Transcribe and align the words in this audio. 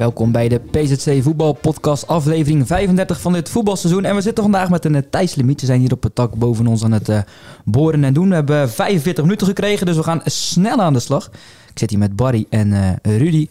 Welkom 0.00 0.32
bij 0.32 0.48
de 0.48 0.58
PZC 0.58 1.22
Voetbal 1.22 1.52
Podcast, 1.52 2.06
aflevering 2.06 2.66
35 2.66 3.20
van 3.20 3.32
dit 3.32 3.48
voetbalseizoen. 3.48 4.04
En 4.04 4.14
we 4.14 4.20
zitten 4.20 4.42
vandaag 4.42 4.70
met 4.70 4.84
een 4.84 4.94
uh, 4.94 5.00
tijdslimiet. 5.10 5.60
We 5.60 5.66
zijn 5.66 5.80
hier 5.80 5.92
op 5.92 6.02
het 6.02 6.14
tak 6.14 6.34
boven 6.34 6.66
ons 6.66 6.84
aan 6.84 6.92
het 6.92 7.08
uh, 7.08 7.20
boren 7.64 8.04
en 8.04 8.14
doen. 8.14 8.28
We 8.28 8.34
hebben 8.34 8.70
45 8.70 9.24
minuten 9.24 9.46
gekregen, 9.46 9.86
dus 9.86 9.96
we 9.96 10.02
gaan 10.02 10.20
snel 10.24 10.80
aan 10.80 10.92
de 10.92 11.00
slag. 11.00 11.30
Ik 11.70 11.78
zit 11.78 11.90
hier 11.90 11.98
met 11.98 12.16
Barry 12.16 12.46
en 12.50 12.68
uh, 12.72 12.90
Rudy. 13.02 13.48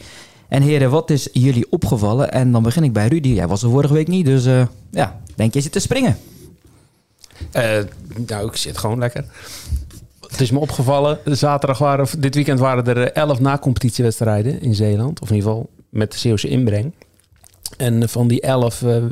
En 0.48 0.62
heren, 0.62 0.90
wat 0.90 1.10
is 1.10 1.30
jullie 1.34 1.72
opgevallen? 1.72 2.32
En 2.32 2.52
dan 2.52 2.64
begin 2.64 2.84
ik 2.84 2.94
bij 2.94 3.08
Rudy. 3.08 3.30
Jij 3.30 3.48
was 3.48 3.64
er 3.64 3.70
vorige 3.70 3.94
week 3.94 4.08
niet, 4.08 4.26
dus 4.26 4.68
ja, 4.92 5.20
denk 5.36 5.54
je 5.54 5.62
zit 5.62 5.72
te 5.72 5.80
springen? 5.80 6.18
nou, 8.28 8.48
ik 8.48 8.56
zit 8.56 8.78
gewoon 8.78 9.00
lekker. 9.00 9.26
Het 10.28 10.42
is 10.42 10.52
me 10.52 10.60
opgevallen, 10.60 11.20
zaterdag 11.26 11.78
waren, 11.78 12.08
dit 12.20 12.36
weekend 12.36 12.60
waren 12.60 12.86
er 12.86 13.12
11 13.12 13.40
na-competitiewedstrijden 13.40 14.62
in 14.62 14.76
Zeeland. 14.76 15.20
Of 15.20 15.30
in 15.30 15.36
ieder 15.36 15.52
geval 15.52 15.70
met 15.90 16.12
de 16.12 16.18
Zeeuwse 16.18 16.48
inbreng. 16.48 16.94
En 17.78 18.10
van 18.10 18.28
die 18.28 18.42
elf 18.42 18.82
uh, 18.82 19.04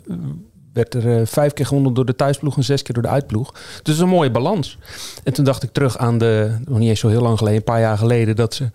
werd 0.73 0.93
er 0.93 1.19
uh, 1.19 1.25
vijf 1.25 1.53
keer 1.53 1.65
gewonnen 1.65 1.93
door 1.93 2.05
de 2.05 2.15
thuisploeg 2.15 2.57
en 2.57 2.63
zes 2.63 2.81
keer 2.81 2.93
door 2.93 3.03
de 3.03 3.09
uitploeg. 3.09 3.53
Dus 3.83 3.99
een 3.99 4.07
mooie 4.07 4.31
balans. 4.31 4.77
En 5.23 5.33
toen 5.33 5.45
dacht 5.45 5.63
ik 5.63 5.71
terug 5.71 5.97
aan 5.97 6.17
de, 6.17 6.57
nog 6.65 6.77
niet 6.79 6.89
eens 6.89 6.99
zo 6.99 7.07
heel 7.07 7.21
lang 7.21 7.37
geleden, 7.37 7.59
een 7.59 7.63
paar 7.65 7.79
jaar 7.79 7.97
geleden, 7.97 8.35
dat 8.35 8.53
ze 8.53 8.69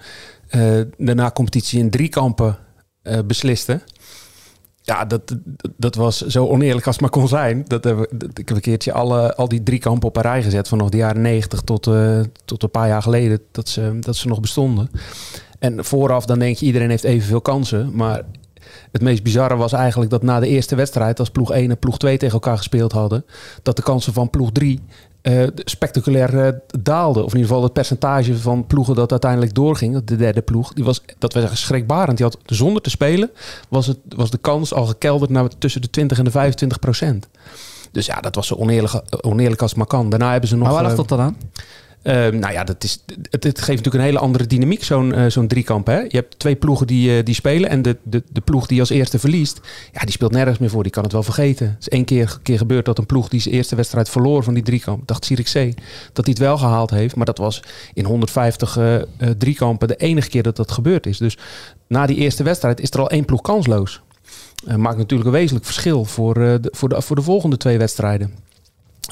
de 0.97 1.15
na-competitie 1.15 1.79
in 1.79 1.91
drie 1.91 2.09
kampen 2.09 2.59
beslisten. 3.27 3.83
Ja, 4.83 5.05
dat, 5.05 5.37
dat 5.77 5.95
was 5.95 6.21
zo 6.21 6.47
oneerlijk 6.47 6.87
als 6.87 6.95
het 6.95 7.05
maar 7.05 7.21
kon 7.21 7.29
zijn. 7.29 7.65
Dat, 7.67 7.83
dat, 7.83 8.09
ik 8.35 8.49
heb 8.49 8.51
een 8.51 8.61
keertje 8.61 8.93
alle, 8.93 9.35
al 9.35 9.49
die 9.49 9.63
drie 9.63 9.79
kampen 9.79 10.09
op 10.09 10.17
een 10.17 10.23
rij 10.23 10.43
gezet. 10.43 10.69
Vanaf 10.69 10.89
de 10.89 10.97
jaren 10.97 11.23
negentig 11.23 11.61
tot, 11.61 11.91
tot 12.45 12.63
een 12.63 12.71
paar 12.71 12.89
jaar 12.89 13.03
geleden 13.03 13.41
dat 13.51 13.69
ze, 13.69 13.97
dat 14.01 14.17
ze 14.17 14.29
nog 14.29 14.41
bestonden. 14.41 14.91
En 15.63 15.85
vooraf 15.85 16.27
dan 16.27 16.39
denk 16.39 16.57
je 16.57 16.67
iedereen 16.67 16.91
heeft 16.91 17.05
evenveel 17.05 17.41
kansen. 17.41 17.91
Maar 17.95 18.23
het 18.93 19.03
meest 19.03 19.23
bizarre 19.23 19.57
was 19.57 19.73
eigenlijk 19.73 20.11
dat 20.11 20.23
na 20.23 20.41
de 20.41 20.49
eerste 20.49 20.75
wedstrijd, 20.75 21.19
als 21.19 21.31
ploeg 21.31 21.51
1 21.51 21.71
en 21.71 21.79
ploeg 21.79 21.99
2 21.99 22.17
tegen 22.17 22.35
elkaar 22.35 22.57
gespeeld 22.57 22.93
hadden, 22.93 23.25
dat 23.63 23.77
de 23.77 23.83
kansen 23.83 24.13
van 24.13 24.31
ploeg 24.31 24.53
3 24.53 24.81
uh, 25.23 25.47
spectaculair 25.55 26.35
uh, 26.35 26.49
daalden. 26.81 27.25
Of 27.25 27.31
in 27.31 27.37
ieder 27.37 27.49
geval 27.49 27.63
het 27.63 27.73
percentage 27.73 28.39
van 28.39 28.67
ploegen 28.67 28.95
dat 28.95 29.11
uiteindelijk 29.11 29.55
doorging, 29.55 30.05
de 30.05 30.17
derde 30.17 30.43
ploeg, 30.43 30.73
die 30.73 30.85
was, 30.85 31.03
dat 31.19 31.33
was 31.33 31.61
schrikbarend. 31.61 32.17
Die 32.17 32.27
had 32.27 32.39
zonder 32.47 32.83
te 32.83 32.91
spelen, 32.91 33.31
was, 33.69 33.87
het, 33.87 33.99
was 34.09 34.31
de 34.31 34.39
kans 34.39 34.75
al 34.75 34.87
gekelderd 34.87 35.31
naar 35.31 35.49
tussen 35.59 35.81
de 35.81 35.91
20 35.91 36.19
en 36.19 36.25
de 36.25 36.31
25 36.31 36.79
procent. 36.79 37.29
Dus 37.93 38.07
ja, 38.07 38.21
dat 38.21 38.35
was 38.35 38.47
zo 38.47 38.55
oneerlijk, 38.55 39.03
oneerlijk 39.21 39.61
als 39.61 39.71
het 39.71 39.79
maar 39.79 39.89
kan. 39.89 40.11
Daarna 40.11 40.31
hebben 40.31 40.49
ze 40.49 40.57
nog... 40.57 40.65
Maar 40.65 40.75
waar 40.75 40.83
lag 40.83 40.95
dat 40.95 41.09
dan 41.09 41.21
aan? 41.21 41.37
Uh, 42.03 42.15
nou 42.15 42.53
ja, 42.53 42.65
dat 42.65 42.85
is, 42.85 43.05
het, 43.31 43.45
geeft 43.45 43.67
natuurlijk 43.67 43.95
een 43.95 44.01
hele 44.01 44.19
andere 44.19 44.47
dynamiek, 44.47 44.85
zo'n 44.85 45.19
uh, 45.19 45.27
zo'n 45.27 45.47
driekamp. 45.47 45.87
Hè? 45.87 45.99
Je 45.99 46.09
hebt 46.17 46.39
twee 46.39 46.57
ploegen 46.57 46.87
die, 46.87 47.17
uh, 47.17 47.25
die 47.25 47.35
spelen. 47.35 47.71
En 47.71 47.83
de, 47.83 47.97
de, 48.03 48.23
de 48.33 48.41
ploeg 48.41 48.67
die 48.67 48.81
als 48.81 48.91
eerste 48.91 49.19
verliest, 49.19 49.61
ja, 49.93 50.01
die 50.01 50.11
speelt 50.11 50.33
nergens 50.33 50.59
meer 50.59 50.71
voor. 50.71 50.83
Die 50.83 50.93
kan 50.93 51.03
het 51.03 51.13
wel 51.13 51.23
vergeten. 51.23 51.67
Het 51.67 51.77
is 51.81 51.89
één 51.89 52.05
keer, 52.05 52.39
keer 52.43 52.59
gebeurd 52.59 52.85
dat 52.85 52.99
een 52.99 53.07
ploeg 53.07 53.29
die 53.29 53.41
zijn 53.41 53.55
eerste 53.55 53.77
wedstrijd 53.77 54.09
verloor 54.09 54.43
van 54.43 54.55
die 54.55 54.63
driekamp, 54.63 55.07
dacht 55.07 55.25
Zierikzee, 55.25 55.75
dat 56.13 56.25
hij 56.25 56.35
het 56.35 56.39
wel 56.39 56.59
gehaald 56.59 56.91
heeft. 56.91 57.17
Maar 57.17 57.27
dat 57.27 57.39
was 57.39 57.63
in 57.95 58.05
150 58.05 58.79
driekampen 59.39 59.89
de 59.89 59.97
enige 59.97 60.29
keer 60.29 60.43
dat 60.43 60.57
dat 60.57 60.71
gebeurd 60.71 61.07
is. 61.07 61.19
Dus 61.19 61.39
na 61.87 62.07
die 62.07 62.17
eerste 62.17 62.43
wedstrijd 62.43 62.81
is 62.81 62.91
er 62.91 63.01
al 63.01 63.11
één 63.11 63.25
ploeg 63.25 63.41
kansloos. 63.41 64.01
maakt 64.77 64.97
natuurlijk 64.97 65.29
een 65.29 65.37
wezenlijk 65.37 65.65
verschil 65.65 66.05
voor, 66.05 66.35
de, 66.35 66.69
voor, 66.73 66.89
de, 66.89 67.03
voor 67.03 67.17
de 67.17 67.23
volgende 67.23 67.57
twee 67.57 67.79
wedstrijden. 67.79 68.35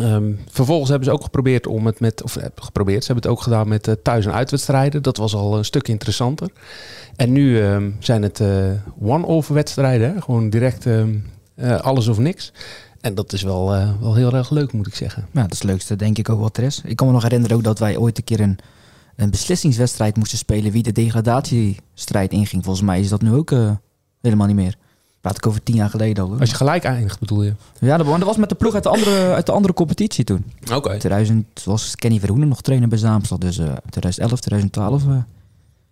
Um, 0.01 0.39
vervolgens 0.51 0.89
hebben 0.89 1.09
ze 1.09 1.15
ook 1.15 1.23
geprobeerd 1.23 1.67
om 1.67 1.87
het 1.87 2.01
met, 2.01 2.23
of 2.23 2.37
geprobeerd, 2.55 3.05
ze 3.05 3.13
hebben 3.13 3.31
het 3.31 3.39
ook 3.39 3.45
gedaan 3.45 3.69
met 3.69 3.89
uh, 3.89 3.95
thuis- 4.03 4.27
en 4.27 4.33
uitwedstrijden. 4.33 5.03
Dat 5.03 5.17
was 5.17 5.35
al 5.35 5.59
een 5.59 5.65
stuk 5.65 5.89
interessanter. 5.89 6.51
En 7.17 7.33
nu 7.33 7.59
um, 7.59 7.97
zijn 7.99 8.23
het 8.23 8.41
uh, 8.41 8.71
one-over 9.03 9.55
wedstrijden, 9.55 10.23
gewoon 10.23 10.51
direct 10.51 10.87
uh, 10.87 11.79
alles 11.81 12.09
of 12.09 12.19
niks. 12.19 12.53
En 13.01 13.15
dat 13.15 13.33
is 13.33 13.43
wel, 13.43 13.69
wel 14.01 14.15
heel 14.15 14.33
erg 14.33 14.51
leuk, 14.51 14.73
moet 14.73 14.87
ik 14.87 14.95
zeggen. 14.95 15.27
Ja, 15.33 15.43
dat 15.43 15.53
is 15.53 15.59
het 15.59 15.69
leukste, 15.69 15.97
denk 15.97 16.19
ik 16.19 16.29
ook 16.29 16.41
wat 16.41 16.57
er 16.57 16.63
is. 16.63 16.83
Ik 16.85 16.97
kan 16.97 17.07
me 17.07 17.13
nog 17.13 17.23
herinneren 17.23 17.57
ook 17.57 17.65
dat 17.65 17.79
wij 17.79 17.97
ooit 17.97 18.19
een 18.19 18.25
keer 18.25 18.41
een, 18.41 18.59
een 19.17 19.31
beslissingswedstrijd 19.31 20.17
moesten 20.17 20.39
spelen 20.39 20.73
wie 20.73 20.83
de 20.83 20.93
degradatiestrijd 20.93 22.33
inging. 22.33 22.65
Volgens 22.65 22.87
mij 22.87 23.01
is 23.01 23.09
dat 23.09 23.23
nu 23.23 23.33
ook 23.33 23.55
helemaal 24.21 24.47
niet 24.47 24.57
meer. 24.57 24.77
Praat 25.21 25.37
ik 25.37 25.47
over 25.47 25.63
tien 25.63 25.75
jaar 25.75 25.91
geleden 25.91 26.25
al. 26.25 26.37
Als 26.41 26.51
je 26.51 26.57
gelijk 26.57 26.85
eindigt, 26.85 27.19
bedoel 27.19 27.43
je? 27.43 27.55
Ja, 27.79 27.97
dat 27.97 28.07
was 28.07 28.37
met 28.37 28.49
de 28.49 28.55
ploeg 28.55 28.75
uit 28.75 28.83
de 28.83 28.89
andere, 28.89 29.33
uit 29.35 29.47
de 29.47 29.53
andere 29.53 29.75
competitie 29.75 30.25
toen. 30.25 30.45
Oké. 30.63 30.75
Okay. 30.75 30.99
2000 30.99 31.65
was 31.65 31.95
Kenny 31.97 32.19
Verhoenen 32.19 32.49
nog 32.49 32.61
trainer 32.63 32.89
bij 32.89 32.99
Zaamstad. 32.99 33.41
Dus 33.41 33.59
uh, 33.59 33.73
2011, 33.91 34.41
2012 34.41 35.05
uh, 35.05 35.17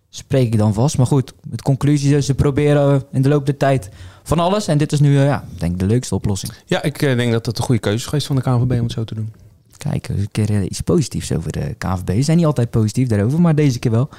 spreek 0.09 0.53
ik 0.53 0.57
dan 0.57 0.73
vast. 0.73 0.97
Maar 0.97 1.05
goed, 1.05 1.33
de 1.43 1.61
conclusie 1.61 2.15
is, 2.15 2.25
ze 2.25 2.33
proberen 2.33 3.03
in 3.11 3.21
de 3.21 3.29
loop 3.29 3.45
der 3.45 3.57
tijd 3.57 3.89
van 4.23 4.39
alles. 4.39 4.67
En 4.67 4.77
dit 4.77 4.91
is 4.91 4.99
nu, 4.99 5.13
uh, 5.13 5.23
ja, 5.23 5.43
denk 5.57 5.73
ik 5.73 5.79
de 5.79 5.85
leukste 5.85 6.15
oplossing. 6.15 6.53
Ja, 6.65 6.83
ik 6.83 6.99
denk 6.99 7.31
dat 7.31 7.45
het 7.45 7.57
een 7.57 7.63
goede 7.63 7.81
keuze 7.81 7.97
is 7.97 8.05
geweest 8.05 8.27
van 8.27 8.35
de 8.35 8.41
KNVB 8.41 8.71
om 8.71 8.83
het 8.83 8.91
zo 8.91 9.03
te 9.03 9.15
doen. 9.15 9.33
Kijk, 9.77 10.07
een 10.07 10.29
keer 10.31 10.63
iets 10.63 10.81
positiefs 10.81 11.31
over 11.31 11.51
de 11.51 11.75
KNVB. 11.77 12.15
Ze 12.15 12.21
zijn 12.21 12.37
niet 12.37 12.45
altijd 12.45 12.69
positief 12.69 13.07
daarover, 13.07 13.41
maar 13.41 13.55
deze 13.55 13.79
keer 13.79 13.91
wel. 13.91 14.09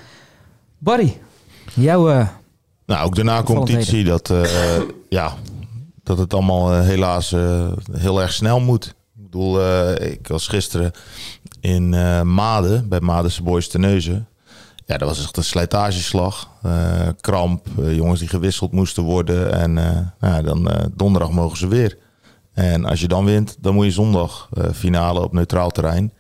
Barry, 0.79 1.19
jouw 1.75 2.29
nou, 2.91 3.07
ook 3.07 3.15
de 3.15 3.23
na-competitie, 3.23 4.05
dat, 4.05 4.31
uh, 4.31 4.81
ja, 5.09 5.35
dat 6.03 6.19
het 6.19 6.35
allemaal 6.35 6.75
uh, 6.75 6.81
helaas 6.81 7.33
uh, 7.33 7.73
heel 7.93 8.21
erg 8.21 8.33
snel 8.33 8.61
moet. 8.61 8.87
Ik 8.87 9.23
bedoel, 9.23 9.61
ik 10.03 10.29
was 10.29 10.49
gisteren 10.49 10.93
in 11.61 11.89
Maden, 12.35 12.89
bij 12.89 13.01
Madense 13.01 13.43
Boys 13.43 13.69
Teneuzen. 13.69 14.29
Ja, 14.87 14.99
dat 14.99 15.09
was 15.09 15.23
echt 15.23 15.37
een 15.37 15.45
slijtageslag. 15.45 16.49
kramp, 17.21 17.67
jongens 17.91 18.21
die 18.21 18.29
gewisseld 18.29 18.73
moesten 18.73 19.03
worden. 19.03 19.53
En 19.53 19.73
nou, 20.21 20.43
dan 20.43 20.71
donderdag 20.95 21.31
mogen 21.31 21.59
ze 21.59 21.69
weer. 21.69 21.99
En 22.53 22.85
als 22.85 23.01
je 23.01 23.09
dan 23.09 23.25
wint, 23.25 23.57
dan 23.61 23.75
moet 23.75 23.85
je 23.85 23.91
zondag 23.91 24.49
finale 24.75 25.21
op 25.23 25.33
neutraal 25.33 25.71
terrein. 25.71 26.13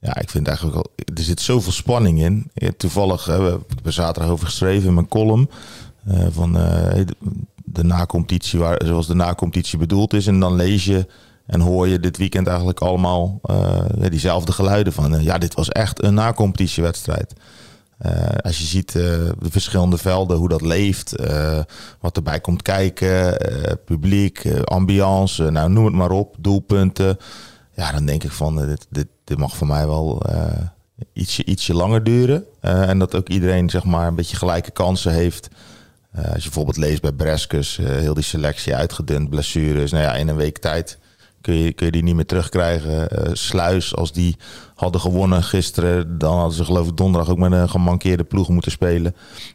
Ja, 0.00 0.20
ik 0.20 0.30
vind 0.30 0.46
eigenlijk 0.46 0.76
wel, 0.76 0.86
er 1.14 1.22
zit 1.22 1.40
zoveel 1.40 1.72
spanning 1.72 2.20
in. 2.20 2.50
Toevallig, 2.76 3.24
we 3.24 3.32
hebben 3.32 3.62
er 3.84 3.92
zaterdag 3.92 4.32
over 4.32 4.46
geschreven 4.46 4.88
in 4.88 4.94
mijn 4.94 5.08
column. 5.08 5.50
Uh, 6.08 6.26
van 6.30 6.56
uh, 6.56 7.04
de, 7.64 7.84
na-competitie, 7.84 8.58
waar, 8.58 8.80
zoals 8.84 9.06
de 9.06 9.14
na-competitie 9.14 9.78
bedoeld 9.78 10.12
is. 10.12 10.26
En 10.26 10.40
dan 10.40 10.54
lees 10.54 10.84
je 10.84 11.06
en 11.46 11.60
hoor 11.60 11.88
je 11.88 12.00
dit 12.00 12.16
weekend 12.16 12.46
eigenlijk 12.46 12.80
allemaal 12.80 13.40
uh, 13.50 13.80
diezelfde 14.10 14.52
geluiden 14.52 14.92
van... 14.92 15.22
ja, 15.22 15.38
dit 15.38 15.54
was 15.54 15.68
echt 15.68 16.02
een 16.02 16.14
na-competitiewedstrijd. 16.14 17.32
als 18.42 18.58
je 18.58 18.64
ziet 18.64 18.92
de 18.92 19.34
verschillende 19.40 19.98
velden, 19.98 20.36
hoe 20.36 20.48
dat 20.48 20.60
leeft, 20.60 21.14
wat 22.00 22.16
erbij 22.16 22.40
komt 22.40 22.62
kijken, 22.62 23.38
publiek, 23.84 24.62
ambiance, 24.64 25.50
nou 25.50 25.70
noem 25.70 25.84
het 25.84 25.94
maar 25.94 26.10
op, 26.10 26.36
doelpunten. 26.38 27.18
Ja, 27.74 27.92
dan 27.92 28.06
denk 28.06 28.24
ik 28.24 28.32
van, 28.32 28.66
dit, 28.66 28.86
dit, 28.90 29.06
dit 29.24 29.38
mag 29.38 29.56
voor 29.56 29.66
mij 29.66 29.86
wel 29.86 30.22
ietsje, 31.12 31.44
ietsje 31.44 31.74
langer 31.74 32.04
duren. 32.04 32.44
en 32.60 32.98
dat 32.98 33.14
ook 33.14 33.28
iedereen 33.28 33.70
zeg 33.70 33.84
maar 33.84 34.06
een 34.06 34.14
beetje 34.14 34.36
gelijke 34.36 34.70
kansen 34.70 35.12
heeft... 35.12 35.48
Uh, 36.18 36.24
als 36.24 36.34
je 36.36 36.42
bijvoorbeeld 36.42 36.76
leest 36.76 37.00
bij 37.00 37.12
Breskes, 37.12 37.78
uh, 37.78 37.86
heel 37.86 38.14
die 38.14 38.22
selectie 38.22 38.74
uitgedund, 38.74 39.30
blessures. 39.30 39.90
Nou 39.90 40.04
ja, 40.04 40.14
in 40.14 40.28
een 40.28 40.36
week 40.36 40.58
tijd 40.58 40.98
kun 41.40 41.54
je, 41.54 41.72
kun 41.72 41.86
je 41.86 41.92
die 41.92 42.02
niet 42.02 42.14
meer 42.14 42.26
terugkrijgen. 42.26 43.08
Uh, 43.12 43.30
Sluis, 43.32 43.96
als 43.96 44.12
die 44.12 44.36
hadden 44.74 45.00
gewonnen 45.00 45.42
gisteren, 45.42 46.18
dan 46.18 46.36
hadden 46.36 46.56
ze 46.56 46.64
geloof 46.64 46.88
ik 46.88 46.96
donderdag 46.96 47.30
ook 47.30 47.38
met 47.38 47.52
een 47.52 47.68
gemankeerde 47.68 48.24
ploeg 48.24 48.48
moeten 48.48 48.70
spelen. 48.70 49.14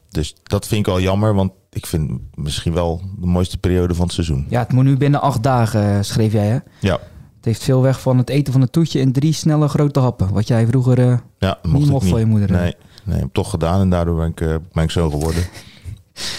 Dus 0.10 0.36
dat 0.44 0.68
vind 0.68 0.80
ik 0.80 0.86
wel 0.86 1.02
jammer, 1.02 1.34
want 1.34 1.52
ik 1.69 1.86
vind 1.86 2.12
misschien 2.34 2.74
wel 2.74 3.01
de 3.19 3.28
mooiste 3.28 3.58
periode 3.58 3.96
van 3.96 4.06
het 4.06 4.13
seizoen. 4.13 4.46
Ja, 4.50 4.60
het 4.60 4.74
moet 4.74 4.84
nu 4.84 4.98
binnen 4.98 5.22
acht 5.22 5.44
dagen, 5.44 6.06
schreef 6.06 6.31
jij 6.31 6.48
hè? 6.48 6.60
Ja. 6.80 7.00
Het 7.36 7.54
heeft 7.54 7.63
veel 7.63 7.81
weg 7.81 8.01
van 8.01 8.18
het 8.18 8.30
eten 8.30 8.54
van 8.54 8.62
een 8.62 8.69
toetje 8.69 9.00
in 9.00 9.12
drie 9.12 9.34
snelle 9.34 9.68
grote 9.68 10.00
happen. 10.00 10.34
Wat 10.34 10.48
jij 10.48 10.68
vroeger 10.68 11.22
ja, 11.40 11.58
mocht 11.63 11.80
niet 11.80 11.90
mocht 11.90 12.08
van 12.08 12.19
je 12.19 12.25
moeder. 12.25 12.51
Nee, 12.51 12.75
nee, 13.04 13.19
heb 13.19 13.30
toch 13.31 13.50
gedaan 13.50 13.81
en 13.81 13.90
daardoor 13.90 14.16
ben 14.16 14.28
ik, 14.28 14.60
ben 14.74 14.84
ik 14.84 14.92
zo 14.92 15.10
geworden. 15.10 15.44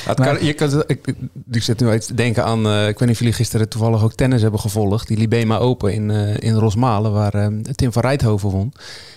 Het 0.06 0.20
kan, 0.20 0.44
je 0.44 0.52
kan, 0.52 0.84
ik, 0.86 1.14
ik 1.50 1.62
zit 1.62 1.80
nu 1.80 1.94
iets 1.94 2.06
te 2.06 2.14
denken 2.14 2.44
aan, 2.44 2.66
uh, 2.66 2.88
ik 2.88 2.98
weet 2.98 3.00
niet 3.00 3.10
of 3.10 3.18
jullie 3.18 3.34
gisteren 3.34 3.68
toevallig 3.68 4.02
ook 4.02 4.12
tennis 4.12 4.42
hebben 4.42 4.60
gevolgd. 4.60 5.08
Die 5.08 5.16
Libema 5.16 5.58
Open 5.58 5.92
in, 5.92 6.10
uh, 6.10 6.36
in 6.36 6.54
Rosmalen, 6.54 7.12
waar 7.12 7.34
uh, 7.34 7.46
Tim 7.74 7.92
van 7.92 8.02
Rijthoven 8.02 8.50
won. 8.50 8.72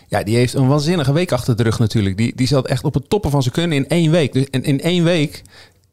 Ja, 0.07 0.23
die 0.23 0.35
heeft 0.35 0.53
een 0.53 0.67
waanzinnige 0.67 1.13
week 1.13 1.31
achter 1.31 1.55
de 1.55 1.63
rug 1.63 1.79
natuurlijk. 1.79 2.17
Die, 2.17 2.35
die 2.35 2.47
zat 2.47 2.67
echt 2.67 2.83
op 2.83 2.93
het 2.93 3.09
toppen 3.09 3.31
van 3.31 3.41
zijn 3.41 3.53
kunnen 3.53 3.77
in 3.77 3.87
één 3.87 4.11
week. 4.11 4.33
Dus 4.33 4.45
in, 4.49 4.63
in 4.63 4.81
één 4.81 5.03
week 5.03 5.41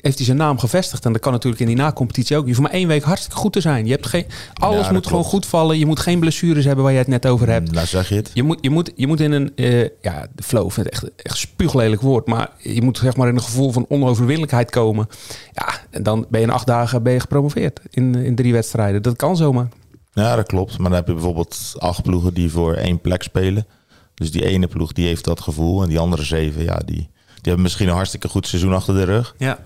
heeft 0.07 0.19
hij 0.19 0.27
zijn 0.27 0.39
naam 0.39 0.59
gevestigd. 0.59 1.05
En 1.05 1.13
dat 1.13 1.21
kan 1.21 1.33
natuurlijk 1.33 1.61
in 1.61 1.67
die 1.67 1.77
na-competitie 1.77 2.37
ook. 2.37 2.43
Je 2.43 2.49
hoeft 2.49 2.61
maar 2.61 2.71
één 2.71 2.89
week 2.89 3.03
hartstikke 3.03 3.37
goed 3.37 3.53
te 3.53 3.61
zijn. 3.61 3.85
Je 3.87 3.91
hebt 3.91 4.07
geen, 4.07 4.27
alles 4.55 4.91
moet 4.91 5.07
gewoon 5.07 5.25
goed 5.25 5.47
vallen. 5.47 5.79
Je 5.79 5.87
moet 5.87 6.01
geen 6.01 6.21
blessures 6.21 6.65
hebben 6.65 6.85
waar 6.85 6.93
je 6.93 6.99
het 6.99 7.09
net 7.09 7.27
over 7.27 7.49
hebt. 7.49 7.73
Nou, 7.73 7.87
zeg 7.87 8.09
je 8.09 8.15
het. 8.15 8.31
Je 8.35 8.43
moet, 8.43 8.59
je 8.61 8.71
moet, 8.71 8.93
je 8.97 9.07
moet 9.07 9.21
in 9.21 9.33
een, 9.33 9.53
uh, 9.57 9.89
ja, 10.01 10.27
de 10.35 10.43
flow 10.43 10.71
vind 10.71 10.87
ik 10.87 10.93
echt, 10.93 11.11
echt 11.17 11.37
spuuglelijk 11.37 12.01
woord. 12.01 12.27
Maar 12.27 12.51
je 12.59 12.83
moet 12.83 12.99
zeg 12.99 13.17
maar 13.17 13.29
in 13.29 13.35
een 13.35 13.43
gevoel 13.43 13.73
van 13.73 13.87
onoverwinnelijkheid 13.89 14.71
komen. 14.71 15.09
Ja, 15.53 15.81
en 15.91 16.03
dan 16.03 16.27
ben 16.29 16.41
je 16.41 16.47
in 16.47 16.53
acht 16.53 16.67
dagen 16.67 17.03
ben 17.03 17.13
je 17.13 17.21
gepromoveerd 17.21 17.81
in, 17.91 18.15
in 18.15 18.35
drie 18.35 18.53
wedstrijden. 18.53 19.03
Dat 19.03 19.17
kan 19.17 19.37
zomaar. 19.37 19.69
Ja, 20.13 20.37
dat 20.37 20.47
klopt. 20.47 20.79
Maar 20.79 20.89
dan 20.89 20.99
heb 20.99 21.07
je 21.07 21.13
bijvoorbeeld 21.13 21.75
acht 21.79 22.03
ploegen 22.03 22.35
die 22.35 22.51
voor 22.51 22.75
één 22.75 23.01
plek 23.01 23.23
spelen. 23.23 23.67
Dus 24.15 24.31
die 24.31 24.45
ene 24.45 24.67
ploeg 24.67 24.93
die 24.93 25.07
heeft 25.07 25.25
dat 25.25 25.41
gevoel. 25.41 25.83
En 25.83 25.89
die 25.89 25.99
andere 25.99 26.23
zeven, 26.23 26.63
ja, 26.63 26.77
die, 26.85 26.97
die 26.97 27.09
hebben 27.43 27.63
misschien 27.63 27.89
een 27.89 27.95
hartstikke 27.95 28.29
goed 28.29 28.47
seizoen 28.47 28.73
achter 28.73 28.95
de 28.95 29.05
rug. 29.05 29.35
Ja. 29.39 29.59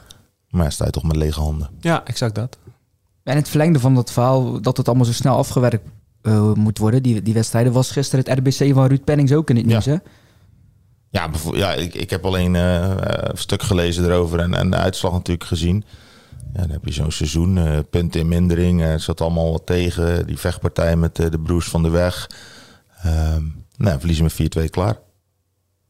Maar 0.51 0.65
ja, 0.65 0.71
sta 0.71 0.85
je 0.85 0.91
toch 0.91 1.03
met 1.03 1.17
lege 1.17 1.41
handen. 1.41 1.71
Ja, 1.81 2.05
exact 2.05 2.35
dat. 2.35 2.59
En 3.23 3.37
het 3.37 3.49
verlengde 3.49 3.81
van 3.81 3.95
dat 3.95 4.13
verhaal 4.13 4.61
dat 4.61 4.77
het 4.77 4.89
allemaal 4.89 5.07
zo 5.07 5.13
snel 5.13 5.37
afgewerkt 5.37 5.89
uh, 6.23 6.53
moet 6.53 6.79
worden, 6.79 7.03
die, 7.03 7.23
die 7.23 7.35
wedstrijden, 7.35 7.73
was 7.73 7.91
gisteren 7.91 8.25
het 8.25 8.39
RBC 8.39 8.75
van 8.75 8.87
Ruud 8.87 9.05
Pennings 9.05 9.33
ook 9.33 9.51
in 9.51 9.57
het 9.57 9.67
nieuws, 9.67 9.85
ja. 9.85 9.93
hè? 9.93 9.99
Ja, 11.11 11.31
ja 11.53 11.73
ik, 11.73 11.95
ik 11.95 12.11
heb 12.11 12.25
alleen 12.25 12.55
uh, 12.55 12.95
een 12.97 13.39
stuk 13.39 13.63
gelezen 13.63 14.05
erover 14.05 14.39
en, 14.39 14.55
en 14.55 14.71
de 14.71 14.77
uitslag 14.77 15.13
natuurlijk 15.13 15.49
gezien. 15.49 15.85
Ja, 16.53 16.61
dan 16.61 16.71
heb 16.71 16.85
je 16.85 16.93
zo'n 16.93 17.13
seizoen, 17.13 17.57
uh, 17.57 17.79
punten 17.91 18.21
in 18.21 18.29
mindering, 18.29 18.83
er 18.83 19.01
zat 19.01 19.21
allemaal 19.21 19.53
wat 19.53 19.67
tegen. 19.67 20.27
Die 20.27 20.39
vechtpartij 20.39 20.97
met 20.97 21.17
de 21.17 21.41
broers 21.43 21.69
van 21.69 21.83
de 21.83 21.89
weg. 21.89 22.31
Um, 23.07 23.65
nou, 23.77 23.99
verliezen 23.99 24.25
met 24.25 24.67
4-2 24.67 24.71
klaar. 24.71 24.99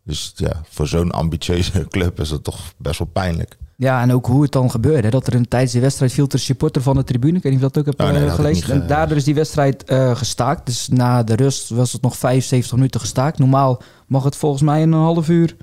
Dus 0.05 0.33
ja, 0.37 0.63
voor 0.69 0.87
zo'n 0.87 1.11
ambitieuze 1.11 1.87
club 1.89 2.21
is 2.21 2.29
dat 2.29 2.45
toch 2.45 2.73
best 2.77 2.99
wel 2.99 3.09
pijnlijk. 3.09 3.57
Ja, 3.81 4.01
en 4.03 4.13
ook 4.13 4.27
hoe 4.27 4.43
het 4.43 4.53
dan 4.53 4.71
gebeurde. 4.71 5.11
Dat 5.11 5.27
er 5.27 5.35
een 5.35 5.49
tijdens 5.49 5.73
de 5.73 5.81
wedstrijd 5.81 6.13
viel 6.13 6.29
de 6.29 6.39
supporter 6.39 6.83
van 6.83 6.97
de 6.97 7.05
tribune. 7.05 7.37
Ik 7.37 7.43
weet 7.43 7.53
niet 7.53 7.65
of 7.65 7.71
dat 7.71 7.79
ook 7.79 7.87
heb 7.97 8.01
Oh, 8.07 8.13
nee, 8.13 8.23
uh, 8.23 8.27
ik 8.29 8.33
gelezen. 8.35 8.65
niet 8.67 8.75
En 8.75 8.81
ge- 8.81 8.87
daardoor 8.87 9.17
is 9.17 9.25
die 9.25 9.35
wedstrijd 9.35 9.91
uh, 9.91 10.17
gestaakt. 10.17 10.67
Dus 10.67 10.89
na 10.89 11.23
de 11.23 11.37
rust 11.37 11.69
was 11.69 11.93
het 11.93 12.03
nog 12.03 12.17
75 12.17 12.73
minuten 12.73 13.01
gestaakt. 13.01 13.39
Normaal 13.39 13.83
mag 14.07 14.25
het 14.25 14.37
volgens 14.37 14.63
mij 14.63 14.83
een 14.83 14.93
half 14.93 15.29
uur 15.29 15.57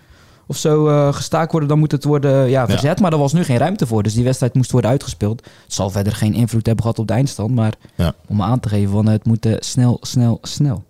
of 0.48 0.58
zo 0.58 0.88
uh, 0.90 1.14
gestaakt 1.14 1.52
worden. 1.52 1.70
Dan 1.70 1.80
moet 1.80 1.92
het 1.92 2.04
worden 2.04 2.50
ja, 2.50 2.68
verzet. 2.68 3.00
Maar 3.00 3.12
er 3.12 3.18
was 3.18 3.34
nu 3.34 3.44
geen 3.44 3.58
ruimte 3.58 3.88
voor. 3.88 4.04
Dus 4.04 4.14
die 4.14 4.24
wedstrijd 4.24 4.54
moest 4.54 4.72
worden 4.72 4.90
uitgespeeld. 4.90 5.46
Het 5.64 5.74
zal 5.74 5.90
verder 5.90 6.14
geen 6.16 6.34
invloed 6.34 6.66
hebben 6.66 6.84
gehad 6.84 7.00
op 7.00 7.08
de 7.08 7.14
eindstand. 7.14 7.56
Maar 7.56 7.74
Ja. 7.96 8.14
om 8.28 8.42
aan 8.42 8.60
te 8.60 8.70
geven 8.70 8.92
van 8.92 9.08
het 9.08 9.26
moet 9.26 9.46
uh, 9.46 9.56
snel, 9.60 9.98
snel, 10.02 10.38
snel. 10.42 10.84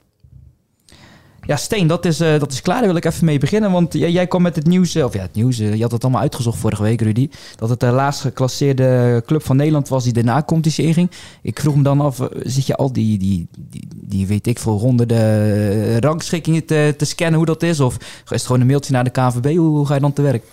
Ja, 1.48 1.56
Steen, 1.56 1.88
dat 1.88 2.06
is, 2.06 2.22
uh, 2.22 2.40
dat 2.40 2.52
is 2.52 2.62
klaar. 2.62 2.78
Daar 2.78 2.88
wil 2.88 2.96
ik 2.96 3.06
even 3.06 3.26
mee 3.26 3.40
beginnen. 3.40 3.72
Want 3.72 3.94
jij, 3.94 4.12
jij 4.12 4.28
kwam 4.28 4.42
met 4.42 4.56
het 4.56 4.68
nieuws, 4.68 4.96
uh, 4.96 5.04
of 5.04 5.14
ja, 5.14 5.22
het 5.22 5.34
nieuws, 5.34 5.60
uh, 5.60 5.76
je 5.76 5.82
had 5.82 5.92
het 5.92 6.04
allemaal 6.04 6.22
uitgezocht 6.22 6.58
vorige 6.58 6.84
week, 6.84 7.02
Rudy. 7.02 7.30
Dat 7.56 7.70
het 7.70 7.80
de 7.80 7.86
laatst 7.86 8.22
geclasseerde 8.22 9.24
club 9.26 9.44
van 9.44 9.56
Nederland 9.56 9.88
was 9.88 10.04
die 10.04 10.14
de 10.14 10.24
na-competitie 10.24 10.86
inging. 10.86 11.12
Ik 11.42 11.60
vroeg 11.60 11.76
me 11.76 11.84
dan 11.84 12.02
af, 12.02 12.28
zit 12.44 12.68
je 12.68 12.76
al 12.76 12.94
die, 12.94 13.18
die, 13.18 13.48
die, 13.96 14.28
weet 14.28 14.48
ik 14.48 14.60
veel, 14.60 14.80
honderden 14.80 16.00
rangschikkingen 16.00 16.66
te, 16.66 16.94
te 16.98 17.06
scannen 17.06 17.38
hoe 17.38 17.46
dat 17.46 17.64
is? 17.64 17.80
Of 17.80 17.98
is 17.98 18.30
het 18.30 18.46
gewoon 18.46 18.62
een 18.62 18.68
mailtje 18.68 18.94
naar 18.94 19.04
de 19.04 19.10
KNVB? 19.10 19.56
Hoe, 19.56 19.86
ga 19.86 19.94
je 19.94 20.00
dan 20.00 20.14
te 20.14 20.22
werk? 20.22 20.44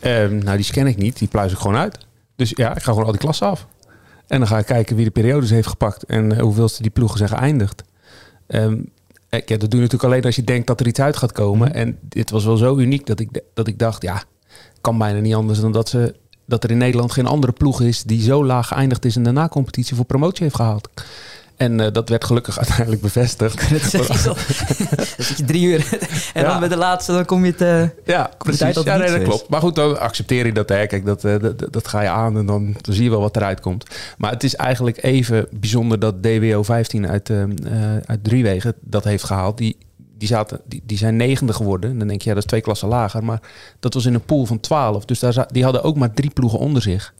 Um, 0.00 0.38
nou, 0.38 0.56
die 0.56 0.66
scan 0.66 0.86
ik 0.86 0.96
niet. 0.96 1.18
Die 1.18 1.28
pluis 1.28 1.52
ik 1.52 1.58
gewoon 1.58 1.76
uit. 1.76 1.98
Dus 2.36 2.52
ja, 2.56 2.76
ik 2.76 2.82
ga 2.82 2.90
gewoon 2.90 3.04
al 3.04 3.12
die 3.12 3.20
klassen 3.20 3.46
af. 3.46 3.66
En 4.26 4.38
dan 4.38 4.48
ga 4.48 4.58
ik 4.58 4.66
kijken 4.66 4.96
wie 4.96 5.04
de 5.04 5.10
periodes 5.10 5.50
heeft 5.50 5.68
gepakt 5.68 6.04
en 6.04 6.40
hoeveelste 6.40 6.82
die 6.82 6.90
ploegen 6.90 7.18
zijn 7.18 7.30
geëindigd. 7.30 7.82
Um, 8.48 8.92
ja, 9.44 9.56
dat 9.56 9.70
doe 9.70 9.80
je 9.80 9.86
natuurlijk 9.86 10.04
alleen 10.04 10.24
als 10.24 10.36
je 10.36 10.44
denkt 10.44 10.66
dat 10.66 10.80
er 10.80 10.86
iets 10.86 11.00
uit 11.00 11.16
gaat 11.16 11.32
komen. 11.32 11.68
Mhm. 11.68 11.76
En 11.76 11.98
dit 12.02 12.30
was 12.30 12.44
wel 12.44 12.56
zo 12.56 12.76
uniek 12.76 13.06
dat 13.06 13.20
ik, 13.20 13.40
dat 13.54 13.66
ik 13.66 13.78
dacht, 13.78 14.02
ja, 14.02 14.22
kan 14.80 14.98
bijna 14.98 15.20
niet 15.20 15.34
anders 15.34 15.60
dan 15.60 15.72
dat, 15.72 15.88
ze, 15.88 16.14
dat 16.44 16.64
er 16.64 16.70
in 16.70 16.78
Nederland 16.78 17.12
geen 17.12 17.26
andere 17.26 17.52
ploeg 17.52 17.80
is 17.80 18.02
die 18.02 18.22
zo 18.22 18.44
laag 18.44 18.68
geëindigd 18.68 19.04
is 19.04 19.16
en 19.16 19.22
de 19.22 19.30
na-competitie 19.30 19.96
voor 19.96 20.04
promotie 20.04 20.42
heeft 20.42 20.56
gehaald. 20.56 20.88
En 21.56 21.78
uh, 21.78 21.86
dat 21.92 22.08
werd 22.08 22.24
gelukkig 22.24 22.58
uiteindelijk 22.62 23.02
bevestigd. 23.02 23.70
Dat 23.70 23.80
zeg 23.80 24.08
je 24.08 24.18
zo. 24.18 24.34
dan 25.16 25.24
zit 25.24 25.36
je 25.36 25.44
drie 25.44 25.66
uur 25.66 25.98
en 26.34 26.42
ja. 26.42 26.48
dan 26.48 26.60
bij 26.60 26.68
de 26.68 26.76
laatste 26.76 27.12
dan 27.12 27.24
kom 27.24 27.44
je 27.44 27.50
het. 27.50 27.60
Uh, 27.60 27.88
ja, 28.04 28.30
precies. 28.38 28.74
Dat 28.74 28.84
ja, 28.84 28.96
nee, 28.96 29.10
dat 29.10 29.22
klopt. 29.22 29.48
Maar 29.48 29.60
goed, 29.60 29.74
dan 29.74 30.00
accepteer 30.00 30.46
je 30.46 30.52
dat. 30.52 30.68
Hè. 30.68 30.86
Kijk, 30.86 31.04
dat, 31.04 31.24
uh, 31.24 31.40
dat, 31.40 31.72
dat, 31.72 31.88
ga 31.88 32.02
je 32.02 32.08
aan 32.08 32.38
en 32.38 32.46
dan, 32.46 32.76
dan 32.80 32.94
zie 32.94 33.04
je 33.04 33.10
wel 33.10 33.20
wat 33.20 33.36
eruit 33.36 33.60
komt. 33.60 33.86
Maar 34.18 34.30
het 34.30 34.44
is 34.44 34.56
eigenlijk 34.56 35.02
even 35.02 35.46
bijzonder 35.50 35.98
dat 35.98 36.22
DWO 36.22 36.62
15 36.62 37.08
uit, 37.08 37.28
uh, 37.28 37.44
uit 38.04 38.24
Driewegen 38.24 38.74
dat 38.80 39.04
heeft 39.04 39.24
gehaald. 39.24 39.58
Die, 39.58 39.76
die, 40.18 40.28
zaten, 40.28 40.60
die, 40.66 40.82
die 40.86 40.98
zijn 40.98 41.16
negende 41.16 41.52
geworden. 41.52 41.90
En 41.90 41.98
dan 41.98 42.08
denk 42.08 42.22
je, 42.22 42.28
ja, 42.28 42.34
dat 42.34 42.44
is 42.44 42.48
twee 42.48 42.60
klassen 42.60 42.88
lager. 42.88 43.24
Maar 43.24 43.40
dat 43.80 43.94
was 43.94 44.06
in 44.06 44.14
een 44.14 44.24
pool 44.24 44.46
van 44.46 44.60
12. 44.60 45.04
Dus 45.04 45.18
daar, 45.18 45.46
die 45.52 45.64
hadden 45.64 45.82
ook 45.82 45.96
maar 45.96 46.12
drie 46.12 46.30
ploegen 46.30 46.58
onder 46.58 46.82
zich. 46.82 47.14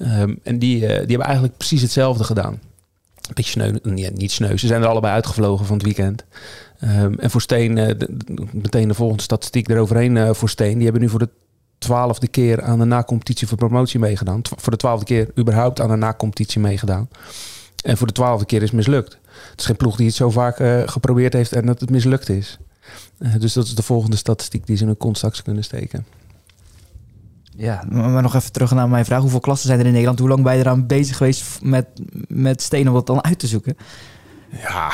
Um, 0.00 0.38
en 0.42 0.58
die, 0.58 0.78
die 0.78 0.88
hebben 0.88 1.20
eigenlijk 1.20 1.56
precies 1.56 1.82
hetzelfde 1.82 2.24
gedaan 2.24 2.60
beetje 3.34 3.50
sneu, 3.50 3.72
niet 4.14 4.32
sneu. 4.32 4.56
Ze 4.56 4.66
zijn 4.66 4.82
er 4.82 4.88
allebei 4.88 5.14
uitgevlogen 5.14 5.66
van 5.66 5.76
het 5.76 5.84
weekend. 5.84 6.24
Um, 6.84 7.18
en 7.18 7.30
voor 7.30 7.40
Steen, 7.40 7.74
de, 7.74 8.08
meteen 8.52 8.88
de 8.88 8.94
volgende 8.94 9.22
statistiek 9.22 9.68
eroverheen 9.68 10.16
uh, 10.16 10.32
voor 10.32 10.48
Steen. 10.48 10.74
Die 10.74 10.84
hebben 10.84 11.02
nu 11.02 11.08
voor 11.08 11.18
de 11.18 11.28
twaalfde 11.78 12.28
keer 12.28 12.62
aan 12.62 12.78
de 12.78 12.84
na-competitie 12.84 13.46
voor 13.46 13.58
promotie 13.58 14.00
meegedaan. 14.00 14.40
Voor 14.56 14.72
de 14.72 14.78
twaalfde 14.78 15.04
keer 15.04 15.30
überhaupt 15.38 15.80
aan 15.80 15.88
de 15.88 15.96
na-competitie 15.96 16.60
meegedaan. 16.60 17.08
En 17.84 17.96
voor 17.96 18.06
de 18.06 18.12
twaalfde 18.12 18.46
keer 18.46 18.62
is 18.62 18.70
mislukt. 18.70 19.18
Het 19.50 19.60
is 19.60 19.66
geen 19.66 19.76
ploeg 19.76 19.96
die 19.96 20.06
het 20.06 20.14
zo 20.14 20.30
vaak 20.30 20.60
uh, 20.60 20.82
geprobeerd 20.86 21.32
heeft 21.32 21.52
en 21.52 21.66
dat 21.66 21.80
het 21.80 21.90
mislukt 21.90 22.28
is. 22.28 22.58
dus 23.38 23.52
dat 23.52 23.64
is 23.64 23.74
de 23.74 23.82
volgende 23.82 24.16
statistiek 24.16 24.66
die 24.66 24.76
ze 24.76 24.82
in 24.82 24.88
hun 24.88 24.96
kont 24.96 25.42
kunnen 25.42 25.64
steken. 25.64 26.06
Ja, 27.58 27.84
maar 27.90 28.22
nog 28.22 28.34
even 28.34 28.52
terug 28.52 28.70
naar 28.70 28.88
mijn 28.88 29.04
vraag. 29.04 29.20
Hoeveel 29.20 29.40
klassen 29.40 29.66
zijn 29.68 29.80
er 29.80 29.86
in 29.86 29.92
Nederland? 29.92 30.18
Hoe 30.18 30.28
lang 30.28 30.42
ben 30.42 30.54
je 30.54 30.60
eraan 30.60 30.86
bezig 30.86 31.16
geweest 31.16 31.58
met, 31.62 31.86
met 32.28 32.62
stenen 32.62 32.88
om 32.88 32.94
dat 32.94 33.06
dan 33.06 33.24
uit 33.24 33.38
te 33.38 33.46
zoeken? 33.46 33.76
Ja, 34.62 34.92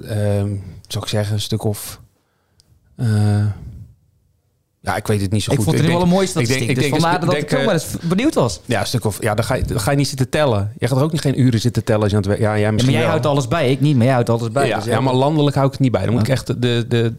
um, 0.00 0.62
zou 0.88 1.04
ik 1.04 1.10
zeggen, 1.10 1.34
een 1.34 1.40
stuk 1.40 1.64
of... 1.64 2.00
Uh, 2.96 3.46
ja, 4.80 4.96
ik 4.96 5.06
weet 5.06 5.20
het 5.20 5.30
niet 5.30 5.42
zo 5.42 5.50
ik 5.50 5.56
goed. 5.56 5.64
Vond 5.66 5.76
het 5.76 5.86
ik 5.86 5.90
vond 5.90 6.02
het 6.02 6.02
wel 6.02 6.02
een 6.02 6.08
mooie 6.08 6.26
statistiek. 6.26 6.60
Ik 6.60 6.66
denk, 6.66 6.76
dus 6.76 6.86
ik 6.86 6.90
denk, 6.90 7.02
vandaar 7.02 7.20
dat 7.20 7.30
denk, 7.30 7.50
ik 7.50 7.58
ook 7.58 7.64
maar 7.64 7.74
eens 7.74 7.96
benieuwd 8.02 8.34
was. 8.34 8.60
Ja, 8.64 8.80
een 8.80 8.86
stuk 8.86 9.04
of... 9.04 9.22
Ja, 9.22 9.34
dan 9.34 9.44
ga, 9.44 9.54
je, 9.54 9.64
dan 9.64 9.80
ga 9.80 9.90
je 9.90 9.96
niet 9.96 10.08
zitten 10.08 10.28
tellen. 10.28 10.72
Je 10.78 10.88
gaat 10.88 10.96
er 10.96 11.04
ook 11.04 11.12
niet 11.12 11.20
geen 11.20 11.40
uren 11.40 11.60
zitten 11.60 11.84
tellen 11.84 12.02
als 12.02 12.10
je 12.10 12.16
aan 12.16 12.22
het 12.28 12.38
Ja, 12.38 12.50
jij 12.50 12.60
ja, 12.60 12.70
maar 12.70 12.84
jij 12.84 13.00
wel. 13.00 13.08
houdt 13.08 13.26
alles 13.26 13.48
bij. 13.48 13.70
Ik 13.70 13.80
niet, 13.80 13.96
maar 13.96 14.04
jij 14.04 14.14
houdt 14.14 14.30
alles 14.30 14.50
bij. 14.50 14.68
Ja, 14.68 14.76
dus 14.76 14.84
ja 14.84 15.00
maar 15.00 15.14
landelijk 15.14 15.54
hou 15.54 15.66
ik 15.66 15.72
het 15.72 15.82
niet 15.82 15.92
bij. 15.92 16.04
Dan 16.04 16.12
moet 16.12 16.22
ik 16.22 16.28
echt 16.28 16.46
de, 16.46 16.58
de, 16.58 16.86
de, 16.88 17.14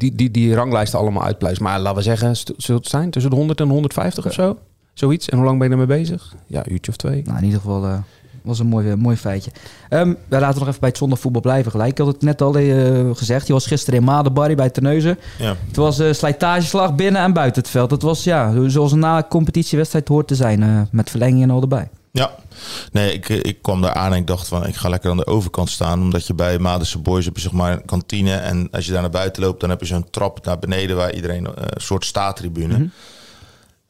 die, 0.00 0.14
die, 0.14 0.30
die 0.30 0.54
ranglijsten 0.54 0.98
allemaal 0.98 1.24
uitpluizen. 1.24 1.64
Maar 1.64 1.80
laten 1.80 1.96
we 1.96 2.02
zeggen, 2.02 2.36
zult 2.36 2.78
het 2.78 2.88
zijn 2.88 3.10
tussen 3.10 3.30
de 3.30 3.36
100 3.36 3.60
en 3.60 3.68
150 3.68 4.26
of 4.26 4.32
zo? 4.32 4.58
Zoiets. 4.94 5.28
En 5.28 5.36
hoe 5.36 5.46
lang 5.46 5.58
ben 5.58 5.66
je 5.66 5.72
ermee 5.72 5.98
bezig? 5.98 6.34
Ja, 6.46 6.58
een 6.58 6.72
uurtje 6.72 6.90
of 6.90 6.96
twee. 6.96 7.22
Nou, 7.24 7.38
in 7.38 7.44
ieder 7.44 7.60
geval 7.60 7.84
uh, 7.84 7.98
was 8.42 8.58
een 8.58 8.66
mooi, 8.66 8.96
mooi 8.96 9.16
feitje. 9.16 9.50
Um, 9.90 10.16
we 10.28 10.38
laten 10.38 10.58
nog 10.58 10.68
even 10.68 10.80
bij 10.80 10.88
het 10.88 10.98
zondagvoetbal 10.98 11.40
blijven 11.40 11.70
gelijk. 11.70 11.90
Ik 11.90 11.98
had 11.98 12.06
het 12.06 12.22
net 12.22 12.42
al 12.42 12.58
uh, 12.58 13.10
gezegd. 13.14 13.46
Je 13.46 13.52
was 13.52 13.66
gisteren 13.66 13.98
in 13.98 14.04
Madenbarry 14.04 14.54
bij 14.54 14.70
Terneuzen. 14.70 15.18
Ja. 15.38 15.56
Het 15.66 15.76
was 15.76 16.00
uh, 16.00 16.12
slijtageslag 16.12 16.94
binnen 16.94 17.22
en 17.22 17.32
buiten 17.32 17.62
het 17.62 17.70
veld. 17.70 17.90
Het 17.90 18.02
was 18.02 18.24
ja, 18.24 18.68
zoals 18.68 18.92
een 18.92 18.98
na-competitiewedstrijd 18.98 20.08
hoort 20.08 20.28
te 20.28 20.34
zijn. 20.34 20.60
Uh, 20.60 20.80
met 20.90 21.10
verlenging 21.10 21.42
en 21.42 21.50
al 21.50 21.60
erbij. 21.60 21.88
Ja, 22.12 22.34
nee, 22.92 23.12
ik, 23.12 23.28
ik 23.28 23.62
kwam 23.62 23.80
daar 23.80 23.94
aan 23.94 24.12
en 24.12 24.18
ik 24.18 24.26
dacht 24.26 24.48
van 24.48 24.66
ik 24.66 24.76
ga 24.76 24.88
lekker 24.88 25.10
aan 25.10 25.16
de 25.16 25.26
overkant 25.26 25.70
staan. 25.70 26.00
Omdat 26.00 26.26
je 26.26 26.34
bij 26.34 26.58
Madense 26.58 26.98
Boys 26.98 27.24
heb 27.24 27.36
je 27.36 27.42
zeg 27.42 27.52
maar 27.52 27.72
een 27.72 27.84
kantine. 27.84 28.34
En 28.34 28.68
als 28.70 28.86
je 28.86 28.92
daar 28.92 29.00
naar 29.00 29.10
buiten 29.10 29.42
loopt, 29.42 29.60
dan 29.60 29.70
heb 29.70 29.80
je 29.80 29.86
zo'n 29.86 30.10
trap 30.10 30.44
naar 30.44 30.58
beneden 30.58 30.96
waar 30.96 31.14
iedereen 31.14 31.44
uh, 31.44 31.50
een 31.54 31.80
soort 31.80 32.04
staattribune. 32.04 32.74
Mm 32.74 32.80
-hmm. 32.80 32.92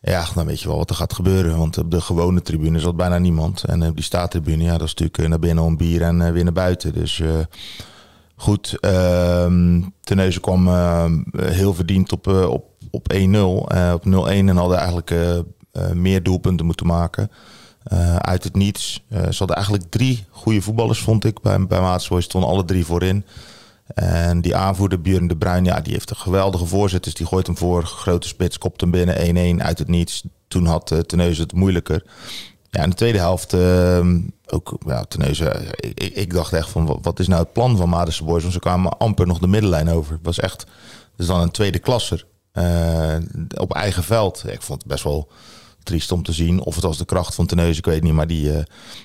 Ja, 0.03 0.27
dan 0.35 0.47
weet 0.47 0.61
je 0.61 0.69
wel 0.69 0.77
wat 0.77 0.91
er 0.91 0.97
gaat 0.97 1.13
gebeuren. 1.13 1.59
Want 1.59 1.79
op 1.79 1.91
de 1.91 2.01
gewone 2.01 2.43
tribune 2.43 2.79
zat 2.79 2.97
bijna 2.97 3.19
niemand. 3.19 3.65
En 3.65 3.87
op 3.87 3.95
die 3.95 4.05
staattribune, 4.05 4.63
ja, 4.63 4.73
dat 4.79 4.87
is 4.87 4.95
natuurlijk 4.95 5.29
naar 5.29 5.39
binnen 5.39 5.65
om 5.65 5.77
bier 5.77 6.03
en 6.03 6.21
uh, 6.21 6.31
weer 6.31 6.45
naar 6.45 6.53
buiten. 6.53 6.93
Dus 6.93 7.19
uh, 7.19 7.31
goed, 8.37 8.77
uh, 8.81 9.47
Teneuzen 10.01 10.41
kwam 10.41 10.69
uh, 10.69 11.05
heel 11.41 11.75
verdiend 11.75 12.13
op, 12.13 12.27
op, 12.27 12.65
op 12.91 13.13
1-0. 13.13 13.17
op 13.93 14.05
0-1 14.07 14.09
en 14.29 14.57
hadden 14.57 14.79
eigenlijk 14.79 15.15
meer 15.93 16.23
doelpunten 16.23 16.67
moeten 16.67 16.87
maken. 16.87 17.31
Uit 18.19 18.45
het 18.45 18.57
niets. 18.57 19.05
ze 19.11 19.35
hadden 19.39 19.57
eigenlijk 19.57 19.91
drie 19.91 20.25
goede 20.31 20.63
voetballers, 20.63 21.01
vond 21.01 21.25
ik. 21.25 21.41
Bij, 21.41 21.67
bij 21.67 21.81
Maatsboy 21.81 22.21
stonden 22.21 22.51
alle 22.51 22.65
drie 22.65 22.85
voorin. 22.85 23.25
En 23.95 24.41
die 24.41 24.57
aanvoerder, 24.57 25.01
Björn 25.01 25.27
de 25.27 25.37
Bruin, 25.37 25.65
ja, 25.65 25.81
die 25.81 25.93
heeft 25.93 26.11
een 26.11 26.17
geweldige 26.17 26.67
voorzet. 26.67 27.05
Dus 27.05 27.15
die 27.15 27.27
gooit 27.27 27.47
hem 27.47 27.57
voor, 27.57 27.85
grote 27.85 28.29
spits, 28.29 28.59
kopt 28.59 28.81
hem 28.81 28.91
binnen 28.91 29.59
1-1 29.59 29.63
uit 29.63 29.79
het 29.79 29.89
niets. 29.89 30.25
Toen 30.49 30.67
had 30.67 30.91
uh, 30.91 30.99
Teneuze 30.99 31.43
het 31.43 31.53
moeilijker. 31.53 32.05
Ja, 32.71 32.83
in 32.83 32.91
de 32.91 32.97
tweede 32.97 33.19
helft 33.19 33.55
ook, 34.53 34.77
ja, 34.87 35.05
Teneuze, 35.05 35.75
ik, 35.77 36.15
ik, 36.15 36.33
dacht 36.33 36.53
echt 36.53 36.69
van, 36.69 36.99
wat 37.03 37.19
is 37.19 37.29
nou 37.29 37.43
het 37.43 37.53
plan 37.53 37.77
van 37.77 37.89
Madense 37.89 38.25
Boys? 38.25 38.43
Want 38.43 38.55
ze 38.55 38.61
kwamen 38.61 38.99
amper 38.99 39.27
nog 39.27 39.39
de 39.39 39.47
middenlijn 39.47 39.89
over. 39.89 40.13
Het 40.13 40.21
was 40.23 40.39
echt, 40.39 40.67
dus 41.17 41.27
dan 41.27 41.41
een 41.41 41.51
tweede 41.51 41.79
klasser. 41.79 42.27
eh, 42.53 43.17
op 43.57 43.75
eigen 43.75 44.03
veld. 44.03 44.45
Ik 44.47 44.63
vond 44.63 44.83
het 44.83 44.91
best 44.91 45.05
wel 45.05 45.29
triest 45.83 46.13
om 46.13 46.23
te 46.23 46.33
zien. 46.33 46.61
Of 46.61 46.75
het 46.75 46.85
was 46.85 46.99
de 46.99 47.05
kracht 47.05 47.35
van 47.35 47.47
Teneus, 47.47 47.79
ik 47.79 47.85
weet 47.85 48.03
niet. 48.03 48.13
Maar 48.13 48.27
die, 48.27 48.43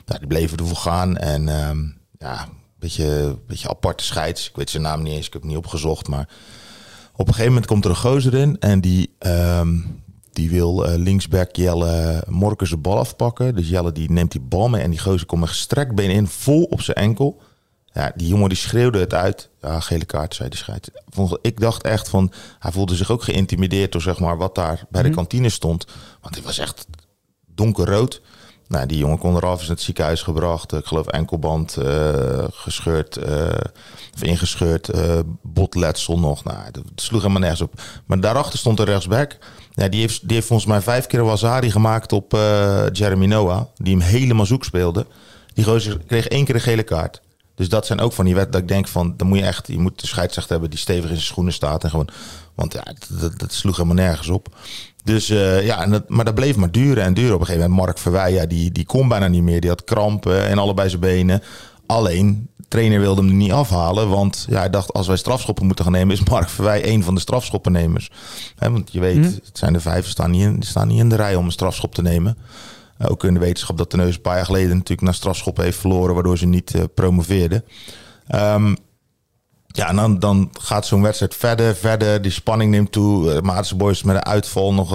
ja, 0.05 0.17
die 0.17 0.27
bleven 0.27 0.58
ervoor 0.58 0.75
gaan. 0.75 1.17
En 1.17 1.50
ehm, 1.50 1.84
ja, 2.20 2.41
een 2.41 2.50
beetje, 2.79 3.38
beetje 3.48 3.70
aparte 3.70 4.03
scheids. 4.03 4.50
Ik 4.50 4.55
weet 4.55 4.70
zijn 4.70 4.84
naam 4.84 5.03
niet 5.03 5.13
eens, 5.13 5.27
ik 5.27 5.34
heb 5.34 5.41
het 5.41 5.51
niet 5.51 5.60
opgezocht. 5.60 6.08
Maar 6.08 6.29
op 7.12 7.27
een 7.27 7.34
gegeven 7.34 7.51
moment 7.51 7.65
komt 7.65 7.84
er 7.86 7.89
een 7.89 7.96
gozer 7.96 8.34
in. 8.34 8.60
En 8.60 8.82
die, 8.82 9.15
ehm, 9.20 9.77
die 10.32 10.50
wil 10.50 10.89
uh, 10.89 10.96
linksback 10.96 11.55
Jelle 11.55 12.24
Morkens 12.27 12.70
de 12.70 12.77
bal 12.77 12.98
afpakken. 12.98 13.55
Dus 13.55 13.70
Jelle 13.70 13.91
die 13.91 14.12
neemt 14.12 14.32
die 14.32 14.41
bal 14.41 14.70
mee. 14.70 14.82
En 14.82 14.89
die 14.89 15.00
gozer 15.00 15.25
komt 15.25 15.41
met 15.41 15.50
gestrekt 15.50 15.96
been 15.96 16.10
in, 16.10 16.27
vol 16.27 16.63
op 16.63 16.82
zijn 16.82 16.98
enkel. 16.98 17.41
Ja, 17.95 18.11
die 18.15 18.27
jongen 18.27 18.49
die 18.49 18.57
schreeuwde 18.57 18.99
het 18.99 19.13
uit. 19.13 19.49
Ja, 19.61 19.79
gele 19.79 20.05
kaart, 20.05 20.35
zei 20.35 20.49
de 20.49 20.57
scheid. 20.57 20.91
Ik 21.41 21.59
dacht 21.59 21.83
echt 21.83 22.09
van, 22.09 22.31
hij 22.59 22.71
voelde 22.71 22.95
zich 22.95 23.11
ook 23.11 23.23
geïntimideerd 23.23 23.91
door 23.91 24.01
zeg 24.01 24.19
maar 24.19 24.37
wat 24.37 24.55
daar 24.55 24.85
bij 24.89 25.01
de 25.01 25.07
mhm. 25.07 25.17
kantine 25.17 25.49
stond. 25.49 25.85
Want 26.21 26.35
het 26.35 26.43
was 26.43 26.57
echt 26.57 26.87
donkerrood. 27.45 28.21
Nou, 28.67 28.85
die 28.85 28.97
jongen 28.97 29.17
kon 29.17 29.35
eraf, 29.35 29.61
is 29.61 29.67
naar 29.67 29.75
het 29.75 29.85
ziekenhuis 29.85 30.21
gebracht. 30.21 30.73
Ik 30.73 30.85
geloof 30.85 31.07
enkelband 31.07 31.77
uh, 31.79 32.43
gescheurd, 32.49 33.17
uh, 33.27 33.47
of 34.13 34.23
ingescheurd, 34.23 34.95
uh, 34.95 35.19
botletsel 35.41 36.19
nog. 36.19 36.43
Nou, 36.43 36.71
dat 36.71 36.83
sloeg 36.95 37.21
helemaal 37.21 37.41
nergens 37.41 37.61
op. 37.61 37.81
Maar 38.05 38.19
daarachter 38.19 38.59
stond 38.59 38.79
een 38.79 38.85
rechtsback. 38.85 39.37
Ja, 39.71 39.87
die, 39.87 39.99
heeft, 39.99 40.21
die 40.21 40.35
heeft 40.35 40.47
volgens 40.47 40.69
mij 40.69 40.81
vijf 40.81 41.07
keer 41.07 41.19
een 41.19 41.25
Wazari 41.25 41.71
gemaakt 41.71 42.11
op 42.11 42.31
Jeremy 42.91 43.25
Noah. 43.25 43.61
Die 43.75 43.97
hem 43.97 44.05
helemaal 44.05 44.45
zoek 44.45 44.63
speelde. 44.63 45.05
Die 45.53 45.63
gozer 45.63 45.99
kreeg 46.07 46.27
één 46.27 46.45
keer 46.45 46.55
een 46.55 46.61
gele 46.61 46.83
kaart. 46.83 47.21
Dus 47.55 47.69
dat 47.69 47.85
zijn 47.85 48.00
ook 48.00 48.13
van 48.13 48.25
die 48.25 48.35
wet 48.35 48.51
dat 48.51 48.62
ik 48.62 48.67
denk 48.67 48.88
van, 48.88 49.13
dan 49.17 49.27
moet 49.27 49.38
je 49.38 49.43
echt, 49.43 49.67
je 49.67 49.79
moet 49.79 50.01
de 50.01 50.07
scheidsrechter 50.07 50.51
hebben 50.51 50.69
die 50.69 50.79
stevig 50.79 51.03
in 51.03 51.15
zijn 51.15 51.21
schoenen 51.21 51.53
staat 51.53 51.83
en 51.83 51.89
gewoon, 51.89 52.09
want 52.55 52.74
ja, 52.74 52.83
dat, 53.19 53.39
dat 53.39 53.53
sloeg 53.53 53.75
helemaal 53.75 54.05
nergens 54.05 54.27
op. 54.27 54.55
Dus 55.05 55.29
uh, 55.29 55.65
ja, 55.65 55.81
en 55.83 55.91
dat, 55.91 56.09
maar 56.09 56.25
dat 56.25 56.35
bleef 56.35 56.55
maar 56.55 56.71
duren 56.71 57.03
en 57.03 57.13
duren. 57.13 57.33
Op 57.33 57.39
een 57.39 57.45
gegeven 57.45 57.69
moment, 57.69 57.85
Mark 57.85 57.97
Verwij, 57.97 58.33
ja, 58.33 58.45
die, 58.45 58.71
die 58.71 58.85
kon 58.85 59.07
bijna 59.07 59.27
niet 59.27 59.43
meer. 59.43 59.62
Die 59.62 59.69
had 59.69 59.83
krampen 59.83 60.47
en 60.47 60.57
allebei 60.57 60.89
zijn 60.89 61.01
benen. 61.01 61.41
Alleen, 61.85 62.50
de 62.55 62.65
trainer 62.67 63.00
wilde 63.00 63.21
hem 63.21 63.29
er 63.29 63.35
niet 63.35 63.51
afhalen. 63.51 64.09
Want 64.09 64.45
ja, 64.50 64.59
hij 64.59 64.69
dacht, 64.69 64.93
als 64.93 65.07
wij 65.07 65.17
strafschoppen 65.17 65.65
moeten 65.65 65.85
gaan 65.85 65.93
nemen... 65.93 66.15
is 66.15 66.29
Mark 66.29 66.50
Verwij 66.50 66.88
een 66.88 67.03
van 67.03 67.15
de 67.15 67.21
strafschoppennemers. 67.21 68.12
He, 68.55 68.71
want 68.71 68.91
je 68.91 69.00
weet, 69.00 69.17
mhm. 69.17 69.25
het 69.25 69.57
zijn 69.57 69.74
de 69.74 69.79
vijf, 69.79 70.07
staan 70.07 70.31
niet, 70.31 70.41
in, 70.41 70.63
staan 70.63 70.88
niet 70.88 71.00
in 71.00 71.09
de 71.09 71.15
rij 71.15 71.35
om 71.35 71.45
een 71.45 71.51
strafschop 71.51 71.95
te 71.95 72.01
nemen. 72.01 72.38
Eh, 72.97 73.11
ook 73.11 73.23
in 73.23 73.33
de 73.33 73.39
wetenschap 73.39 73.77
dat 73.77 73.91
de 73.91 73.97
neus 73.97 74.15
een 74.15 74.21
paar 74.21 74.35
jaar 74.35 74.45
geleden 74.45 74.69
natuurlijk 74.69 75.01
naar 75.01 75.13
strafschop 75.13 75.57
heeft 75.57 75.77
verloren, 75.77 76.13
waardoor 76.13 76.37
ze 76.37 76.45
niet 76.45 76.73
uh, 76.73 76.83
promoveerde. 76.93 77.63
Um, 78.35 78.77
ja, 79.67 79.89
en 79.89 79.95
dan, 79.95 80.19
dan 80.19 80.49
gaat 80.59 80.85
zo'n 80.85 81.01
wedstrijd 81.01 81.35
verder, 81.35 81.75
verder. 81.75 82.21
Die 82.21 82.31
spanning 82.31 82.71
neemt 82.71 82.91
toe. 82.91 83.41
Uh, 83.43 83.59
Boys 83.77 84.03
met 84.03 84.15
een 84.15 84.25
uitval, 84.25 84.73
nog 84.73 84.89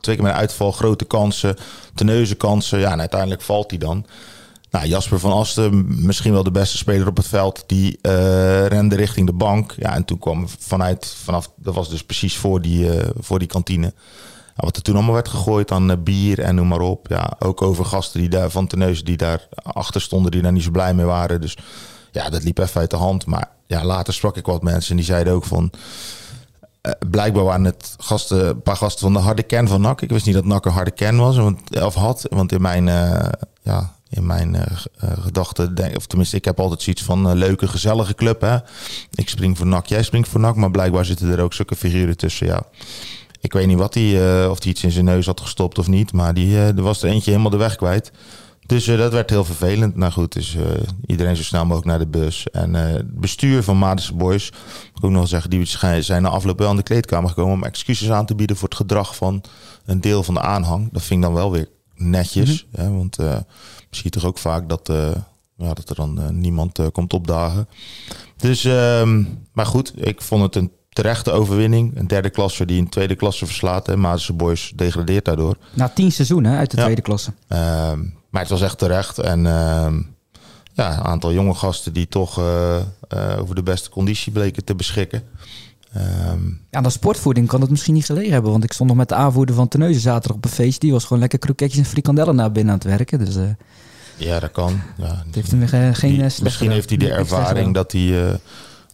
twee 0.00 0.14
keer 0.14 0.24
met 0.24 0.32
een 0.32 0.38
uitval, 0.38 0.72
grote 0.72 1.04
kansen, 1.04 1.56
teneuze 1.94 2.34
kansen. 2.34 2.78
Ja, 2.78 2.92
en 2.92 3.00
uiteindelijk 3.00 3.42
valt 3.42 3.70
hij 3.70 3.78
dan. 3.78 4.06
Nou, 4.70 4.86
Jasper 4.86 5.18
van 5.18 5.32
Asten, 5.32 5.86
misschien 6.04 6.32
wel 6.32 6.42
de 6.42 6.50
beste 6.50 6.76
speler 6.76 7.06
op 7.06 7.16
het 7.16 7.28
veld, 7.28 7.64
die 7.66 7.98
rende 8.68 8.96
richting 8.96 9.26
de 9.26 9.32
bank. 9.32 9.74
Ja, 9.76 9.94
en 9.94 10.04
toen 10.04 10.18
kwam 10.18 10.48
vanuit, 10.58 11.14
vanaf, 11.24 11.50
dat 11.56 11.74
was 11.74 11.88
dus 11.88 12.04
precies 12.04 12.36
voor 12.36 12.60
die, 12.60 12.90
voor 13.18 13.38
die 13.38 13.48
kantine 13.48 13.94
wat 14.54 14.76
er 14.76 14.82
toen 14.82 14.94
allemaal 14.94 15.14
werd 15.14 15.28
gegooid 15.28 15.70
aan 15.70 15.90
eh, 15.90 15.96
bier 15.98 16.40
en 16.40 16.54
noem 16.54 16.68
maar 16.68 16.80
op. 16.80 17.06
Ja, 17.08 17.32
ook 17.38 17.62
over 17.62 17.84
gasten 17.84 18.20
die 18.20 18.28
daar 18.28 18.50
van 18.50 18.66
Teneus 18.66 19.04
die 19.04 19.16
daar 19.16 19.48
achter 19.62 20.00
stonden, 20.00 20.30
die 20.30 20.42
daar 20.42 20.52
niet 20.52 20.62
zo 20.62 20.70
blij 20.70 20.94
mee 20.94 21.06
waren. 21.06 21.40
Dus 21.40 21.56
ja, 22.12 22.30
dat 22.30 22.42
liep 22.42 22.58
even 22.58 22.80
uit 22.80 22.90
de 22.90 22.96
hand. 22.96 23.26
Maar 23.26 23.48
ja, 23.66 23.84
later 23.84 24.14
sprak 24.14 24.36
ik 24.36 24.46
wat 24.46 24.62
mensen 24.62 24.90
en 24.90 24.96
die 24.96 25.04
zeiden 25.04 25.32
ook 25.32 25.44
van. 25.44 25.70
Uh, 26.82 26.92
blijkbaar 27.10 27.44
waren 27.44 27.64
het 27.64 27.94
gasten, 27.98 28.48
een 28.48 28.62
paar 28.62 28.76
gasten 28.76 29.00
van 29.00 29.12
de 29.12 29.18
harde 29.18 29.42
kern 29.42 29.68
van 29.68 29.80
NAC. 29.80 30.00
Ik 30.00 30.10
wist 30.10 30.26
niet 30.26 30.34
dat 30.34 30.44
NAC 30.44 30.64
een 30.64 30.72
harde 30.72 30.90
kern 30.90 31.16
was, 31.16 31.36
want, 31.36 31.80
of 31.82 31.94
had. 31.94 32.26
Want 32.30 32.52
in 32.52 32.62
mijn, 32.62 32.86
uh, 32.86 33.28
ja, 33.62 33.94
in 34.10 34.26
mijn 34.26 34.56
gedachten, 34.98 35.96
of 35.96 36.06
tenminste, 36.06 36.36
ik 36.36 36.44
heb 36.44 36.60
altijd 36.60 36.82
zoiets 36.82 37.02
van 37.02 37.24
een 37.24 37.36
leuke, 37.36 37.68
gezellige 37.68 38.14
club. 38.14 38.40
Hè? 38.40 38.56
Ik 39.10 39.28
spring 39.28 39.56
voor 39.56 39.66
NAC, 39.66 39.86
jij 39.86 40.02
springt 40.02 40.28
voor 40.28 40.40
NAC, 40.40 40.56
maar 40.56 40.70
blijkbaar 40.70 41.04
zitten 41.04 41.30
er 41.30 41.40
ook 41.40 41.52
zulke 41.52 41.76
figuren 41.76 42.16
tussen. 42.16 42.46
Ja. 42.46 42.62
Ik 43.44 43.52
weet 43.52 43.66
niet 43.66 43.78
wat 43.78 43.94
hij, 43.94 44.42
uh, 44.42 44.50
of 44.50 44.62
hij 44.62 44.72
iets 44.72 44.84
in 44.84 44.90
zijn 44.90 45.04
neus 45.04 45.26
had 45.26 45.40
gestopt 45.40 45.78
of 45.78 45.88
niet. 45.88 46.12
Maar 46.12 46.34
die, 46.34 46.48
uh, 46.48 46.66
er 46.66 46.82
was 46.82 47.02
er 47.02 47.10
eentje 47.10 47.30
helemaal 47.30 47.50
de 47.50 47.56
weg 47.56 47.76
kwijt. 47.76 48.12
Dus 48.66 48.88
uh, 48.88 48.98
dat 48.98 49.12
werd 49.12 49.30
heel 49.30 49.44
vervelend. 49.44 49.96
Nou 49.96 50.12
goed, 50.12 50.32
dus 50.32 50.56
iedereen 51.06 51.36
zo 51.36 51.42
snel 51.42 51.62
mogelijk 51.62 51.86
naar 51.86 51.98
de 51.98 52.06
bus. 52.06 52.50
En 52.50 52.74
het 52.74 53.20
bestuur 53.20 53.62
van 53.62 53.76
Madison 53.76 54.18
Boys, 54.18 54.48
ik 54.94 55.04
ook 55.04 55.10
nog 55.10 55.28
zeggen, 55.28 55.50
die 55.50 55.66
zijn 56.00 56.22
na 56.22 56.28
afloop 56.28 56.58
wel 56.58 56.68
aan 56.68 56.76
de 56.76 56.82
kleedkamer 56.82 57.28
gekomen 57.28 57.52
om 57.52 57.64
excuses 57.64 58.10
aan 58.10 58.26
te 58.26 58.34
bieden 58.34 58.56
voor 58.56 58.68
het 58.68 58.76
gedrag 58.76 59.16
van 59.16 59.42
een 59.84 60.00
deel 60.00 60.22
van 60.22 60.34
de 60.34 60.40
aanhang. 60.40 60.92
Dat 60.92 61.02
vind 61.02 61.20
ik 61.20 61.26
dan 61.26 61.34
wel 61.34 61.50
weer 61.50 61.68
netjes. 61.94 62.64
Mm 62.64 62.68
-hmm. 62.70 62.84
hè, 62.84 62.96
want 62.96 63.16
je 63.16 63.44
ziet 63.90 64.12
toch 64.12 64.24
ook 64.24 64.38
vaak 64.38 64.68
dat, 64.68 64.92
ja, 65.56 65.74
dat 65.74 65.88
er 65.88 65.94
dan 65.94 66.40
niemand 66.40 66.90
komt 66.92 67.12
opdagen. 67.12 67.68
Dus, 68.36 68.64
ehm, 68.64 69.24
maar 69.52 69.66
goed, 69.66 69.92
ik 70.06 70.22
vond 70.22 70.42
het 70.42 70.56
een 70.56 70.72
terechte 70.94 71.30
overwinning. 71.30 71.96
Een 71.96 72.06
derde 72.06 72.30
klasse 72.30 72.64
die 72.64 72.80
een 72.80 72.88
tweede 72.88 73.14
klasse 73.14 73.46
verslaat. 73.46 73.88
En 73.88 74.00
Maartense 74.00 74.32
Boys 74.32 74.72
degradeert 74.76 75.24
daardoor. 75.24 75.56
Na 75.72 75.88
tien 75.88 76.12
seizoenen 76.12 76.56
uit 76.56 76.70
de 76.70 76.76
tweede 76.76 77.02
klasse. 77.02 77.32
Ehm, 77.48 78.00
maar 78.30 78.40
het 78.40 78.50
was 78.50 78.62
echt 78.62 78.78
terecht. 78.78 79.18
En 79.18 79.46
ehm, 79.46 80.00
ja, 80.72 80.98
een 80.98 81.04
aantal 81.04 81.32
jonge 81.32 81.54
gasten 81.54 81.92
die 81.92 82.08
toch 82.08 82.38
uh, 82.38 82.76
uh, 83.14 83.40
over 83.40 83.54
de 83.54 83.62
beste 83.62 83.90
conditie 83.90 84.32
bleken 84.32 84.64
te 84.64 84.74
beschikken. 84.74 85.22
Um, 86.30 86.60
ja, 86.70 86.80
de 86.80 86.90
sportvoeding 86.90 87.48
kan 87.48 87.60
het 87.60 87.70
misschien 87.70 87.94
niet 87.94 88.04
gelegen 88.04 88.32
hebben. 88.32 88.50
Want 88.50 88.64
ik 88.64 88.72
stond 88.72 88.88
nog 88.88 88.98
met 88.98 89.08
de 89.08 89.14
aanvoerder 89.14 89.54
van 89.54 89.68
Teneuzen 89.68 90.00
zaterdag 90.00 90.36
op 90.36 90.44
een 90.44 90.50
feest. 90.50 90.80
Die 90.80 90.92
was 90.92 91.02
gewoon 91.04 91.18
lekker 91.18 91.38
kroketjes 91.38 91.78
en 91.78 91.84
frikandellen 91.84 92.34
naar 92.34 92.52
binnen 92.52 92.72
aan 92.72 92.78
het 92.78 92.88
werken. 92.88 93.18
Dus, 93.18 93.36
uh, 93.36 93.42
ja, 94.16 94.40
dat 94.40 94.50
kan. 94.50 94.80
Ja. 94.96 95.22
Het 95.26 95.34
heeft 95.34 95.50
hem 95.50 95.94
geen 95.94 96.10
die, 96.10 96.42
Misschien 96.42 96.70
heeft 96.70 96.88
hij 96.88 96.98
de 96.98 97.12
ervaring 97.12 97.74
dat 97.74 97.92
hij 97.92 98.38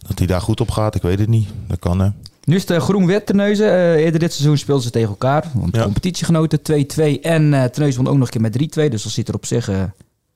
dat 0.07 0.17
hij 0.17 0.27
daar 0.27 0.41
goed 0.41 0.61
op 0.61 0.71
gaat, 0.71 0.95
ik 0.95 1.01
weet 1.01 1.19
het 1.19 1.29
niet. 1.29 1.49
Dat 1.67 1.79
kan 1.79 1.99
hè. 1.99 2.09
Nu 2.43 2.55
is 2.55 2.67
het 2.67 2.83
groen-wit 2.83 3.25
Terneuzen. 3.25 3.67
Uh, 3.67 3.93
eerder 3.95 4.19
dit 4.19 4.33
seizoen 4.33 4.57
speelden 4.57 4.83
ze 4.83 4.89
tegen 4.89 5.09
elkaar. 5.09 5.51
Want 5.53 5.75
ja. 5.75 5.83
competitiegenoten 5.83 6.59
2-2 6.59 7.21
en 7.21 7.53
uh, 7.53 7.63
Terneuzen 7.63 8.03
won 8.03 8.11
ook 8.11 8.17
nog 8.17 8.29
een 8.31 8.51
keer 8.51 8.69
met 8.71 8.87
3-2. 8.87 8.91
Dus 8.91 9.03
dat 9.03 9.11
zit 9.11 9.27
er 9.27 9.33
op 9.33 9.45
zich... 9.45 9.69
Uh, 9.69 9.83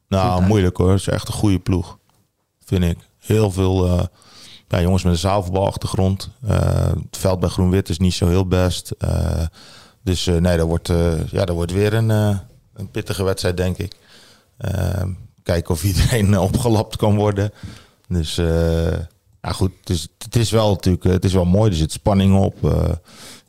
nou, 0.08 0.44
moeilijk 0.44 0.78
hoor. 0.78 0.90
Het 0.92 1.00
is 1.00 1.08
echt 1.08 1.28
een 1.28 1.34
goede 1.34 1.60
ploeg. 1.60 1.98
Vind 2.66 2.84
ik. 2.84 2.98
Heel 3.20 3.52
veel 3.52 3.86
uh, 3.86 4.04
ja, 4.68 4.82
jongens 4.82 5.04
met 5.04 5.14
een 5.14 5.20
zaalvoetbalachtergrond. 5.20 6.30
het 6.46 7.18
veld 7.18 7.40
bij 7.40 7.50
groen-wit 7.50 7.90
is 7.90 7.98
niet 7.98 8.14
zo 8.14 8.28
heel 8.28 8.48
best. 8.48 8.92
dus 10.04 10.26
nee, 10.26 10.58
dat 10.58 10.68
wordt, 10.68 10.88
ja, 11.32 11.46
dat 11.46 11.56
wordt 11.56 11.72
weer 11.72 11.94
een, 11.94 12.10
een 12.10 12.92
pittige 12.92 13.24
wedstrijd, 13.24 13.58
denk 13.58 13.78
ik. 13.78 13.96
kijken 15.44 15.74
of 15.74 15.84
iedereen 15.84 16.40
opgelapt 16.50 16.96
kan 16.96 17.16
worden. 17.16 17.52
Dus 18.08 18.42
ja, 19.46 19.52
goed, 19.52 19.72
het 19.80 19.90
is, 19.90 20.08
het 20.18 20.36
is 20.36 20.52
wel 20.52 20.70
natuurlijk, 20.70 21.06
eh, 21.06 21.12
het 21.12 21.26
is 21.26 21.34
wel 21.34 21.46
mooi. 21.46 21.70
Er 21.70 21.78
zit 21.78 21.92
spanning 21.92 22.40
op. 22.40 22.56
Uh, 22.64 22.72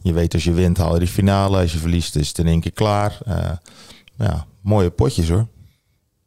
je 0.03 0.13
weet 0.13 0.35
als 0.35 0.45
je 0.45 0.53
wint 0.53 0.77
haal 0.77 0.95
je 0.95 1.01
de 1.01 1.07
finale. 1.07 1.61
Als 1.61 1.73
je 1.73 1.79
verliest 1.79 2.17
is 2.17 2.29
het 2.29 2.39
in 2.39 2.47
één 2.47 2.61
keer 2.61 2.73
klaar. 2.73 3.19
Uh, 3.29 3.35
ja, 4.19 4.47
mooie 4.61 4.91
potjes 4.91 5.29
hoor. 5.29 5.47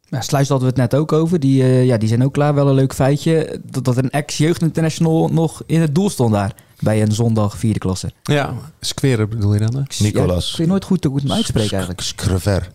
Ja, 0.08 0.20
Sluis 0.20 0.48
hadden 0.48 0.68
we 0.68 0.80
het 0.80 0.90
net 0.90 1.00
ook 1.00 1.12
over. 1.12 1.40
Die, 1.40 1.62
uh, 1.62 1.84
ja, 1.84 1.96
die 1.96 2.08
zijn 2.08 2.24
ook 2.24 2.32
klaar. 2.32 2.54
Wel 2.54 2.68
een 2.68 2.74
leuk 2.74 2.94
feitje. 2.94 3.60
Dat, 3.64 3.84
dat 3.84 3.96
een 3.96 4.10
ex-jeugd 4.10 4.62
international 4.62 5.28
nog 5.28 5.62
in 5.66 5.80
het 5.80 5.94
doel 5.94 6.10
stond 6.10 6.32
daar. 6.32 6.54
Bij 6.80 7.02
een 7.02 7.12
zondag 7.12 7.58
vierde 7.58 7.78
klasse. 7.78 8.12
Ja, 8.22 8.54
Square 8.80 9.26
bedoel 9.26 9.54
je 9.54 9.60
dan? 9.60 9.76
Hè? 9.76 9.82
Nicolas. 10.04 10.46
Ja, 10.46 10.52
ik 10.52 10.58
weet 10.58 10.66
nooit 10.66 10.84
goed 10.84 11.04
hoe 11.04 11.16
ik 11.16 11.22
het 11.22 11.32
uitspreken 11.32 11.70
eigenlijk. 11.70 12.00
Screver. 12.00 12.70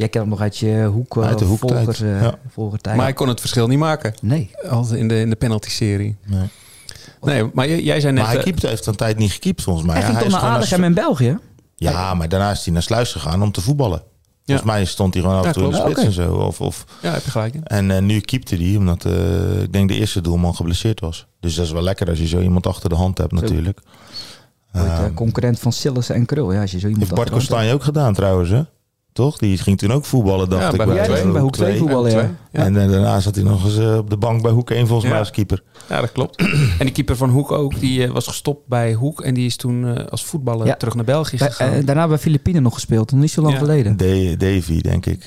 Jij 0.00 0.08
kent 0.08 0.24
hem 0.24 0.28
nog 0.28 0.40
uit 0.40 0.56
je 0.56 0.84
hoek, 0.84 1.18
uit 1.18 1.38
de 1.38 1.44
volger, 1.44 2.04
uh, 2.04 2.22
ja. 2.22 2.38
tijd. 2.80 2.96
Maar 2.96 3.04
hij 3.04 3.12
kon 3.12 3.28
het 3.28 3.40
verschil 3.40 3.66
niet 3.66 3.78
maken. 3.78 4.14
Nee. 4.22 4.50
Als 4.68 4.90
in 4.90 5.08
de, 5.08 5.20
in 5.20 5.30
de 5.30 5.36
penalty-serie. 5.36 6.16
Nee. 6.26 6.48
Nee, 7.20 7.50
maar 7.54 7.68
jij, 7.68 8.00
zei 8.00 8.12
net... 8.12 8.22
Maar 8.24 8.32
hij 8.32 8.42
keepte, 8.42 8.66
heeft 8.66 8.86
een 8.86 8.96
tijd 8.96 9.18
niet 9.18 9.32
gekiept 9.32 9.62
volgens 9.62 9.86
mij. 9.86 9.94
Hij 9.94 10.04
ging 10.04 10.16
ja, 10.16 10.22
toch 10.22 10.32
naar 10.32 10.40
Aardigem 10.40 10.84
in 10.84 10.94
België? 10.94 11.38
Ja, 11.76 12.14
maar 12.14 12.28
daarna 12.28 12.50
is 12.50 12.64
hij 12.64 12.72
naar 12.72 12.82
Sluis 12.82 13.12
gegaan 13.12 13.42
om 13.42 13.52
te 13.52 13.60
voetballen. 13.60 14.02
Volgens 14.44 14.66
mij 14.66 14.84
stond 14.84 15.14
hij 15.14 15.22
gewoon 15.22 15.38
af 15.38 15.46
en 15.46 15.52
toe 15.52 15.64
in 15.64 15.70
de 15.70 15.76
spits 15.76 15.90
okay. 15.90 16.04
en 16.04 16.12
zo. 16.12 16.34
Of, 16.34 16.60
of, 16.60 16.84
ja, 17.02 17.12
heb 17.12 17.24
je 17.24 17.30
gelijk. 17.30 17.54
En 17.64 17.90
uh, 17.90 17.98
nu 17.98 18.20
keepte 18.20 18.56
hij, 18.56 18.76
omdat 18.76 19.04
uh, 19.04 19.62
ik 19.62 19.72
denk 19.72 19.88
de 19.88 19.94
eerste 19.94 20.20
doelman 20.20 20.54
geblesseerd 20.54 21.00
was. 21.00 21.26
Dus 21.40 21.54
dat 21.54 21.64
is 21.64 21.72
wel 21.72 21.82
lekker 21.82 22.08
als 22.08 22.18
je 22.18 22.26
zo 22.26 22.40
iemand 22.40 22.66
achter 22.66 22.88
de 22.88 22.94
hand 22.94 23.18
hebt 23.18 23.32
natuurlijk. 23.32 23.80
Um, 24.76 25.14
concurrent 25.14 25.58
van 25.58 25.72
Sillissen 25.72 26.14
en 26.14 26.26
Krul. 26.26 26.52
Ja, 26.52 26.60
als 26.60 26.70
je 26.70 26.78
zo 26.78 26.86
iemand 26.86 27.04
heeft 27.04 27.14
Bart 27.14 27.30
Kostanje 27.30 27.72
ook 27.72 27.82
gedaan 27.82 28.14
trouwens, 28.14 28.50
hè? 28.50 28.62
Toch? 29.12 29.38
Die 29.38 29.58
ging 29.58 29.78
toen 29.78 29.92
ook 29.92 30.04
voetballen, 30.04 30.48
dacht 30.48 30.62
ja, 30.62 30.70
ik. 30.70 30.76
Bij, 30.76 30.86
bij, 30.86 31.06
bij, 31.06 31.32
bij 31.32 31.40
Hoek 31.40 31.52
2 31.52 31.78
voetballen, 31.78 32.10
ja. 32.10 32.30
En, 32.52 32.76
en, 32.76 32.90
daarna 32.90 33.20
zat 33.20 33.34
hij 33.34 33.44
nog 33.44 33.64
eens 33.64 33.78
uh, 33.78 33.96
op 33.96 34.10
de 34.10 34.16
bank 34.16 34.42
bij 34.42 34.50
Hoek 34.50 34.70
1 34.70 34.86
volgens 34.86 35.04
ja. 35.04 35.10
mij 35.10 35.18
als 35.18 35.30
keeper. 35.30 35.62
Ja, 35.88 36.00
dat 36.00 36.12
klopt. 36.12 36.36
en 36.78 36.84
die 36.84 36.92
keeper 36.92 37.16
van 37.16 37.30
Hoek 37.30 37.52
ook, 37.52 37.80
die 37.80 38.06
uh, 38.06 38.10
was 38.10 38.26
gestopt 38.26 38.66
bij 38.66 38.92
Hoek. 38.92 39.20
En 39.20 39.34
die 39.34 39.46
is 39.46 39.56
toen 39.56 39.84
uh, 39.84 40.06
als 40.06 40.24
voetballer 40.24 40.66
ja. 40.66 40.74
terug 40.74 40.94
naar 40.94 41.04
België 41.04 41.36
bij, 41.36 41.50
gegaan. 41.50 41.84
daarna 41.84 42.08
bij 42.08 42.18
Filipijnen 42.18 42.62
nog 42.62 42.74
gespeeld, 42.74 43.12
nog 43.12 43.20
niet 43.20 43.30
zo 43.30 43.42
lang 43.42 43.58
geleden. 43.58 43.96
De, 43.96 44.34
Davy, 44.38 44.80
denk 44.80 45.06
ik. 45.06 45.24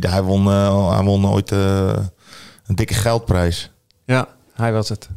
hij, 0.00 0.22
won, 0.22 0.46
hij 0.92 1.02
won 1.02 1.26
ooit 1.26 1.50
een 1.50 2.74
dikke 2.74 2.94
geldprijs. 2.94 3.70
Ja, 4.04 4.28
hij 4.54 4.72
was 4.72 4.88
het. 4.88 5.08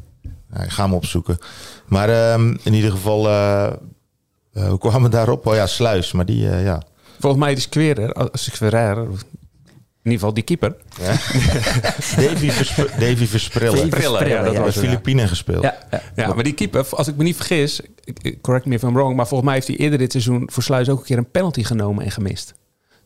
Ja, 0.53 0.63
ik 0.63 0.69
ga 0.69 0.83
hem 0.83 0.93
opzoeken. 0.93 1.37
Maar 1.85 2.09
ehm, 2.09 2.55
in 2.63 2.73
ieder 2.73 2.91
geval, 2.91 3.27
eh, 3.27 3.65
eh, 4.53 4.69
hoe 4.69 4.77
kwamen 4.77 5.01
we 5.01 5.09
daarop? 5.09 5.45
Oh 5.45 5.55
ja, 5.55 5.65
Sluis. 5.65 6.11
Maar 6.11 6.25
die, 6.25 6.49
eh, 6.49 6.63
ja. 6.63 6.81
Volgens 7.19 7.41
mij 7.43 7.53
is 7.53 7.61
Squerer, 7.61 8.13
als 8.13 8.43
Squerer, 8.43 8.97
in 8.97 10.13
ieder 10.13 10.19
geval 10.19 10.33
die 10.33 10.43
keeper. 10.43 10.75
Davy, 12.15 12.49
Versp 12.49 12.75
Davy 12.99 13.25
Versprillen. 13.25 13.75
Davy 13.75 13.89
Versprillen, 13.89 14.27
ja, 14.27 14.43
dat 14.43 14.45
ja. 14.45 14.57
Bij 14.57 14.61
was 14.61 14.73
ja. 14.75 14.81
Filipijnen 14.81 15.27
gespeeld. 15.27 15.63
Ja, 15.63 15.77
ja. 15.91 16.01
Ja, 16.15 16.33
maar 16.33 16.43
die 16.43 16.53
keeper, 16.53 16.85
als 16.89 17.07
ik 17.07 17.15
me 17.15 17.23
niet 17.23 17.35
vergis, 17.35 17.81
correct 18.41 18.65
me 18.65 18.75
if 18.75 18.81
I'm 18.81 18.93
wrong, 18.93 19.15
maar 19.15 19.27
volgens 19.27 19.43
mij 19.49 19.53
heeft 19.53 19.67
hij 19.67 19.77
eerder 19.77 19.97
dit 19.99 20.11
seizoen 20.11 20.49
voor 20.51 20.63
Sluis 20.63 20.89
ook 20.89 20.99
een 20.99 21.05
keer 21.05 21.17
een 21.17 21.31
penalty 21.31 21.63
genomen 21.63 22.03
en 22.05 22.11
gemist. 22.11 22.53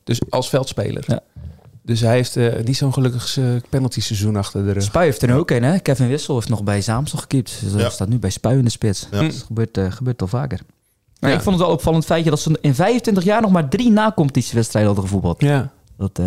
Dus 0.04 0.22
als 0.30 0.50
veldspeler. 0.50 1.04
Ja. 1.08 1.20
Dus 1.84 2.00
hij 2.00 2.14
heeft 2.16 2.36
eh, 2.36 2.64
niet 2.64 2.78
zo'n 2.78 2.94
gelukkig 2.94 3.38
eh, 3.38 3.46
penalty 3.70 4.02
seizoen 4.02 4.36
achter 4.36 4.66
de 4.66 4.72
rug. 4.72 4.84
Spui 4.84 5.06
heeft 5.06 5.22
er 5.22 5.28
nu 5.28 5.34
ook 5.34 5.52
een, 5.52 5.64
hè? 5.64 5.80
Kevin 5.80 6.08
Wissel 6.08 6.36
heeft 6.36 6.50
nog 6.50 6.64
bij 6.64 6.82
Zaamsel 6.82 7.18
gekiept. 7.20 7.58
Dus 7.64 7.72
hij 7.72 7.82
Ja. 7.82 7.90
staat 7.90 8.08
nu 8.10 8.20
bij 8.20 8.30
Spui 8.30 8.58
in 8.58 8.64
de 8.64 8.70
spits. 8.70 9.08
Ja. 9.12 9.22
Dat 9.22 9.44
gebeurt, 9.48 9.78
eh, 9.78 9.92
gebeurt 9.92 10.22
al 10.22 10.28
vaker. 10.28 10.60
Maar 11.22 11.30
Ja. 11.30 11.36
ik 11.36 11.42
vond 11.44 11.56
het 11.58 11.66
wel 11.66 11.74
opvallend 11.76 12.06
feitje 12.06 12.30
dat 12.30 12.40
ze 12.40 12.58
in 12.62 12.76
25 12.76 13.24
jaar 13.24 13.42
nog 13.42 13.52
maar 13.52 13.68
drie 13.70 13.92
na-competitiewedstrijden 13.92 14.92
hadden 14.92 15.10
gevoetbald. 15.10 15.42
Ja. 15.42 15.72
Dat, 15.98 16.20
eh, 16.20 16.26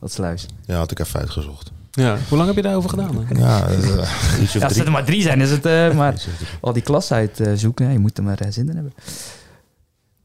dat 0.00 0.12
sluis. 0.12 0.46
Ja, 0.64 0.76
had 0.76 0.90
ik 0.90 0.98
even 0.98 1.20
uitgezocht. 1.20 1.70
ja. 1.90 2.16
Hoe 2.28 2.36
lang 2.36 2.46
heb 2.48 2.56
je 2.56 2.62
daarover 2.62 2.90
gedaan? 2.90 3.14
dan? 3.28 3.38
Ja, 3.38 3.58
of 3.78 3.86
Ja, 4.52 4.64
als 4.64 4.76
het 4.76 4.86
er 4.86 4.90
maar 4.92 5.04
drie 5.04 5.22
zijn, 5.22 5.40
is 5.40 5.50
het... 5.50 5.66
eh, 5.66 5.94
maar 5.94 6.24
al 6.60 6.72
die 6.72 6.82
klas 6.82 7.12
uitzoeken, 7.12 7.92
je 7.92 7.98
moet 7.98 8.18
er 8.18 8.24
maar 8.24 8.38
zin 8.48 8.68
in 8.68 8.74
hebben. 8.74 8.92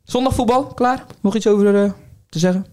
Zondagvoetbal, 0.03 0.65
klaar? 0.65 1.05
Nog 1.21 1.35
iets 1.35 1.47
over 1.47 1.83
eh, 1.83 1.91
te 2.29 2.39
zeggen? 2.39 2.65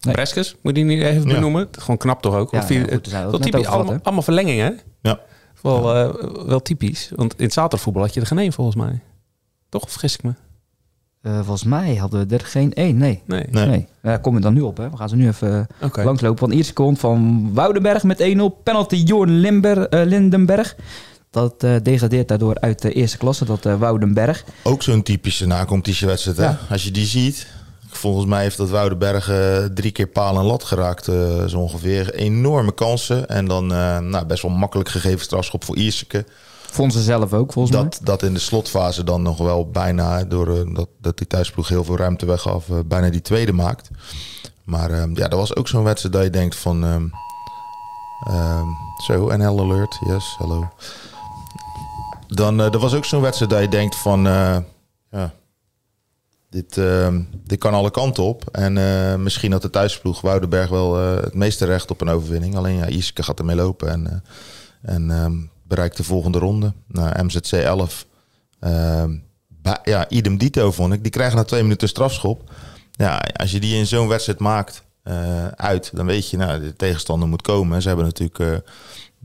Nee. 0.00 0.14
Breskes, 0.14 0.52
moet 0.62 0.76
je 0.76 0.84
die 0.84 0.96
niet 0.96 1.02
even 1.04 1.28
Ja. 1.28 1.34
benoemen? 1.34 1.68
Gewoon 1.72 1.96
knap 1.96 2.22
toch 2.22 2.34
ook? 2.34 2.50
Ja, 2.50 2.58
Of 2.58 2.66
vier- 2.66 2.86
ja, 2.90 2.94
goed, 2.94 3.06
wel 3.10 3.38
typisch, 3.38 3.66
allemaal, 3.66 3.98
allemaal 4.02 4.22
verlengingen, 4.22 4.64
hè? 4.66 4.72
Ja. 5.10 5.20
Wel, 5.62 5.94
eh, 5.94 6.24
wel 6.46 6.60
typisch. 6.62 7.10
Want 7.16 7.34
in 7.36 7.44
het 7.44 7.52
zaterdagvoetbal 7.52 8.02
had 8.02 8.14
je 8.14 8.20
er 8.20 8.26
geen 8.26 8.38
één 8.38 8.52
volgens 8.52 8.76
mij. 8.76 9.00
Toch? 9.68 9.82
Of 9.82 9.90
vergis 9.90 10.14
ik 10.14 10.22
me? 10.22 10.34
Eh, 11.22 11.34
volgens 11.36 11.64
mij 11.64 11.94
hadden 11.96 12.28
we 12.28 12.34
er 12.36 12.44
geen 12.44 12.74
één, 12.74 12.96
nee. 12.96 13.22
Nee. 13.26 13.44
Nee. 13.50 13.66
Nee, 13.66 13.86
daar 14.02 14.20
kom 14.20 14.34
je 14.34 14.40
dan 14.40 14.54
nu 14.54 14.60
op. 14.60 14.76
Hè. 14.76 14.90
We 14.90 14.96
gaan 14.96 15.08
ze 15.08 15.16
nu 15.16 15.26
even 15.28 15.66
eh, 15.80 16.04
langslopen. 16.04 16.40
Want 16.40 16.52
eerste 16.52 16.72
komt 16.72 16.98
van 16.98 17.50
Woudenberg 17.54 18.02
met 18.02 18.22
1-0. 18.22 18.62
Penalty 18.62 18.96
Jorn 18.96 19.30
Limber, 19.40 19.88
eh, 19.88 20.06
Lindenberg. 20.06 20.76
Dat 21.30 21.62
eh, 21.62 21.74
degradeert 21.82 22.28
daardoor 22.28 22.60
uit 22.60 22.82
de 22.82 22.92
eerste 22.92 23.18
klasse, 23.18 23.44
dat 23.44 23.66
eh, 23.66 23.74
Woudenberg. 23.78 24.44
Ook 24.62 24.82
zo'n 24.82 25.02
typische 25.02 25.46
nacompetitiewedstrijd. 25.46 26.36
hè? 26.36 26.44
Ja. 26.44 26.58
Als 26.70 26.84
je 26.84 26.90
die 26.90 27.06
ziet. 27.06 27.46
Volgens 27.90 28.26
mij 28.26 28.42
heeft 28.42 28.56
dat 28.56 28.70
Woudenberg 28.70 29.28
eh, 29.30 29.64
drie 29.64 29.90
keer 29.90 30.06
paal 30.06 30.38
en 30.38 30.44
lat 30.44 30.64
geraakt. 30.64 31.08
eh, 31.08 31.44
zo 31.46 31.58
ongeveer. 31.58 32.14
Enorme 32.14 32.74
kansen. 32.74 33.28
En 33.28 33.46
dan 33.46 33.72
eh, 33.72 33.98
nou, 33.98 34.26
best 34.26 34.42
wel 34.42 34.50
makkelijk 34.50 34.88
gegeven 34.88 35.20
strafschop 35.20 35.64
voor 35.64 35.76
Ierseke. 35.76 36.24
Vonden 36.70 36.98
ze 36.98 37.02
zelf 37.02 37.32
ook, 37.32 37.52
volgens 37.52 37.76
Dat, 37.76 38.00
dat 38.02 38.22
in 38.22 38.34
de 38.34 38.40
slotfase 38.40 39.04
dan 39.04 39.22
nog 39.22 39.38
wel 39.38 39.70
bijna, 39.70 40.24
door 40.24 40.58
eh, 40.58 40.74
dat, 40.74 40.88
dat 41.00 41.18
die 41.18 41.26
thuisploeg 41.26 41.68
heel 41.68 41.84
veel 41.84 41.96
ruimte 41.96 42.26
weggaf, 42.26 42.70
eh, 42.70 42.76
bijna 42.86 43.10
die 43.10 43.22
tweede 43.22 43.52
maakt. 43.52 43.90
Maar 44.64 44.90
ehm, 44.90 45.10
ja, 45.16 45.28
dat 45.28 45.38
was 45.38 45.56
ook 45.56 45.68
zo'n 45.68 45.84
wedstrijd 45.84 46.14
dat 46.14 46.24
je 46.24 46.30
denkt 46.30 46.56
van... 46.56 46.84
ehm, 46.84 47.06
ehm, 48.26 48.66
zo, 49.06 49.36
NL 49.36 49.60
Alert, 49.60 49.98
yes, 50.06 50.34
hallo. 50.38 50.68
Dan, 52.26 52.60
eh 52.60 52.70
dat 52.70 52.80
was 52.80 52.94
ook 52.94 53.04
zo'n 53.04 53.20
wedstrijd 53.20 53.50
dat 53.50 53.60
je 53.60 53.68
denkt 53.68 53.96
van... 53.96 54.22
ja, 55.10 55.32
dit, 56.50 56.80
dit 57.44 57.58
kan 57.58 57.74
alle 57.74 57.90
kanten 57.90 58.22
op. 58.22 58.44
En 58.52 58.72
misschien 59.22 59.52
had 59.52 59.62
de 59.62 59.70
thuisploeg 59.70 60.20
Woudenberg 60.20 60.68
wel 60.68 60.94
het 60.96 61.34
meeste 61.34 61.64
recht 61.64 61.90
op 61.90 62.00
een 62.00 62.08
overwinning. 62.08 62.56
Alleen 62.56 62.76
ja, 62.76 62.86
Iske 62.86 63.22
gaat 63.22 63.38
ermee 63.38 63.56
lopen 63.56 63.88
en, 63.90 64.22
en 64.82 65.50
bereikt 65.68 65.96
de 65.96 66.04
volgende 66.04 66.38
ronde. 66.38 66.72
Nou, 66.86 67.24
MZC 67.24 67.52
11. 67.52 68.06
ehm, 68.60 69.16
ba- 69.48 69.80
ja, 69.84 70.08
idem 70.08 70.38
dito 70.38 70.72
vond 70.72 70.92
ik. 70.92 71.02
Die 71.02 71.12
krijgen 71.12 71.36
na 71.36 71.44
twee 71.44 71.62
minuten 71.62 71.88
strafschop. 71.88 72.50
Ja, 72.92 73.16
als 73.32 73.50
je 73.50 73.60
die 73.60 73.76
in 73.76 73.86
zo'n 73.86 74.08
wedstrijd 74.08 74.38
maakt 74.38 74.82
eh, 75.02 75.46
uit, 75.46 75.90
dan 75.96 76.06
weet 76.06 76.30
je, 76.30 76.36
nou, 76.36 76.60
de 76.60 76.76
tegenstander 76.76 77.28
moet 77.28 77.42
komen. 77.42 77.82
Ze 77.82 77.88
hebben 77.88 78.06
natuurlijk 78.06 78.38
eh, 78.38 78.70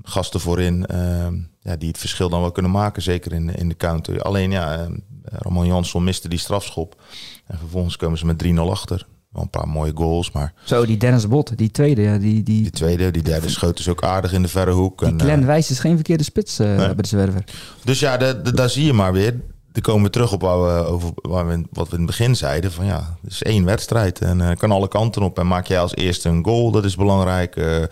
gasten 0.04 0.40
voorin 0.40 0.86
ehm, 0.86 1.36
ja, 1.62 1.76
die 1.76 1.88
het 1.88 1.98
verschil 1.98 2.30
dan 2.30 2.42
wel 2.42 2.52
kunnen 2.52 2.72
maken, 2.72 3.02
zeker 3.02 3.34
in, 3.34 3.56
in 3.56 3.70
de 3.70 3.76
counter. 3.78 4.22
Alleen 4.22 4.52
ja, 4.52 4.74
ehm, 4.78 4.98
Roman 5.24 5.66
Jansson 5.66 6.04
miste 6.04 6.30
die 6.30 6.40
strafschop. 6.40 7.02
En 7.48 7.58
vervolgens 7.58 7.96
komen 7.98 8.18
ze 8.18 8.26
met 8.26 8.38
3-0 8.38 8.70
achter. 8.72 9.06
Wel 9.34 9.44
een 9.44 9.50
paar 9.50 9.68
mooie 9.68 9.92
goals, 9.96 10.32
maar. 10.32 10.54
Zo, 10.64 10.86
die 10.86 10.98
Dennis 10.98 11.28
Bot, 11.28 11.58
die 11.58 11.72
tweede, 11.72 12.02
ja, 12.02 12.18
die, 12.18 12.44
die, 12.44 12.62
die 12.62 12.72
tweede, 12.72 13.12
die 13.12 13.22
derde 13.22 13.50
schoot 13.50 13.80
is 13.80 13.88
ook 13.88 14.04
aardig 14.04 14.34
in 14.34 14.42
de 14.42 14.48
verre 14.48 14.72
hoek. 14.72 15.00
die 15.00 15.08
En, 15.08 15.20
Glenn 15.20 15.42
eh, 15.42 15.46
Wijs 15.48 15.72
is 15.72 15.80
geen 15.80 15.96
verkeerde 15.96 16.24
spits 16.24 16.60
eh, 16.60 16.76
bij 16.76 16.96
de 16.96 17.08
Zwerver. 17.08 17.44
Dus 17.84 18.00
ja, 18.00 18.18
daar 18.34 18.70
zie 18.70 18.86
je 18.86 18.94
maar 18.94 19.14
weer. 19.14 19.40
Dan 19.72 19.82
komen 19.82 20.04
we 20.04 20.10
terug 20.10 20.34
op 20.34 20.42
waar 20.42 20.62
we, 20.62 20.86
over, 20.86 21.12
waar 21.14 21.48
we, 21.48 21.64
wat 21.72 21.88
we 21.88 21.94
in 21.94 22.02
het 22.02 22.10
begin 22.10 22.36
zeiden. 22.36 22.72
Van 22.72 22.86
ja, 22.86 23.18
het 23.22 23.32
is 23.32 23.44
één 23.44 23.66
wedstrijd 23.66 24.20
en 24.20 24.42
eh, 24.42 24.58
kan 24.58 24.72
alle 24.72 24.88
kanten 24.88 25.22
op. 25.22 25.40
En 25.40 25.48
maak 25.48 25.68
jij 25.68 25.80
als 25.80 25.96
eerste 25.96 26.30
een 26.30 26.46
goal, 26.46 26.72
dat 26.72 26.86
is 26.86 26.96
belangrijk. 26.96 27.88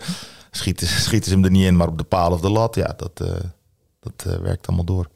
Schieten, 0.50 0.86
schieten 1.06 1.30
ze 1.30 1.36
hem 1.36 1.44
er 1.44 1.50
niet 1.50 1.66
in, 1.66 1.76
maar 1.76 1.88
op 1.88 1.98
de 1.98 2.04
paal 2.04 2.32
of 2.32 2.40
de 2.40 2.50
lat. 2.50 2.74
Ja, 2.74 2.94
dat, 2.96 3.16
dat 4.00 4.38
werkt 4.42 4.66
allemaal 4.66 4.84
door. 4.84 5.08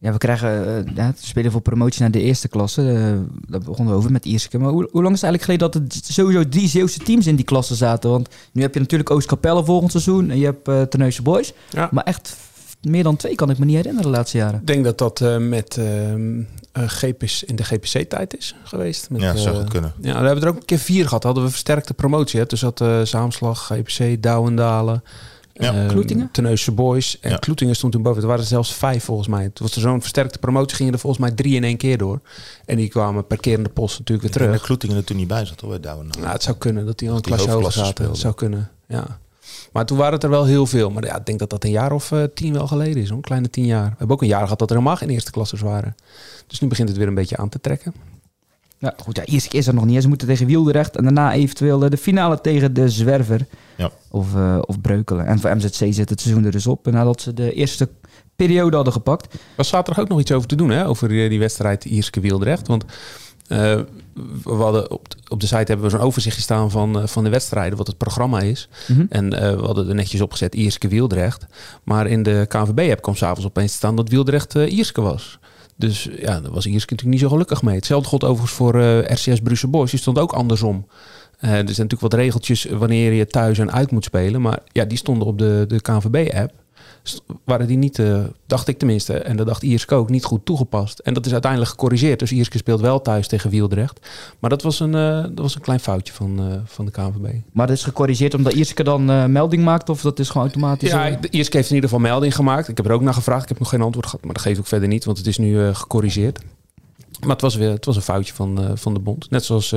Ja, 0.00 0.12
we 0.12 0.18
krijgen 0.18 0.66
eh 0.86 0.94
ja, 0.94 1.06
we 1.08 1.26
spelen 1.26 1.52
voor 1.52 1.60
promotie 1.60 2.00
naar 2.00 2.10
de 2.10 2.20
eerste 2.20 2.48
klasse. 2.48 2.92
eh 2.92 3.12
daar 3.48 3.60
begonnen 3.60 3.94
we 3.94 3.98
over 4.00 4.12
met 4.12 4.24
Ierske. 4.24 4.58
Maar 4.58 4.70
hoe, 4.70 4.88
hoe 4.92 5.02
lang 5.02 5.14
is 5.14 5.20
het 5.20 5.30
eigenlijk 5.30 5.60
geleden 5.62 5.82
dat 5.82 6.04
er 6.04 6.12
sowieso 6.12 6.48
drie 6.48 6.68
Zeeuwse 6.68 6.98
teams 6.98 7.26
in 7.26 7.36
die 7.36 7.44
klasse 7.44 7.74
zaten? 7.74 8.10
Want 8.10 8.28
nu 8.52 8.62
heb 8.62 8.74
je 8.74 8.80
natuurlijk 8.80 9.10
Oostkapelle 9.10 9.64
volgend 9.64 9.90
seizoen 9.90 10.30
en 10.30 10.38
je 10.38 10.44
hebt 10.44 10.68
eh 10.68 10.82
Terneuzen 10.82 11.22
Boys. 11.24 11.52
Ja. 11.70 11.88
Maar 11.92 12.04
echt 12.04 12.36
meer 12.82 13.02
dan 13.02 13.16
twee 13.16 13.34
kan 13.34 13.50
ik 13.50 13.58
me 13.58 13.64
niet 13.64 13.76
herinneren 13.76 14.10
de 14.10 14.16
laatste 14.16 14.36
jaren. 14.36 14.60
Ik 14.60 14.66
denk 14.66 14.84
dat 14.84 14.98
dat 14.98 15.20
eh, 15.20 15.36
met 15.36 15.76
ehm, 15.76 16.40
eh, 16.72 16.82
GPC, 16.86 17.42
in 17.46 17.56
de 17.56 17.64
GPC-tijd 17.64 18.36
is 18.36 18.54
geweest. 18.64 19.10
Met, 19.10 19.20
Ja, 19.20 19.32
dat 19.32 19.42
zou 19.42 19.56
goed 19.56 19.68
kunnen. 19.68 19.92
Ja, 20.00 20.20
we 20.20 20.26
hebben 20.26 20.44
er 20.44 20.48
ook 20.50 20.56
een 20.56 20.64
keer 20.64 20.78
vier 20.78 21.04
gehad. 21.04 21.22
Hadden 21.22 21.42
we 21.44 21.50
versterkte 21.50 21.94
promotie. 21.94 22.40
Hè? 22.40 22.46
Dus 22.46 22.60
dat 22.60 22.80
eh 22.80 23.00
Zaamslag, 23.02 23.66
GPC, 23.72 24.22
Douwendalen, 24.22 25.02
Ja. 25.58 25.74
ehm, 25.74 25.88
Kloetingen? 25.88 26.30
Boys. 26.74 27.20
En 27.20 27.30
Ja. 27.30 27.36
Kloetingen 27.36 27.76
stond 27.76 27.92
toen 27.92 28.02
boven. 28.02 28.20
Er 28.22 28.26
waren 28.28 28.42
er 28.42 28.48
zelfs 28.48 28.74
vijf 28.74 29.04
volgens 29.04 29.28
mij. 29.28 29.42
Toen 29.42 29.66
was 29.66 29.74
er 29.74 29.80
zo'n 29.80 30.00
versterkte 30.00 30.38
promotie. 30.38 30.76
Gingen 30.76 30.92
er 30.92 30.98
volgens 30.98 31.22
mij 31.22 31.30
drie 31.30 31.54
in 31.54 31.64
één 31.64 31.76
keer 31.76 31.98
door. 31.98 32.20
En 32.64 32.76
die 32.76 32.88
kwamen 32.88 33.26
per 33.26 33.40
keer 33.40 33.56
in 33.56 33.62
de 33.62 33.68
post 33.68 33.98
natuurlijk 33.98 34.28
weer 34.28 34.36
terug. 34.36 34.52
dat 34.52 34.62
Kloetingen 34.66 34.96
er 34.96 35.04
toen 35.04 35.16
niet 35.16 35.28
bij 35.28 35.44
zat 35.44 35.60
hoor, 35.60 35.80
Douwen. 35.80 36.06
Nou, 36.20 36.32
het 36.32 36.42
zou 36.42 36.56
kunnen 36.56 36.86
dat 36.86 36.98
die 36.98 37.10
al 37.10 37.16
een 37.16 37.22
klasje 37.22 37.50
hoger 37.50 37.72
zaten. 37.72 37.90
speelden. 37.90 38.16
zou 38.16 38.34
kunnen, 38.34 38.70
ja. 38.88 39.18
Maar 39.72 39.86
toen 39.86 39.98
waren 39.98 40.12
het 40.12 40.22
er 40.22 40.30
wel 40.30 40.44
heel 40.44 40.66
veel. 40.66 40.90
Maar 40.90 41.04
ja, 41.04 41.16
ik 41.18 41.26
denk 41.26 41.38
dat 41.38 41.50
dat 41.50 41.64
een 41.64 41.70
jaar 41.70 41.92
of 41.92 42.12
eh, 42.12 42.22
tien 42.34 42.52
wel 42.52 42.66
geleden 42.66 43.02
is. 43.02 43.10
Een 43.10 43.20
kleine 43.20 43.50
tien 43.50 43.66
jaar. 43.66 43.84
We 43.90 43.94
hebben 43.98 44.16
ook 44.16 44.22
een 44.22 44.28
jaar 44.28 44.42
gehad 44.42 44.58
dat 44.58 44.70
er 44.70 44.76
helemaal 44.76 44.96
geen 44.96 45.10
eerste 45.10 45.30
klassers 45.30 45.60
waren. 45.60 45.94
Dus 46.46 46.60
nu 46.60 46.68
begint 46.68 46.88
het 46.88 46.98
weer 46.98 47.06
een 47.06 47.14
beetje 47.14 47.36
aan 47.36 47.48
te 47.48 47.60
trekken. 47.60 47.94
Ja, 48.78 48.94
goed, 48.96 49.16
ja, 49.16 49.24
Ierske 49.24 49.56
is 49.56 49.66
er 49.66 49.74
nog 49.74 49.84
niet. 49.84 50.02
Ze 50.02 50.08
moeten 50.08 50.28
tegen 50.28 50.46
Wielderecht 50.46 50.96
en 50.96 51.02
daarna 51.02 51.32
eventueel 51.32 51.84
eh, 51.84 51.90
de 51.90 51.96
finale 51.96 52.40
tegen 52.40 52.74
de 52.74 52.88
Zwerver. 52.88 53.46
Ja. 53.76 53.90
Of, 54.10 54.34
eh, 54.34 54.58
of 54.60 54.80
Breukelen. 54.80 55.26
En 55.26 55.38
voor 55.38 55.56
MZC 55.56 55.92
zit 55.94 56.08
het 56.08 56.20
seizoen 56.20 56.44
er 56.44 56.50
dus 56.50 56.66
op. 56.66 56.90
Nadat 56.90 57.20
ze 57.20 57.34
de 57.34 57.52
eerste 57.52 57.88
periode 58.36 58.76
hadden 58.76 58.92
gepakt. 58.92 59.32
Er 59.32 59.40
was 59.56 59.68
zaterdag 59.68 60.04
ook 60.04 60.08
nog 60.08 60.20
iets 60.20 60.32
over 60.32 60.48
te 60.48 60.56
doen, 60.56 60.70
hè? 60.70 60.86
Over 60.86 61.08
die, 61.08 61.28
die 61.28 61.38
wedstrijd 61.38 61.84
Ierske 61.84 62.20
Wieldrecht. 62.20 62.66
Want 62.66 62.84
eh, 63.48 63.80
we 64.42 64.52
hadden 64.52 64.90
op, 64.90 65.06
op 65.28 65.40
de 65.40 65.46
site 65.46 65.56
hebben 65.56 65.82
we 65.82 65.90
zo'n 65.90 66.00
overzichtje 66.00 66.42
staan 66.42 66.70
van, 66.70 67.00
eh, 67.00 67.06
van 67.06 67.24
de 67.24 67.30
wedstrijden, 67.30 67.78
wat 67.78 67.86
het 67.86 67.96
programma 67.96 68.40
is. 68.40 68.68
Mhm. 68.88 69.04
En 69.08 69.32
eh, 69.32 69.54
we 69.54 69.64
hadden 69.64 69.88
er 69.88 69.94
netjes 69.94 70.20
opgezet 70.20 70.54
Ierske 70.54 70.88
Wieldrecht. 70.88 71.46
Maar 71.84 72.06
in 72.06 72.22
de 72.22 72.44
KNVB-app 72.48 73.02
kwam 73.02 73.16
s'avonds 73.16 73.46
opeens 73.46 73.70
te 73.70 73.76
staan 73.76 73.96
dat 73.96 74.08
Wieldrecht 74.08 74.54
eh 74.54 74.72
Ierske 74.72 75.00
was. 75.00 75.38
Dus 75.78 76.08
ja, 76.18 76.40
daar 76.40 76.52
was 76.52 76.66
Ierske 76.66 76.90
natuurlijk 76.90 77.10
niet 77.10 77.20
zo 77.20 77.28
gelukkig 77.28 77.62
mee. 77.62 77.74
Hetzelfde 77.74 78.08
gold 78.08 78.24
overigens 78.24 78.52
voor 78.52 78.80
eh, 78.80 78.98
RCS 78.98 79.40
Brussel 79.40 79.70
Boys. 79.70 79.90
Die 79.90 80.00
stond 80.00 80.18
ook 80.18 80.32
andersom. 80.32 80.86
Eh, 81.38 81.50
er 81.50 81.56
zijn 81.56 81.66
natuurlijk 81.66 82.00
wat 82.00 82.14
regeltjes 82.14 82.64
wanneer 82.64 83.12
je 83.12 83.26
thuis 83.26 83.58
en 83.58 83.72
uit 83.72 83.90
moet 83.90 84.04
spelen. 84.04 84.40
Maar 84.40 84.58
ja, 84.72 84.84
die 84.84 84.98
stonden 84.98 85.28
op 85.28 85.38
de, 85.38 85.64
de 85.68 85.80
KNVB-app. 85.80 86.52
Waren 87.44 87.66
die 87.66 87.76
niet, 87.76 87.98
eh, 87.98 88.20
dacht 88.46 88.68
ik 88.68 88.78
tenminste, 88.78 89.18
en 89.18 89.36
dat 89.36 89.46
dacht 89.46 89.62
Ierske 89.62 89.94
ook, 89.94 90.10
niet 90.10 90.24
goed 90.24 90.44
toegepast. 90.44 90.98
En 90.98 91.14
dat 91.14 91.26
is 91.26 91.32
uiteindelijk 91.32 91.70
gecorrigeerd. 91.70 92.18
Dus 92.18 92.32
Ierske 92.32 92.58
speelt 92.58 92.80
wel 92.80 93.02
thuis 93.02 93.28
tegen 93.28 93.50
Wieldrecht. 93.50 94.08
Maar 94.38 94.50
dat 94.50 94.62
was 94.62 94.80
een, 94.80 94.94
eh, 94.94 95.22
dat 95.22 95.38
was 95.38 95.54
een 95.54 95.60
klein 95.60 95.80
foutje 95.80 96.12
van, 96.12 96.38
eh, 96.38 96.44
van 96.64 96.84
de 96.84 96.90
KNVB. 96.90 97.34
Maar 97.52 97.66
dat 97.66 97.76
is 97.76 97.82
gecorrigeerd 97.82 98.34
omdat 98.34 98.52
Ierske 98.52 98.84
dan 98.84 99.32
melding 99.32 99.64
maakt? 99.64 99.88
Of 99.88 100.00
dat 100.00 100.18
is 100.18 100.28
gewoon 100.28 100.46
automatisch? 100.46 100.90
Ja, 100.90 101.10
de 101.10 101.30
Ierske 101.30 101.56
heeft 101.56 101.68
in 101.68 101.74
ieder 101.74 101.90
geval 101.90 102.04
melding 102.04 102.34
gemaakt. 102.34 102.68
Ik 102.68 102.76
heb 102.76 102.86
er 102.86 102.92
ook 102.92 103.02
naar 103.02 103.14
gevraagd. 103.14 103.42
Ik 103.42 103.48
heb 103.48 103.58
nog 103.58 103.68
geen 103.68 103.82
antwoord 103.82 104.06
gehad, 104.06 104.24
maar 104.24 104.34
dat 104.34 104.42
geeft 104.42 104.58
ook 104.58 104.66
verder 104.66 104.88
niet, 104.88 105.04
want 105.04 105.18
het 105.18 105.26
is 105.26 105.38
nu 105.38 105.74
gecorrigeerd. 105.74 106.40
Maar 107.20 107.30
het 107.30 107.40
was 107.40 107.54
weer 107.54 107.70
het 107.70 107.84
was 107.84 107.96
een 107.96 108.02
foutje 108.02 108.34
van, 108.34 108.70
van 108.74 108.94
de 108.94 109.00
bond. 109.00 109.30
Net 109.30 109.44
zoals 109.44 109.74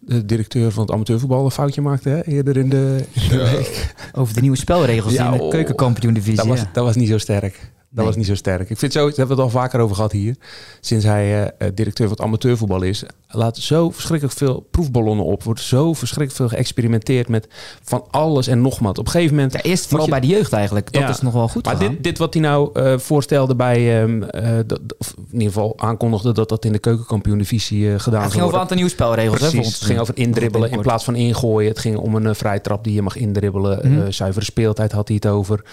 de 0.00 0.24
directeur 0.24 0.72
van 0.72 0.82
het 0.82 0.92
amateurvoetbal 0.92 1.44
een 1.44 1.50
foutje 1.50 1.80
maakte 1.80 2.08
hè, 2.08 2.24
eerder 2.24 2.56
in 2.56 2.68
de, 2.68 3.04
in 3.12 3.28
de 3.28 3.36
week. 3.36 3.94
Over 4.12 4.34
de 4.34 4.40
nieuwe 4.40 4.56
spelregels 4.56 5.12
Ja, 5.12 5.32
in 5.32 5.36
de 5.36 5.42
oh. 5.42 5.50
keukenkampioen 5.50 6.14
divisie. 6.14 6.36
Dat 6.36 6.46
was, 6.46 6.64
dat 6.72 6.84
was 6.84 6.96
niet 6.96 7.08
zo 7.08 7.18
sterk. 7.18 7.72
Dat 7.92 8.04
was 8.04 8.16
niet 8.16 8.26
zo 8.26 8.34
sterk. 8.34 8.70
Ik 8.70 8.78
vind 8.78 8.92
zo, 8.92 8.98
daar 8.98 9.16
hebben 9.16 9.36
we 9.36 9.42
het 9.42 9.52
al 9.52 9.60
vaker 9.60 9.80
over 9.80 9.94
gehad 9.96 10.12
hier. 10.12 10.36
Sinds 10.80 11.04
hij 11.04 11.42
uh, 11.42 11.68
directeur 11.74 12.08
van 12.08 12.16
het 12.16 12.26
amateurvoetbal 12.26 12.82
is. 12.82 13.04
Laat 13.28 13.56
zo 13.56 13.90
verschrikkelijk 13.90 14.38
veel 14.38 14.66
proefballonnen 14.70 15.24
op. 15.24 15.42
Wordt 15.42 15.60
zo 15.60 15.92
verschrikkelijk 15.94 16.36
veel 16.36 16.58
geëxperimenteerd 16.58 17.28
met 17.28 17.48
van 17.82 18.06
alles 18.10 18.46
en 18.46 18.60
nog 18.60 18.78
wat. 18.78 18.98
Op 18.98 19.04
een 19.04 19.10
gegeven 19.10 19.34
moment. 19.34 19.52
Ja, 19.52 19.62
eerst 19.62 19.86
vooral 19.86 20.08
bij 20.08 20.20
de 20.20 20.26
jeugd 20.26 20.52
eigenlijk. 20.52 20.92
Dat 20.92 21.08
is 21.08 21.20
nog 21.20 21.32
wel 21.32 21.48
goed. 21.48 21.64
Maar 21.64 21.78
dit, 21.78 22.02
dit, 22.02 22.18
wat 22.18 22.34
hij 22.34 22.42
nou 22.42 22.70
uh, 22.80 22.98
voorstelde 22.98 23.54
bij. 23.56 24.02
Um, 24.02 24.20
dat, 24.66 24.80
of 24.98 25.14
in 25.16 25.32
ieder 25.32 25.46
geval 25.46 25.72
aankondigde 25.76 26.32
dat 26.32 26.48
dat 26.48 26.64
in 26.64 26.72
de 26.72 26.78
keukenkampioen-divisie 26.78 27.98
gedaan 27.98 28.22
Het 28.22 28.30
ging 28.30 28.42
over 28.42 28.54
een 28.54 28.60
aantal 28.60 28.76
nieuwe 28.76 28.90
spelregels. 28.90 29.38
Precies, 29.38 29.58
hè, 29.58 29.64
het 29.64 29.82
ging 29.82 29.98
over 29.98 30.16
indribbelen 30.16 30.70
in 30.70 30.80
plaats 30.80 31.04
van 31.04 31.14
ingooien. 31.14 31.68
Het 31.68 31.78
ging 31.78 31.96
om 31.96 32.14
een 32.14 32.34
vrije 32.34 32.60
trap 32.60 32.84
die 32.84 32.94
je 32.94 33.02
mag 33.02 33.16
indribbelen. 33.16 33.88
Mm 33.88 33.98
-hmm. 33.98 34.12
zuivere 34.12 34.44
speeltijd 34.44 34.92
had 34.92 35.08
hij 35.08 35.16
het 35.16 35.32
over. 35.32 35.64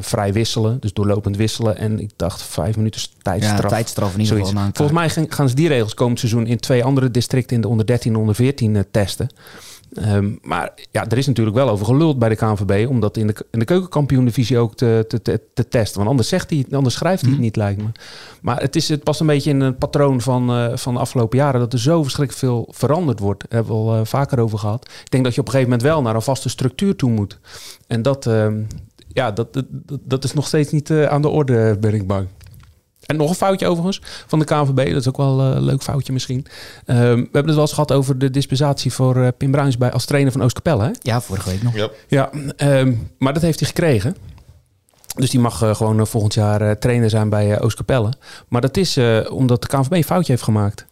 vrij 0.00 0.32
wisselen, 0.32 0.79
dus 0.82 0.92
doorlopend 0.92 1.36
wisselen. 1.36 1.76
En 1.76 2.00
ik 2.00 2.10
dacht 2.16 2.42
vijf 2.42 2.76
minuten 2.76 3.00
tijdstraf. 3.22 3.62
Ja, 3.62 3.68
tijdstraf 3.68 4.14
in 4.14 4.20
ieder 4.20 4.46
geval. 4.46 4.70
Volgens 4.72 5.14
mij 5.14 5.26
gaan 5.28 5.48
ze 5.48 5.54
die 5.54 5.68
regels 5.68 5.94
komend 5.94 6.18
seizoen 6.18 6.46
in 6.46 6.58
twee 6.58 6.84
andere 6.84 7.10
districten 7.10 7.56
in 7.56 7.62
de 7.62 7.68
onder 7.68 7.86
13 7.86 8.12
en 8.12 8.18
onder 8.18 8.34
14 8.34 8.74
uh, 8.74 8.80
testen. 8.90 9.28
Um, 9.98 10.38
maar 10.42 10.72
ja, 10.90 11.08
er 11.08 11.18
is 11.18 11.26
natuurlijk 11.26 11.56
wel 11.56 11.68
over 11.68 11.86
geluld 11.86 12.18
bij 12.18 12.28
de 12.28 12.36
KNVB 12.36 12.88
om 12.88 13.00
dat 13.00 13.16
in 13.16 13.26
de, 13.26 13.46
in 13.50 13.58
de 13.58 13.64
keukenkampioen-divisie 13.64 14.58
ook 14.58 14.76
te, 14.76 15.04
te, 15.08 15.22
te, 15.22 15.40
te, 15.54 15.68
testen. 15.68 15.96
Want 15.96 16.10
anders, 16.10 16.28
zegt 16.28 16.50
hij, 16.50 16.66
anders 16.70 16.94
schrijft 16.94 17.22
hij 17.22 17.30
het 17.30 17.40
niet, 17.40 17.56
lijkt 17.56 17.82
me. 17.82 17.88
Maar 18.42 18.60
het, 18.60 18.76
is, 18.76 18.88
het 18.88 19.02
past 19.02 19.20
een 19.20 19.26
beetje 19.26 19.50
in 19.50 19.60
een 19.60 19.76
patroon 19.76 20.20
van, 20.20 20.56
uh, 20.56 20.76
van 20.76 20.94
de 20.94 21.00
afgelopen 21.00 21.38
jaren 21.38 21.60
dat 21.60 21.72
er 21.72 21.78
zo 21.78 22.02
verschrikkelijk 22.02 22.44
veel 22.44 22.68
veranderd 22.70 23.18
wordt. 23.18 23.40
Daar 23.40 23.58
hebben 23.58 23.84
we 23.84 23.90
al 23.90 23.96
uh, 23.96 24.04
vaker 24.04 24.38
over 24.38 24.58
gehad. 24.58 24.90
Ik 25.04 25.10
denk 25.10 25.24
dat 25.24 25.34
je 25.34 25.40
op 25.40 25.46
een 25.46 25.52
gegeven 25.52 25.72
moment 25.72 25.88
wel 25.90 26.02
naar 26.02 26.14
een 26.14 26.22
vaste 26.22 26.48
structuur 26.48 26.96
toe 26.96 27.10
moet. 27.10 27.38
En 27.86 28.02
dat, 28.02 28.26
uh, 28.26 28.46
ja, 29.12 29.30
dat, 29.30 29.52
dat, 29.52 29.64
dat 30.00 30.24
is 30.24 30.32
nog 30.32 30.46
steeds 30.46 30.70
niet 30.70 30.90
uh, 30.90 31.04
aan 31.04 31.22
de 31.22 31.28
orde, 31.28 31.76
ben 31.80 31.94
ik 31.94 32.06
bang. 32.06 32.28
En 33.06 33.16
nog 33.16 33.28
een 33.28 33.34
foutje 33.34 33.66
overigens 33.66 34.00
van 34.26 34.38
de 34.38 34.44
KNVB. 34.44 34.76
Dat 34.76 35.00
is 35.00 35.08
ook 35.08 35.16
wel 35.16 35.40
een 35.40 35.56
uh, 35.56 35.62
leuk 35.62 35.82
foutje 35.82 36.12
misschien. 36.12 36.46
Um, 36.86 36.96
we 36.96 37.00
hebben 37.02 37.44
het 37.44 37.54
wel 37.54 37.60
eens 37.60 37.72
gehad 37.72 37.92
over 37.92 38.18
de 38.18 38.30
dispensatie 38.30 38.92
voor 38.92 39.16
uh, 39.16 39.28
Pim 39.36 39.50
Bruins 39.50 39.78
bij, 39.78 39.92
als 39.92 40.04
trainer 40.04 40.32
van 40.32 40.42
Oostkapelle. 40.42 40.82
Hè? 40.82 40.90
Ja, 41.00 41.20
vorige 41.20 41.50
week 41.50 41.62
nog. 41.62 41.74
Yep. 41.74 41.96
Ja, 42.08 42.30
um, 42.56 43.10
maar 43.18 43.32
dat 43.32 43.42
heeft 43.42 43.58
hij 43.58 43.68
gekregen. 43.68 44.16
Dus 45.14 45.30
die 45.30 45.40
mag 45.40 45.62
uh, 45.62 45.74
gewoon 45.74 46.06
volgend 46.06 46.34
jaar 46.34 46.78
trainer 46.78 47.10
zijn 47.10 47.28
bij 47.28 47.60
Oostkapelle. 47.60 48.12
Maar 48.48 48.60
dat 48.60 48.76
is 48.76 48.98
omdat 49.30 49.62
de 49.62 49.68
KNVB 49.68 49.92
een 49.92 50.04
foutje 50.04 50.32
heeft 50.32 50.44
gemaakt. 50.44 50.86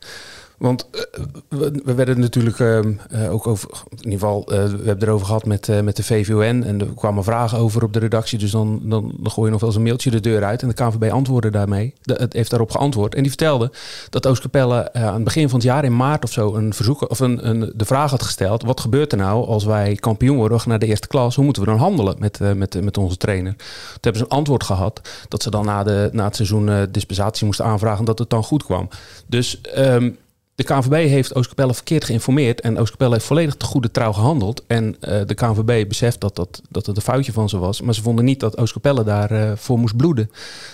Want 0.58 0.88
uh, 0.92 1.00
we, 1.48 1.80
we, 1.84 1.94
werden 1.94 2.20
natuurlijk 2.20 2.58
uh, 2.58 2.78
uh, 2.78 3.32
ook 3.32 3.46
over, 3.46 3.68
in 3.90 4.10
ieder 4.10 4.18
geval, 4.18 4.44
we 4.46 4.82
hebben 4.84 5.08
erover 5.08 5.26
gehad 5.26 5.44
met, 5.44 5.82
met 5.82 5.96
de 5.96 6.02
VVON 6.02 6.64
en 6.64 6.80
er 6.80 6.86
kwamen 6.94 7.24
vragen 7.24 7.58
over 7.58 7.82
op 7.82 7.92
de 7.92 7.98
redactie. 7.98 8.38
Dus 8.38 8.50
dan, 8.50 8.80
dan, 8.82 9.14
gooi 9.22 9.46
je 9.46 9.52
nog 9.52 9.60
wel 9.60 9.68
eens 9.68 9.78
een 9.78 9.84
mailtje 9.84 10.10
de 10.10 10.20
deur 10.20 10.44
uit 10.44 10.62
en 10.62 10.68
de 10.68 10.74
KNVB 10.74 11.12
antwoordde 11.12 11.50
daarmee. 11.50 11.94
Het 12.02 12.32
heeft 12.32 12.50
daarop 12.50 12.70
geantwoord. 12.70 13.14
En 13.14 13.20
die 13.20 13.30
vertelde 13.30 13.70
dat 14.10 14.26
Oostkapelle 14.26 14.92
aan 14.92 15.14
het 15.14 15.24
begin 15.24 15.48
van 15.48 15.58
het 15.58 15.68
jaar 15.68 15.84
in 15.84 15.96
maart 15.96 16.24
of 16.24 16.32
zo 16.32 16.54
een 16.54 16.74
verzoek, 16.74 17.10
of 17.10 17.20
een, 17.20 17.48
een, 17.48 17.72
de 17.74 17.84
vraag 17.84 18.10
had 18.10 18.22
gesteld: 18.22 18.62
wat 18.62 18.80
gebeurt 18.80 19.12
er 19.12 19.18
nou 19.18 19.46
als 19.46 19.64
wij 19.64 19.94
kampioen 19.94 20.36
worden 20.36 20.60
naar 20.64 20.78
de 20.78 20.86
eerste 20.86 21.08
klas? 21.08 21.34
Hoe 21.34 21.44
moeten 21.44 21.62
we 21.62 21.68
dan 21.68 21.78
handelen 21.78 22.16
met, 22.18 22.40
met, 22.56 22.84
met 22.84 22.98
onze 22.98 23.16
trainer? 23.16 23.52
Toen 23.56 23.66
hebben 24.00 24.20
ze 24.20 24.26
een 24.28 24.36
antwoord 24.36 24.64
gehad 24.64 25.00
dat 25.28 25.42
ze 25.42 25.50
dan 25.50 25.64
na, 25.64 25.82
de, 25.82 26.08
na 26.12 26.24
het 26.24 26.36
seizoen 26.36 26.86
dispensatie 26.90 27.46
moesten 27.46 27.64
aanvragen 27.64 28.04
dat 28.04 28.18
het 28.18 28.30
dan 28.30 28.44
goed 28.44 28.64
kwam. 28.64 28.88
Dus. 29.26 29.60
Um, 29.76 30.16
de 30.58 30.64
KNVB 30.64 31.08
heeft 31.08 31.34
Oostkapelle 31.34 31.74
verkeerd 31.74 32.04
geïnformeerd 32.04 32.60
en 32.60 32.78
Oostkapelle 32.78 33.12
heeft 33.12 33.24
volledig 33.24 33.54
te 33.54 33.64
goede 33.64 33.90
trouw 33.90 34.12
gehandeld. 34.12 34.64
En 34.66 34.96
uh, 35.00 35.20
de 35.26 35.34
KNVB 35.34 35.88
beseft 35.88 36.20
dat, 36.20 36.36
dat, 36.36 36.62
dat 36.70 36.86
het 36.86 36.96
een 36.96 37.02
foutje 37.02 37.32
van 37.32 37.48
ze 37.48 37.58
was, 37.58 37.80
maar 37.80 37.94
ze 37.94 38.02
vonden 38.02 38.24
niet 38.24 38.40
dat 38.40 38.58
Oostkapelle 38.58 39.04
daarvoor 39.04 39.36
uh, 39.36 39.52
voor 39.56 39.78
moest 39.78 39.96
bloeden. 39.96 40.30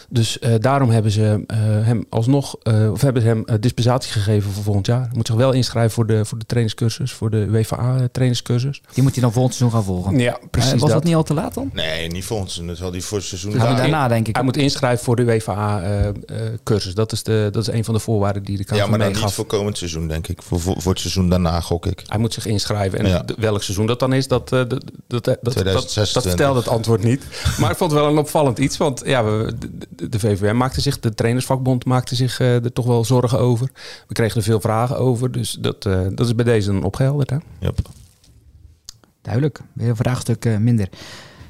Dus 0.09 0.39
uh, 0.41 0.55
daarom 0.59 0.91
hebben 0.91 1.11
ze 1.11 1.45
hem 1.83 2.07
alsnog, 2.09 2.57
of 2.91 3.01
hebben 3.01 3.23
ze 3.23 3.29
hem 3.29 3.45
dispensatie 3.61 4.13
gegeven 4.13 4.53
voor 4.53 4.63
volgend 4.63 4.87
jaar. 4.87 5.01
Hij 5.01 5.11
moet 5.15 5.27
zich 5.27 5.37
wel 5.37 5.53
inschrijven 5.53 5.93
voor 5.93 6.07
de, 6.07 6.25
voor 6.25 6.39
de 6.39 6.47
trainingscursus, 6.47 7.13
voor 7.13 7.31
de 7.31 7.51
WVA 7.51 8.09
trainingscursus. 8.13 8.83
Die 8.95 9.03
moet 9.03 9.13
hij 9.13 9.23
dan 9.23 9.33
volgend 9.33 9.55
seizoen 9.55 9.79
gaan 9.79 9.89
volgen? 9.89 10.19
Ja, 10.19 10.39
precies. 10.51 10.71
was 10.71 10.81
dat. 10.81 10.91
dat 10.91 11.05
niet 11.05 11.15
al 11.15 11.23
te 11.23 11.35
laat 11.35 11.55
dan? 11.55 11.71
Nee, 11.73 12.09
niet 12.09 12.25
volgend 12.25 12.51
seizoen. 12.51 12.69
Dat 12.75 12.83
zal 12.83 12.91
hij 12.91 13.01
voor 13.01 13.19
het 13.19 13.27
seizoen 13.27 13.53
gaan 13.53 13.77
daarna 13.77 14.09
denk 14.09 14.29
ik. 14.29 14.35
Hij 14.35 14.45
moet 14.45 14.57
inschrijven 14.57 15.05
voor 15.05 15.17
de 15.17 15.25
WVA 15.25 16.13
cursus. 16.63 16.95
Dat 16.95 17.13
is, 17.13 17.23
de, 17.23 17.49
dat 17.53 17.69
is 17.69 17.75
een 17.75 17.85
van 17.85 17.95
de 17.95 18.01
voorwaarden 18.01 18.43
die 18.43 18.57
de 18.57 18.65
KNVB 18.65 18.77
Ja, 18.77 18.87
maar 18.87 18.99
dan 18.99 19.15
gaf. 19.15 19.25
niet 19.25 19.33
voor 19.33 19.47
komend 19.75 19.93
seizoen 19.93 20.09
denk 20.09 20.29
ik. 20.29 20.43
Voor, 20.43 20.61
voor, 20.61 20.83
voor, 20.83 20.93
het 20.93 21.01
seizoen 21.01 21.29
daarna 21.29 21.61
gok 21.61 21.87
ik. 21.87 22.03
Hij 22.07 22.19
moet 22.19 22.33
zich 22.33 22.47
inschrijven. 22.47 22.99
En 22.99 23.07
ja. 23.07 23.25
welk 23.37 23.63
seizoen 23.63 23.87
dat 23.87 23.99
dan 23.99 24.13
is, 24.13 24.29
dat, 24.29 24.53
uh, 24.53 24.59
dat, 24.59 24.71
dat, 25.07 25.25
dat, 25.25 25.43
dat, 25.43 26.11
dat 26.13 26.23
vertelde 26.23 26.59
het 26.59 26.69
antwoord 26.69 27.03
niet. 27.03 27.25
Maar 27.61 27.71
ik 27.71 27.77
vond 27.77 27.91
het 27.91 28.01
wel 28.01 28.11
een 28.11 28.19
opvallend 28.19 28.59
iets. 28.59 28.77
Want 28.77 29.03
ja, 29.05 29.25
we, 29.25 29.53
de, 29.91 30.09
de 30.09 30.19
VVM 30.19 30.57
maakte 30.57 30.81
zich, 30.81 31.01
de 31.01 31.15
trainersvakbond 31.15 31.85
maakte 31.85 32.15
zich 32.15 32.41
uh, 32.41 32.65
er 32.65 32.73
toch 32.73 32.87
wel 32.87 33.05
zorgen 33.05 33.39
over. 33.39 33.71
We 34.09 34.15
kregen 34.15 34.37
er 34.37 34.43
veel 34.43 34.61
vragen 34.61 34.99
over. 34.99 35.33
Dus 35.33 35.57
dat, 35.61 35.85
uh, 35.85 36.01
dat 36.15 36.27
is 36.27 36.35
bij 36.35 36.45
deze 36.45 36.71
een 36.71 36.83
opgehelderd. 36.83 37.31
Hè? 37.31 37.37
Yep. 37.61 37.79
Duidelijk. 39.23 39.61
Weer 39.73 39.89
een 39.89 39.97
vraagstuk 39.97 40.59
minder. 40.59 40.89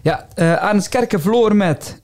Ja, 0.02 0.26
aan 0.58 0.76
het 0.76 0.88
kerken 0.88 1.56
met 1.56 2.02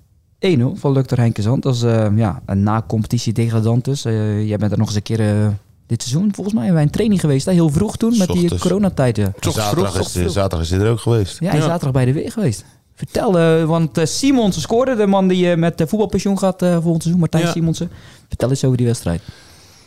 1-0 0.59 0.61
van 0.75 0.93
Luctor 0.93 1.19
Henkenzand. 1.19 1.63
Dat 1.63 1.75
is 1.75 1.81
ja, 2.15 2.43
een 2.47 2.63
na-competitie 2.63 3.33
degradant 3.33 3.85
dus. 3.85 4.03
jij 4.03 4.57
bent 4.57 4.73
er 4.73 4.79
nog 4.79 4.87
eens 4.87 4.97
een 4.97 5.03
keer 5.03 5.53
dit 5.91 6.03
seizoen. 6.03 6.35
Volgens 6.35 6.55
mij 6.55 6.65
hebben 6.65 6.75
wij 6.75 6.83
een 6.83 6.97
training 6.97 7.21
geweest. 7.21 7.47
Hè? 7.47 7.53
Heel 7.53 7.69
vroeg 7.69 7.97
toen, 7.97 8.19
met 8.19 8.29
die 8.29 8.59
coronatijd. 8.59 9.17
Ja. 9.17 9.33
Zaterdag, 9.41 9.93
vroeg, 9.93 10.07
is, 10.07 10.13
de, 10.13 10.29
zaterdag 10.29 10.61
is 10.61 10.71
hij 10.71 10.81
er 10.81 10.91
ook 10.91 11.01
geweest. 11.01 11.39
Ja, 11.41 11.49
hij 11.49 11.59
is 11.59 11.65
ja. 11.65 11.71
zaterdag 11.71 11.93
bij 11.93 12.05
de 12.05 12.13
weer 12.13 12.33
geweest. 12.33 12.65
Vertel, 12.95 13.39
uh, 13.39 13.65
want 13.65 13.99
uh, 13.99 14.05
Simons 14.05 14.61
scoorde, 14.61 14.97
de 14.97 15.07
man 15.07 15.29
die 15.29 15.47
uh, 15.47 15.57
met 15.57 15.83
voetbalpensioen 15.87 16.39
gaat 16.39 16.59
volgend 16.59 17.03
seizoen, 17.03 17.19
Martijn 17.19 17.45
ja. 17.45 17.51
Simonsen. 17.51 17.91
Vertel 18.29 18.51
eens 18.51 18.65
over 18.65 18.77
die 18.77 18.87
wedstrijd. 18.87 19.23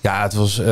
Ja, 0.01 0.23
het 0.23 0.33
was 0.33 0.57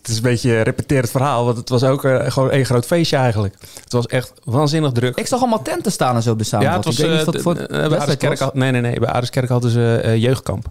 het 0.00 0.08
is 0.08 0.16
een 0.16 0.22
beetje 0.22 0.56
een 0.56 0.62
repeterend 0.62 1.10
verhaal, 1.10 1.44
want 1.44 1.56
het 1.56 1.68
was 1.68 1.82
ook 1.82 2.00
gewoon 2.26 2.52
een 2.52 2.64
groot 2.64 2.86
feestje 2.86 3.16
eigenlijk. 3.16 3.54
Het 3.82 3.92
was 3.92 4.06
echt 4.06 4.32
waanzinnig 4.44 4.92
druk. 4.92 5.16
Ik 5.16 5.26
zag 5.26 5.40
allemaal 5.40 5.62
tenten 5.62 5.92
staan 5.92 6.16
en 6.16 6.22
zo 6.22 6.30
op 6.30 6.38
de 6.38 6.44
samenvatting. 6.44 6.96
Ja, 6.96 7.04
het 7.04 7.24
was, 7.24 7.42
voor 7.42 7.54
bij 7.54 7.98
Aardeskerk, 7.98 8.38
had, 8.38 8.54
nee, 8.54 8.70
nee, 8.70 8.80
nee, 8.80 8.98
bij 8.98 9.08
Aardeskerk 9.08 9.48
hadden 9.48 9.70
ze 9.70 10.14
jeugdkamp. 10.18 10.70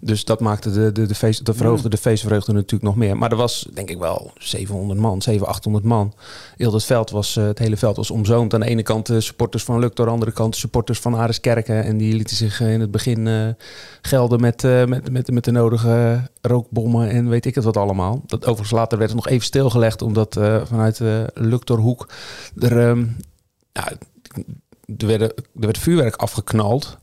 Dus 0.00 0.24
dat 0.24 0.40
maakte 0.40 0.72
de, 0.72 0.92
de, 0.92 1.06
de, 1.06 1.14
feest, 1.14 1.46
de 1.46 1.54
verhoogde 1.54 1.88
de 1.88 1.96
feestvreugde 1.96 2.52
natuurlijk 2.52 2.82
nog 2.82 2.96
meer. 2.96 3.16
Maar 3.16 3.30
er 3.30 3.36
was 3.36 3.68
denk 3.74 3.90
ik 3.90 3.98
wel 3.98 4.32
700 4.38 5.00
man, 5.00 5.22
700, 5.22 5.56
800 5.56 5.84
man. 5.84 6.14
Heel 6.56 6.72
het 6.72 6.84
veld 6.84 7.10
was, 7.10 7.34
het 7.34 7.58
hele 7.58 7.76
veld 7.76 7.96
was 7.96 8.10
omzoomd. 8.10 8.54
Aan 8.54 8.60
de 8.60 8.66
ene 8.66 8.82
kant 8.82 9.06
de 9.06 9.20
supporters 9.20 9.64
van 9.64 9.78
Luctor, 9.78 10.04
aan 10.04 10.06
de 10.06 10.18
andere 10.18 10.32
kant 10.32 10.52
de 10.52 10.58
supporters 10.58 10.98
van 11.00 11.16
Areskerken. 11.16 11.84
En 11.84 11.96
die 11.96 12.14
lieten 12.14 12.36
zich 12.36 12.60
in 12.60 12.80
het 12.80 12.90
begin 12.90 13.26
uh, 13.26 13.48
gelden 14.02 14.40
met, 14.40 14.62
uh, 14.62 14.84
met, 14.84 15.10
met, 15.10 15.30
met 15.30 15.44
de 15.44 15.50
nodige 15.50 16.22
rookbommen 16.40 17.10
en 17.10 17.28
weet 17.28 17.46
ik 17.46 17.54
het 17.54 17.64
wat 17.64 17.76
allemaal. 17.76 18.22
Dat 18.26 18.40
overigens 18.40 18.70
later 18.70 18.98
werd 18.98 19.10
het 19.10 19.18
nog 19.18 19.28
even 19.28 19.46
stilgelegd, 19.46 20.02
omdat 20.02 20.36
uh, 20.36 20.64
vanuit 20.64 20.96
de 20.96 21.30
Luctorhoek 21.34 22.08
er, 22.58 22.88
um, 22.88 23.16
ja, 23.72 23.88
er, 24.98 25.06
werden, 25.06 25.28
er 25.36 25.44
werd 25.54 25.78
vuurwerk 25.78 26.16
afgeknald. 26.16 26.98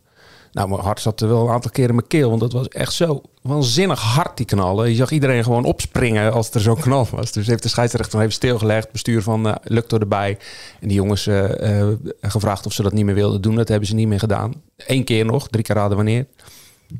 Nou, 0.55 0.69
mijn 0.69 0.81
hart 0.81 1.01
zat 1.01 1.21
er 1.21 1.27
wel 1.27 1.41
een 1.41 1.53
aantal 1.53 1.71
keren 1.71 1.89
in 1.89 1.95
mijn 1.95 2.07
keel. 2.07 2.29
Want 2.29 2.41
dat 2.41 2.51
was 2.51 2.67
echt 2.67 2.93
zo 2.93 3.21
waanzinnig 3.41 3.99
hard, 3.99 4.37
die 4.37 4.45
knallen. 4.45 4.89
Je 4.89 4.95
zag 4.95 5.11
iedereen 5.11 5.43
gewoon 5.43 5.63
opspringen 5.63 6.33
als 6.33 6.49
er 6.49 6.61
zo'n 6.61 6.79
knal 6.79 7.07
was. 7.11 7.31
Dus 7.31 7.47
heeft 7.47 7.63
de 7.63 7.69
scheidsrechter 7.69 8.19
even 8.19 8.31
stilgelegd. 8.31 8.91
Bestuur 8.91 9.21
van 9.21 9.47
uh, 9.47 9.55
Luctor 9.63 9.99
erbij. 9.99 10.37
En 10.79 10.87
die 10.87 10.97
jongens 10.97 11.27
uh, 11.27 11.49
uh, 11.49 11.87
gevraagd 12.21 12.65
of 12.65 12.73
ze 12.73 12.81
dat 12.81 12.93
niet 12.93 13.05
meer 13.05 13.15
wilden 13.15 13.41
doen. 13.41 13.55
Dat 13.55 13.67
hebben 13.67 13.87
ze 13.87 13.95
niet 13.95 14.07
meer 14.07 14.19
gedaan. 14.19 14.53
Eén 14.77 15.03
keer 15.03 15.25
nog, 15.25 15.47
drie 15.47 15.63
keer 15.63 15.75
raden 15.75 15.95
wanneer. 15.95 16.25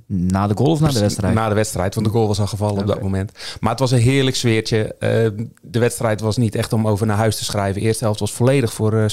Na 0.06 0.48
de 0.48 0.56
goal 0.58 0.71
of 0.71 0.80
na 0.80 0.91
de 0.91 1.00
wedstrijd? 1.00 1.34
Na 1.34 1.50
de 1.50 1.56
wedstrijd, 1.56 1.95
want 1.95 2.08
de 2.08 2.13
goal 2.13 2.28
was 2.28 2.39
al 2.39 2.48
gevallen 2.48 2.74
okay. 2.74 2.86
op 2.86 2.93
dat 2.93 3.02
moment. 3.02 3.32
Maar 3.60 3.71
het 3.71 3.80
was 3.80 3.91
een 3.91 4.00
heerlijk 4.00 4.36
sfeertje. 4.36 4.95
Uh, 5.00 5.45
de 5.62 5.80
wedstrijd 5.80 6.21
was 6.21 6.38
niet 6.38 6.56
echt 6.56 6.74
om 6.74 6.88
over 6.88 7.06
naar 7.06 7.17
huis 7.17 7.38
te 7.38 7.43
schrijven. 7.43 7.82
De 7.82 7.88
eerste 7.88 8.04
helft 8.04 8.19
was 8.19 8.32
volledig 8.32 8.74
voor 8.74 8.93
uh, 8.93 9.06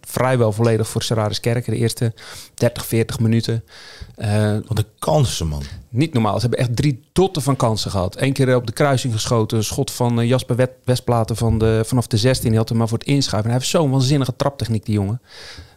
vrijwel 0.00 0.52
volledig 0.52 0.88
voor 0.88 1.02
Serraris 1.02 1.40
Kerken. 1.40 1.72
De 1.72 1.78
eerste 1.78 2.12
30, 2.54 2.86
40 2.86 3.20
minuten. 3.20 3.64
Uh, 4.18 4.56
Wat 4.66 4.78
een 4.78 4.84
kansen, 4.98 5.46
man. 5.46 5.62
Niet 5.88 6.12
normaal. 6.12 6.34
Ze 6.34 6.40
hebben 6.40 6.58
echt 6.58 6.76
drie 6.76 7.02
dotten 7.12 7.42
van 7.42 7.56
kansen 7.56 7.90
gehad. 7.90 8.20
Eén 8.20 8.32
keer 8.32 8.56
op 8.56 8.66
de 8.66 8.72
kruising 8.72 9.12
geschoten. 9.12 9.58
Een 9.58 9.64
schot 9.64 9.90
van 9.90 10.26
Jasper 10.26 10.68
Westplaten 10.84 11.36
van 11.36 11.58
de, 11.58 11.82
vanaf 11.86 12.06
de 12.06 12.16
16. 12.16 12.48
Die 12.48 12.58
had 12.58 12.68
hem 12.68 12.78
maar 12.78 12.88
voor 12.88 12.98
het 12.98 13.06
inschuiven. 13.06 13.50
Hij 13.50 13.58
heeft 13.58 13.70
zo'n 13.70 13.90
waanzinnige 13.90 14.36
traptechniek, 14.36 14.84
die 14.84 14.94
jongen. 14.94 15.20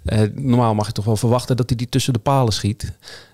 Uh, 0.06 0.22
normaal 0.34 0.76
mag 0.76 0.86
je 0.86 0.92
toch 0.92 1.06
wel 1.06 1.16
verwachten 1.16 1.58
dat 1.58 1.70
hij 1.70 1.78
die 1.78 1.90
tussen 1.90 2.14
de 2.14 2.20
palen 2.20 2.54
schiet. 2.54 2.92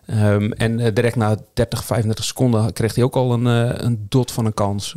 Um, 0.07 0.53
en 0.53 0.79
uh, 0.79 0.87
direct 0.93 1.15
na 1.15 1.37
30, 1.53 1.85
35 1.85 2.25
seconden 2.25 2.73
kreeg 2.73 2.95
hij 2.95 3.03
ook 3.03 3.15
al 3.15 3.33
een, 3.33 3.45
uh, 3.45 3.71
een 3.73 4.05
dot 4.09 4.31
van 4.31 4.45
een 4.45 4.53
kans. 4.53 4.95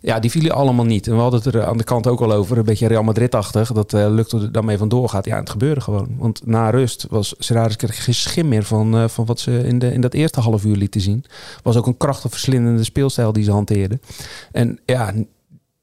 Ja, 0.00 0.18
die 0.18 0.30
vielen 0.30 0.52
allemaal 0.52 0.84
niet. 0.84 1.06
En 1.06 1.14
we 1.14 1.20
hadden 1.20 1.42
het 1.42 1.54
er 1.54 1.64
aan 1.64 1.76
de 1.76 1.84
kant 1.84 2.06
ook 2.06 2.20
al 2.20 2.32
over. 2.32 2.58
Een 2.58 2.64
beetje 2.64 2.86
Real 2.86 3.02
Madrid-achtig. 3.02 3.72
Dat 3.72 3.92
lukte 3.92 4.40
er 4.40 4.52
dan 4.52 4.64
mee 4.64 4.78
vandoor 4.78 5.08
gaat. 5.08 5.24
Ja, 5.24 5.36
het 5.36 5.50
gebeurde 5.50 5.80
gewoon. 5.80 6.08
Want 6.18 6.46
na 6.46 6.70
rust 6.70 7.06
was 7.10 7.34
Serraris 7.38 7.76
geen 7.78 8.14
schim 8.14 8.48
meer 8.48 8.64
van, 8.64 9.10
van 9.10 9.24
wat 9.24 9.40
ze 9.40 9.66
in, 9.66 9.78
de, 9.78 9.92
in 9.92 10.00
dat 10.00 10.14
eerste 10.14 10.40
half 10.40 10.64
uur 10.64 10.76
lieten 10.76 11.00
zien. 11.00 11.24
Was 11.62 11.76
ook 11.76 11.86
een 11.86 11.96
krachtig 11.96 12.30
verslindende 12.30 12.84
speelstijl 12.84 13.32
die 13.32 13.44
ze 13.44 13.50
hanteerden. 13.50 14.00
En 14.52 14.78
ja, 14.84 15.12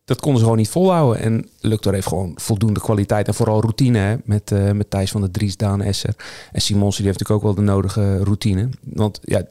dat 0.06 0.20
konden 0.20 0.38
ze 0.38 0.44
gewoon 0.44 0.60
niet 0.60 0.70
volhouden. 0.70 1.22
En 1.22 1.50
Luctor 1.60 1.94
heeft 1.94 2.08
gewoon 2.08 2.32
voldoende 2.36 2.80
kwaliteit 2.80 3.28
en 3.28 3.34
vooral 3.34 3.62
routine 3.62 3.98
hè, 3.98 4.16
met, 4.24 4.52
uh, 4.52 4.72
met 4.72 4.90
Thijs 4.90 5.12
van 5.12 5.22
der 5.22 5.32
Dries, 5.32 5.58
Daan 5.58 5.82
Esser. 5.82 6.16
En 6.52 6.62
Simons 6.62 6.96
die 6.96 7.06
heeft 7.06 7.20
natuurlijk 7.20 7.48
ook 7.48 7.56
wel 7.56 7.66
de 7.66 7.72
nodige 7.72 8.24
routine. 8.24 8.70
Want 8.82 9.20
ja, 9.22 9.44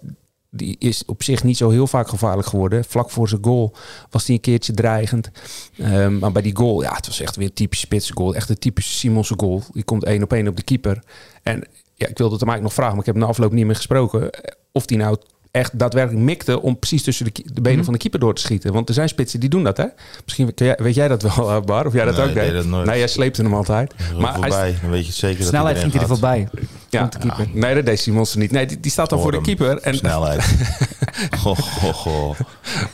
die 0.50 0.76
is 0.78 1.04
op 1.04 1.22
zich 1.22 1.44
niet 1.44 1.56
zo 1.56 1.70
heel 1.70 1.86
vaak 1.86 2.08
gevaarlijk 2.08 2.48
geworden. 2.48 2.84
Vlak 2.84 3.10
voor 3.10 3.28
zijn 3.28 3.44
goal 3.44 3.74
was 4.10 4.26
hij 4.26 4.34
een 4.34 4.40
keertje 4.40 4.72
dreigend. 4.72 5.30
Um, 5.78 6.18
maar 6.18 6.32
bij 6.32 6.42
die 6.42 6.56
goal, 6.56 6.82
ja, 6.82 6.94
het 6.94 7.06
was 7.06 7.20
echt 7.20 7.36
weer 7.36 7.46
een 7.46 7.52
typische 7.52 7.86
spitse 7.86 8.12
goal. 8.12 8.34
Echt 8.34 8.48
een 8.48 8.58
typische 8.58 8.92
Simonse 8.92 9.34
goal. 9.36 9.62
Die 9.72 9.84
komt 9.84 10.04
één 10.04 10.22
op 10.22 10.32
één 10.32 10.48
op 10.48 10.56
de 10.56 10.62
keeper. 10.62 11.02
En 11.42 11.64
ja, 11.94 12.06
ik 12.06 12.18
wilde 12.18 12.32
het 12.32 12.40
hem 12.40 12.50
eigenlijk 12.50 12.62
nog 12.62 12.72
vragen, 12.72 12.92
maar 12.92 13.06
ik 13.06 13.12
heb 13.12 13.16
na 13.16 13.26
afloop 13.26 13.52
niet 13.52 13.66
meer 13.66 13.76
gesproken. 13.76 14.30
Of 14.72 14.86
die 14.86 14.98
nou 14.98 15.16
echt 15.50 15.78
daadwerkelijk 15.78 16.24
mikte 16.24 16.62
om 16.62 16.78
precies 16.78 17.02
tussen 17.02 17.24
de, 17.24 17.32
de 17.44 17.60
benen 17.60 17.76
mhm. 17.76 17.84
van 17.84 17.92
de 17.92 17.98
keeper 17.98 18.20
door 18.20 18.34
te 18.34 18.40
schieten. 18.40 18.72
Want 18.72 18.88
er 18.88 18.94
zijn 18.94 19.08
spitsen 19.08 19.40
die 19.40 19.48
doen 19.48 19.64
dat, 19.64 19.76
hè? 19.76 19.84
Misschien 20.24 20.52
jij, 20.54 20.78
weet 20.82 20.94
jij 20.94 21.08
dat 21.08 21.22
wel, 21.22 21.50
eh, 21.50 21.60
Bar? 21.60 21.86
Of 21.86 21.92
jij 21.92 22.04
dat 22.04 22.18
ook 22.18 22.34
deed? 22.34 22.52
Dat 22.52 22.64
nooit. 22.64 22.86
Nee, 22.86 22.98
jij 22.98 23.08
sleepte 23.08 23.42
hem 23.42 23.54
altijd. 23.54 23.94
Maar 24.18 24.34
voorbij, 24.34 24.74
dan 24.80 24.90
weet 24.90 25.06
je 25.06 25.12
zeker 25.12 25.44
Snelheid 25.44 25.78
ging 25.78 25.92
hij 25.92 26.00
er 26.00 26.08
voorbij. 26.08 26.48
Ja, 26.88 27.06
de 27.06 27.18
keeper. 27.18 27.48
nee, 27.52 27.74
dat 27.74 27.86
deed 27.86 28.00
Simons 28.00 28.34
niet. 28.34 28.50
Nee, 28.50 28.66
die, 28.66 28.80
die 28.80 28.90
staat 28.90 29.10
dan 29.10 29.20
voor 29.20 29.32
de 29.32 29.40
keeper. 29.40 29.78
En 29.78 29.94
Snelheid. 29.94 30.44
goh, 31.40 31.58
goh, 31.58 31.94
goh. 31.94 32.38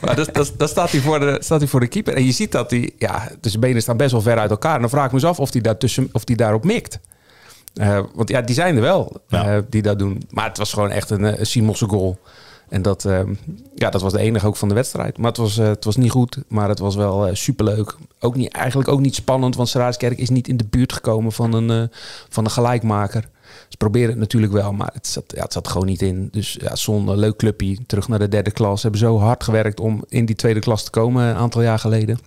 Maar 0.01 0.17
dat, 0.17 0.35
dat, 0.35 0.53
dat 0.57 0.69
staat, 0.69 0.91
hij 0.91 1.01
voor 1.01 1.21
de, 1.21 1.37
staat 1.41 1.59
hij 1.61 1.69
voor 1.69 1.81
de 1.81 1.87
keeper. 1.87 2.15
En 2.15 2.25
je 2.25 2.33
ziet 2.33 2.53
dat 2.53 2.71
hij... 2.71 2.93
Ja, 2.99 3.29
dus 3.41 3.51
zijn 3.51 3.63
benen 3.63 3.83
staan 3.83 3.97
best 3.97 4.13
wel 4.13 4.21
ver 4.21 4.39
uit 4.39 4.51
elkaar. 4.51 4.75
En 4.75 4.81
dan 4.81 4.91
vraag 4.91 5.05
ik 5.05 5.13
me 5.13 5.19
eens 5.19 5.29
af 5.29 5.41
of 5.41 5.53
hij, 5.53 5.61
daar 5.61 5.79
tussen, 5.79 6.09
of 6.13 6.23
hij 6.25 6.37
daarop 6.37 6.65
mikt. 6.65 6.99
Uh, 7.75 7.99
want 8.15 8.29
ja, 8.29 8.41
die 8.41 8.55
zijn 8.55 8.77
er 8.77 8.83
wel 8.83 9.23
uh, 9.31 9.57
die 9.69 9.83
dat 9.83 9.99
doen. 9.99 10.23
Maar 10.31 10.49
het 10.49 10.59
was 10.59 10.73
gewoon 10.73 10.91
echt 10.91 11.11
een, 11.11 11.41
een 11.41 11.47
Simonse 11.47 11.89
goal. 11.89 12.19
En 12.69 12.83
dat, 12.83 13.05
ehm, 13.05 13.35
ja, 13.75 13.91
dat 13.91 14.01
was 14.01 14.13
de 14.13 14.19
enige 14.19 14.47
ook 14.47 14.57
van 14.57 14.69
de 14.69 14.75
wedstrijd. 14.75 15.19
Maar 15.19 15.29
het 15.29 15.37
was, 15.37 15.59
uh, 15.59 15.67
het 15.67 15.85
was 15.85 15.97
niet 15.97 16.11
goed, 16.11 16.39
maar 16.49 16.69
het 16.69 16.79
was 16.79 16.95
wel 16.95 17.29
uh, 17.29 17.35
superleuk. 17.35 17.97
Ook 18.21 18.37
niet, 18.37 18.53
eigenlijk 18.53 18.89
ook 18.89 19.01
niet 19.01 19.15
spannend, 19.15 19.57
want 19.57 19.69
Seraaskerk 19.69 20.19
is 20.19 20.31
niet 20.31 20.49
in 20.49 20.57
de 20.57 20.67
buurt 20.71 20.93
gekomen 20.93 21.33
van 21.33 21.53
een, 21.53 21.71
uh, 21.83 21.89
van 22.29 22.45
een 22.45 22.51
gelijkmaker. 22.51 23.29
Ze 23.69 23.77
proberen 23.77 24.11
het 24.11 24.19
natuurlijk 24.19 24.53
wel, 24.53 24.73
maar 24.73 24.91
het 24.93 25.07
zat, 25.07 25.25
ja, 25.27 25.43
het 25.43 25.53
zat 25.53 25.69
gewoon 25.69 25.87
niet 25.87 26.03
in. 26.03 26.29
Dus 26.33 26.59
ja, 26.61 26.77
zo'n 26.77 27.17
leuk 27.17 27.37
clubje, 27.37 27.79
terug 27.87 28.09
naar 28.09 28.19
de 28.19 28.29
derde 28.29 28.51
klas. 28.51 28.81
Ze 28.81 28.87
hebben 28.87 29.07
zo 29.07 29.19
hard 29.19 29.45
gewerkt 29.45 29.81
om 29.81 30.05
in 30.09 30.27
die 30.27 30.37
tweede 30.37 30.61
klas 30.61 30.85
te 30.85 30.91
komen 30.91 31.25
een 31.25 31.37
aantal 31.37 31.63
jaar 31.63 31.79
geleden. 31.79 32.19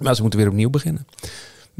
Maar 0.00 0.14
ze 0.14 0.20
moeten 0.22 0.40
weer 0.40 0.48
opnieuw 0.48 0.70
beginnen. 0.70 1.06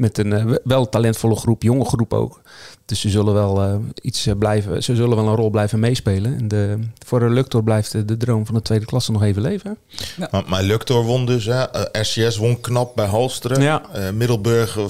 Met 0.01 0.17
een 0.17 0.59
wel 0.63 0.89
talentvolle 0.89 1.35
groep, 1.35 1.63
jonge 1.63 1.85
groep 1.85 2.13
ook. 2.13 2.41
Dus 2.85 2.99
ze 2.99 3.09
zullen 3.09 3.33
wel 3.33 3.63
uh, 3.63 3.75
iets 4.01 4.25
eh, 4.25 4.35
blijven, 4.37 4.83
ze 4.83 4.95
zullen 4.95 5.15
wel 5.15 5.27
een 5.27 5.35
rol 5.35 5.49
blijven 5.49 5.79
meespelen. 5.79 6.37
En 6.37 6.47
de, 6.47 6.79
voor 7.05 7.19
de 7.19 7.29
Luctor 7.29 7.63
blijft 7.63 7.91
de, 7.91 8.05
de, 8.05 8.17
droom 8.17 8.45
van 8.45 8.55
de 8.55 8.61
tweede 8.61 8.85
klasse 8.85 9.11
nog 9.11 9.23
even 9.23 9.41
leven. 9.41 9.77
Ja. 10.17 10.27
Maar, 10.31 10.43
maar 10.47 10.63
Luctor 10.63 11.03
won 11.03 11.25
dus, 11.25 11.45
hè? 11.45 11.75
Uh, 11.75 12.01
RCS 12.01 12.37
won 12.37 12.61
knap 12.61 12.95
bij 12.95 13.05
Halsteren. 13.05 13.61
Ja. 13.61 13.81
Middelburg 14.13 14.77
5-2 14.79 14.83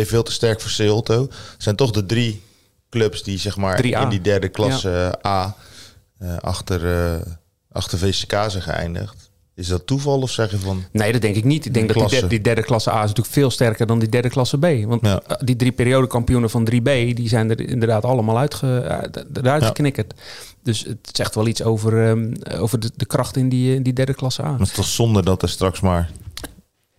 veel 0.00 0.22
te 0.22 0.32
sterk 0.32 0.60
voor 0.60 0.70
Seolto. 0.70 1.28
zijn 1.58 1.76
toch 1.76 1.90
de 1.90 2.06
drie 2.06 2.42
clubs 2.90 3.22
die 3.22 3.38
zeg 3.38 3.56
maar 3.56 3.84
in 3.84 4.08
die 4.08 4.20
derde 4.20 4.48
klasse 4.48 5.18
A 5.26 5.56
achter, 6.40 6.80
achter 7.72 7.98
VCK 7.98 8.30
zijn 8.30 8.62
geëindigd. 8.62 9.25
Is 9.56 9.68
dat 9.68 9.86
toeval 9.86 10.20
of 10.20 10.30
zeg 10.30 10.50
je 10.50 10.58
van... 10.58 10.84
Nee, 10.90 11.12
dat 11.12 11.20
denk 11.20 11.36
ik 11.36 11.44
niet. 11.44 11.64
Ik 11.64 11.74
denk 11.74 11.88
dat 11.88 11.96
die 11.96 12.08
derde, 12.08 12.26
die 12.26 12.40
derde, 12.40 12.62
klasse 12.62 12.90
A 12.90 12.94
is 12.94 13.00
natuurlijk 13.00 13.34
veel 13.34 13.50
sterker 13.50 13.86
dan 13.86 13.98
die 13.98 14.08
derde 14.08 14.28
klasse 14.28 14.58
B. 14.58 14.66
Want 14.86 15.06
ja. 15.06 15.20
Eh, 15.26 15.36
die 15.44 15.56
drie 15.56 15.72
periodekampioenen 15.72 16.50
van 16.50 16.68
3B, 16.70 16.82
die 17.14 17.28
zijn 17.28 17.50
er 17.50 17.68
inderdaad 17.68 18.04
allemaal 18.04 18.38
uitge, 18.38 18.78
eh, 18.78 19.22
eruit 19.32 19.62
ja. 19.62 19.66
geknikkerd. 19.66 20.14
Dus 20.62 20.84
het 20.84 20.98
zegt 21.12 21.34
wel 21.34 21.46
iets 21.46 21.62
over, 21.62 22.08
um, 22.08 22.32
over 22.58 22.80
de, 22.80 22.90
de, 22.96 23.04
kracht 23.04 23.36
in 23.36 23.48
die, 23.48 23.74
in 23.74 23.82
die 23.82 23.92
derde 23.92 24.14
klasse 24.14 24.42
A. 24.42 24.50
Maar 24.50 24.58
het 24.58 24.68
is 24.68 24.74
toch 24.74 24.84
zonde 24.84 25.22
dat 25.22 25.42
er 25.42 25.48
straks 25.48 25.80
maar 25.80 26.10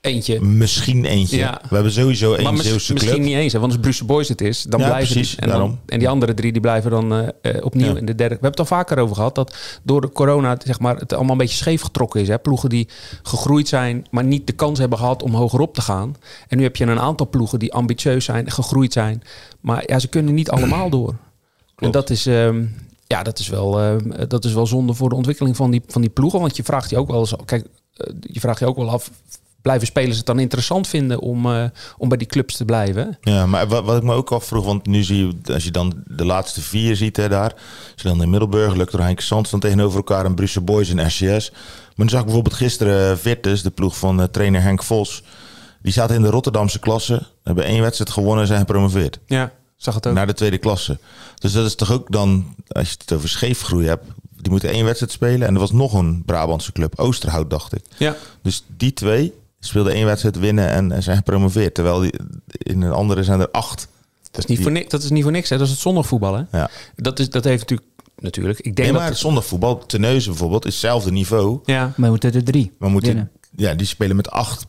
Eentje. 0.08 0.42
Misschien 0.42 1.06
eentje. 1.06 1.38
Ja. 1.38 1.62
We 1.70 1.76
hebben 1.76 1.92
sowieso 1.92 2.34
één 2.34 2.54
maar 2.54 2.64
Zeeuwse 2.64 2.94
Misschien 2.94 3.22
niet 3.22 3.36
eens, 3.36 3.54
hè, 3.54 3.60
want 3.60 3.72
als 3.72 3.82
Bruce 3.82 4.06
Boys 4.06 4.28
het 4.28 4.42
is, 4.42 4.62
dan 4.64 4.80
ja, 4.80 4.86
blijven 4.86 5.14
precies, 5.14 5.36
die, 5.36 5.40
en, 5.40 5.50
dan, 5.50 5.80
en 5.86 6.00
die 6.00 6.10
andere 6.10 6.34
drie 6.34 6.52
die 6.52 6.62
blijven 6.62 6.92
dan 6.92 7.14
uh, 7.14 7.30
opnieuw 7.62 7.96
in 7.96 8.06
de 8.06 8.16
derde. 8.16 8.36
We 8.36 8.42
hebben 8.42 8.50
het 8.50 8.60
al 8.60 8.66
vaker 8.66 8.98
over 8.98 9.16
gehad 9.16 9.36
dat 9.36 9.56
door 9.84 10.02
de 10.02 10.12
corona 10.12 10.58
zeg 10.64 10.80
maar, 10.80 10.96
het 10.96 11.14
allemaal 11.14 11.32
een 11.32 11.38
beetje 11.38 11.58
scheef 11.58 11.82
getrokken 11.82 12.22
is. 12.22 12.28
Hè. 12.28 12.40
Ploegen 12.40 12.70
die 12.70 12.88
gegroeid 13.24 13.68
zijn, 13.68 14.08
maar 14.12 14.24
niet 14.24 14.48
de 14.48 14.54
kans 14.54 14.80
hebben 14.80 14.98
gehad 14.98 15.24
om 15.24 15.34
hogerop 15.34 15.74
te 15.74 15.82
gaan. 15.82 16.16
En 16.48 16.58
nu 16.58 16.64
heb 16.64 16.76
je 16.76 16.86
een 16.86 17.00
aantal 17.00 17.30
ploegen 17.30 17.60
die 17.60 17.74
ambitieus 17.74 18.26
zijn, 18.26 18.52
gegroeid 18.52 18.94
zijn. 18.94 19.24
Maar 19.62 19.84
ja, 19.86 20.00
ze 20.00 20.08
kunnen 20.08 20.34
niet 20.34 20.50
allemaal 20.50 20.90
door. 20.90 21.16
Klopt. 21.76 21.96
En 21.96 22.02
dat 22.02 22.10
is... 22.10 22.26
Um, 22.26 22.86
ja, 23.08 23.24
dat 23.24 23.40
is, 23.40 23.48
wel, 23.48 23.84
uh, 23.84 23.96
dat 24.28 24.46
is 24.46 24.54
wel 24.54 24.68
zonde 24.68 24.94
voor 24.94 25.10
de 25.10 25.16
ontwikkeling 25.16 25.56
van 25.56 25.72
die, 25.72 25.82
van 25.88 26.02
die 26.02 26.10
ploegen. 26.10 26.40
Want 26.40 26.58
je 26.58 26.64
vraagt 26.64 26.90
je 26.90 26.98
ook 26.98 27.08
wel 27.08 27.20
eens... 27.20 27.34
Kijk, 27.46 27.68
je 28.20 28.40
vraagt 28.40 28.60
je 28.60 28.66
ook 28.66 28.76
wel 28.76 28.90
af 28.90 29.12
blijven 29.68 29.88
spelers 29.88 30.18
het 30.18 30.26
dan 30.26 30.40
interessant 30.40 30.88
vinden 30.88 31.20
om, 31.20 31.46
uh, 31.46 31.64
om 31.98 32.10
bij 32.10 32.18
die 32.18 32.28
clubs 32.28 32.56
te 32.58 32.66
blijven. 32.66 33.18
Ja, 33.22 33.46
maar 33.46 33.68
wat, 33.68 33.86
wat 33.86 33.98
ik 33.98 34.04
me 34.04 34.14
ook 34.14 34.32
afvroeg, 34.32 34.66
want 34.66 34.86
nu 34.86 35.04
zie 35.04 35.28
je, 35.28 35.54
als 35.54 35.64
je 35.64 35.72
dan 35.72 35.94
de 36.06 36.26
laatste 36.26 36.62
vier 36.62 36.96
ziet 36.96 37.18
hè, 37.18 37.30
daar, 37.30 37.54
als 37.94 38.02
je 38.02 38.08
dan 38.08 38.22
in 38.22 38.30
Middelburg, 38.30 38.76
Lukter, 38.76 39.04
Henk 39.04 39.20
Sands 39.20 39.50
dan 39.50 39.60
tegenover 39.60 39.98
elkaar 39.98 40.26
en 40.26 40.36
Brussel 40.36 40.62
Boys 40.62 40.90
en 40.90 41.08
RCS. 41.08 41.52
Maar 41.52 41.96
dan 41.96 42.10
zag 42.10 42.20
ik 42.20 42.26
bijvoorbeeld 42.26 42.56
gisteren 42.56 43.12
uh, 43.12 43.18
Virtus, 43.18 43.62
de 43.62 43.70
ploeg 43.70 43.98
van 43.98 44.20
uh, 44.20 44.26
trainer 44.26 44.62
Henk 44.62 44.84
Vos. 44.84 45.24
Die 45.82 45.94
zaten 45.94 46.16
in 46.16 46.22
de 46.22 46.30
Rotterdamse 46.30 46.80
klasse, 46.80 47.28
hebben 47.44 47.64
één 47.64 47.82
wedstrijd 47.82 48.10
gewonnen 48.10 48.42
en 48.42 48.48
zijn 48.48 48.60
gepromoveerd. 48.60 49.20
Ja, 49.26 49.52
zag 49.76 49.96
het 49.96 50.08
ook. 50.08 50.14
Naar 50.14 50.28
de 50.28 50.34
tweede 50.34 50.58
klasse. 50.58 50.98
Dus 51.40 51.52
dat 51.52 51.66
is 51.66 51.76
toch 51.76 51.92
ook 51.92 52.12
dan, 52.12 52.56
als 52.68 52.90
je 52.90 52.96
het 53.00 53.14
over 53.14 53.30
scheefgroei 53.30 53.88
hebt, 53.88 54.06
die 54.42 54.52
moeten 54.52 54.70
één 54.70 54.86
wedstrijd 54.86 55.12
spelen. 55.12 55.48
En 55.48 55.54
er 55.54 55.60
was 55.60 55.72
nog 55.72 55.94
een 55.94 56.24
Brabantse 56.26 56.72
club, 56.72 57.00
Oosterhout, 57.00 57.50
dacht 57.50 57.76
ik. 57.76 57.82
Ja. 57.98 58.16
Dus 58.42 58.64
die 58.78 58.94
twee 58.94 59.34
speelde 59.60 59.92
één 59.92 60.06
wedstrijd 60.06 60.40
winnen 60.40 60.70
en, 60.70 60.92
en 60.92 61.04
zijn 61.04 61.18
gepromoveerd. 61.18 61.74
Terwijl 61.74 62.00
die, 62.00 62.14
in 62.48 62.82
een 62.82 62.92
andere 62.92 63.24
zijn 63.24 63.40
er 63.40 63.52
acht. 63.52 63.88
Dat 64.32 64.44
is 64.44 64.46
niet, 64.46 64.62
voor, 64.62 64.72
niks, 64.72 64.90
dat 64.90 65.04
is 65.04 65.10
niet 65.10 65.24
voor 65.24 65.32
niks, 65.32 65.50
hè? 65.50 65.58
dat 65.58 65.66
is 65.66 65.72
het 65.72 65.82
zondagvoetbal. 65.82 66.36
Hè? 66.36 66.44
Ja. 66.52 66.70
Dat, 66.96 67.20
is, 67.20 67.30
dat 67.30 67.44
heeft 67.44 67.60
natuurlijk 67.60 67.90
natuurlijk. 68.20 68.60
Ik 68.60 68.64
denk 68.64 68.78
nee, 68.78 68.92
maar 68.92 69.02
dat 69.02 69.10
het 69.10 69.18
zondagvoetbal, 69.18 69.86
Teneuzen 69.86 70.32
bijvoorbeeld, 70.32 70.66
is 70.66 70.72
hetzelfde 70.72 71.12
niveau. 71.12 71.60
Ja. 71.66 71.82
Maar 71.84 71.94
we 71.96 72.08
moeten 72.08 72.34
er 72.34 72.44
drie. 72.44 72.74
We 72.80 72.90
moeten, 72.90 73.32
ja, 73.56 73.74
die 73.74 73.88
spelen 73.88 74.16
met 74.16 74.30
acht 74.30 74.66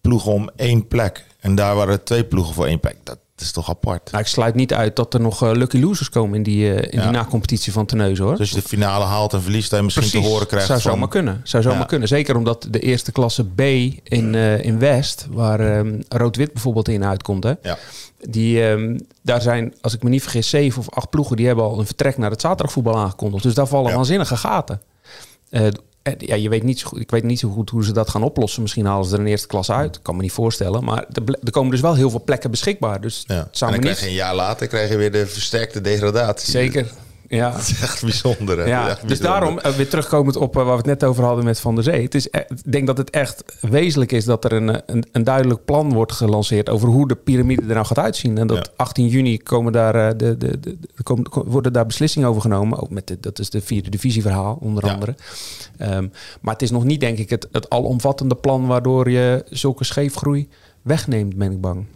ploegen 0.00 0.32
om 0.32 0.50
één 0.56 0.88
plek. 0.88 1.26
En 1.40 1.54
daar 1.54 1.74
waren 1.74 2.04
twee 2.04 2.24
ploegen 2.24 2.54
voor 2.54 2.66
één 2.66 2.80
plek. 2.80 2.96
Dat, 3.02 3.18
is 3.42 3.52
toch 3.52 3.68
apart. 3.68 4.10
Nou, 4.10 4.22
ik 4.22 4.28
sluit 4.28 4.54
niet 4.54 4.74
uit 4.74 4.96
dat 4.96 5.14
er 5.14 5.20
nog 5.20 5.42
uh, 5.42 5.50
lucky 5.52 5.80
losers 5.80 6.08
komen 6.08 6.36
in 6.36 6.42
die, 6.42 6.64
uh, 6.64 6.76
in 6.76 6.88
ja. 6.90 7.02
die 7.02 7.10
na-competitie 7.10 7.72
van 7.72 7.86
Teneuzen 7.86 8.24
hoor. 8.24 8.32
Dus 8.32 8.40
als 8.40 8.50
je 8.50 8.62
de 8.62 8.68
finale 8.68 9.04
haalt 9.04 9.32
en 9.32 9.42
verliest, 9.42 9.70
dan 9.70 9.84
misschien 9.84 10.08
Precies. 10.08 10.26
te 10.26 10.32
horen 10.32 10.46
krijgt. 10.46 10.66
Zou 10.66 10.80
van... 10.80 10.90
zomaar 10.90 11.08
kunnen. 11.08 11.40
Zou 11.44 11.62
zomaar 11.62 11.78
ja. 11.78 11.84
kunnen. 11.84 12.08
Zeker 12.08 12.36
omdat 12.36 12.66
de 12.70 12.78
eerste 12.78 13.12
klasse 13.12 13.44
B 13.44 13.60
in, 13.60 14.34
uh, 14.34 14.64
in 14.64 14.78
West, 14.78 15.26
waar 15.30 15.78
um, 15.78 16.02
Rood-Wit 16.08 16.52
bijvoorbeeld 16.52 16.88
in 16.88 17.04
uitkomt, 17.04 17.44
hè, 17.44 17.52
ja. 17.62 17.78
die, 18.20 18.62
um, 18.62 19.06
daar 19.22 19.40
zijn, 19.40 19.74
als 19.80 19.94
ik 19.94 20.02
me 20.02 20.08
niet 20.08 20.22
vergis, 20.22 20.48
zeven 20.48 20.80
of 20.80 20.90
acht 20.90 21.10
ploegen 21.10 21.36
die 21.36 21.46
hebben 21.46 21.64
al 21.64 21.78
een 21.78 21.86
vertrek 21.86 22.18
naar 22.18 22.30
het 22.30 22.40
zaterdagvoetbal 22.40 22.96
aangekondigd. 22.96 23.42
Dus 23.42 23.54
daar 23.54 23.66
vallen 23.66 23.94
waanzinnige 23.94 24.36
gaten. 24.36 24.80
En 26.02 26.14
ja, 26.18 26.34
je 26.34 26.48
weet 26.48 26.62
niet 26.62 26.78
zo 26.78 26.88
goed, 26.88 27.00
ik 27.00 27.10
weet 27.10 27.22
niet 27.22 27.38
zo 27.38 27.48
goed 27.48 27.70
hoe 27.70 27.84
ze 27.84 27.92
dat 27.92 28.10
gaan 28.10 28.22
oplossen. 28.22 28.62
Misschien 28.62 28.86
halen 28.86 29.06
ze 29.06 29.14
er 29.14 29.20
een 29.20 29.26
eerste 29.26 29.46
klas 29.46 29.70
uit. 29.70 30.02
Kan 30.02 30.16
me 30.16 30.22
niet 30.22 30.32
voorstellen. 30.32 30.84
Maar 30.84 31.06
er, 31.12 31.38
er 31.44 31.50
komen 31.50 31.70
dus 31.70 31.80
wel 31.80 31.94
heel 31.94 32.10
veel 32.10 32.22
plekken 32.24 32.50
beschikbaar. 32.50 33.00
Dus 33.00 33.24
ja. 33.26 33.34
het 33.34 33.58
zou 33.58 33.72
en 33.72 33.80
dan 33.80 33.86
niet... 33.88 33.98
krijg 33.98 34.00
je 34.00 34.06
een 34.06 34.24
jaar 34.26 34.34
later 34.34 34.66
krijg 34.66 34.90
je 34.90 34.96
weer 34.96 35.12
de 35.12 35.26
versterkte 35.26 35.80
degradatie. 35.80 36.50
Zeker. 36.50 36.90
Ja. 37.36 37.50
Dat 37.56 37.60
is 37.60 37.80
echt 37.80 38.02
bijzonder. 38.02 38.58
Hè? 38.58 38.64
Ja, 38.64 38.88
echt 38.88 39.08
dus 39.08 39.20
daarom, 39.20 39.58
uh, 39.58 39.72
weer 39.72 39.88
terugkomend 39.88 40.36
op 40.36 40.56
uh, 40.56 40.62
waar 40.62 40.72
we 40.72 40.76
het 40.76 40.86
net 40.86 41.04
over 41.04 41.24
hadden 41.24 41.44
met 41.44 41.60
Van 41.60 41.74
der 41.74 41.84
Zee. 41.84 42.02
Het 42.02 42.14
is, 42.14 42.26
ik 42.26 42.72
denk 42.72 42.86
dat 42.86 42.98
het 42.98 43.10
echt 43.10 43.44
wezenlijk 43.60 44.12
is 44.12 44.24
dat 44.24 44.44
er 44.44 44.52
een, 44.52 44.82
een, 44.86 45.04
een, 45.12 45.24
duidelijk 45.24 45.64
plan 45.64 45.92
wordt 45.92 46.12
gelanceerd 46.12 46.68
over 46.68 46.88
hoe 46.88 47.08
de 47.08 47.14
piramide 47.14 47.62
er 47.62 47.74
nou 47.74 47.86
gaat 47.86 47.98
uitzien. 47.98 48.38
En 48.38 48.46
dat 48.46 48.56
ja. 48.56 48.72
18 48.76 49.06
juni 49.06 49.38
komen 49.38 49.72
daar, 49.72 49.96
uh, 49.96 50.08
de, 50.08 50.36
de, 50.36 50.60
de, 50.60 50.60
de, 50.60 51.02
komen, 51.02 51.30
worden 51.44 51.72
daar 51.72 51.86
beslissingen 51.86 52.28
over 52.28 52.40
genomen. 52.40 52.82
Ook 52.82 52.90
met 52.90 53.06
de, 53.06 53.16
dat 53.20 53.38
is 53.38 53.50
de 53.50 53.60
vierde 53.60 53.90
divisieverhaal, 53.90 54.58
onder 54.60 54.86
ja. 54.86 54.92
andere. 54.92 55.14
Um, 55.78 56.12
maar 56.40 56.52
het 56.52 56.62
is 56.62 56.70
nog 56.70 56.84
niet, 56.84 57.00
denk 57.00 57.18
ik, 57.18 57.30
het, 57.30 57.48
het 57.52 57.70
alomvattende 57.70 58.34
plan 58.34 58.66
waardoor 58.66 59.10
je 59.10 59.44
zulke 59.50 59.84
scheefgroei 59.84 60.48
wegneemt, 60.82 61.36
ben 61.36 61.52
ik 61.52 61.60
bang. 61.60 61.86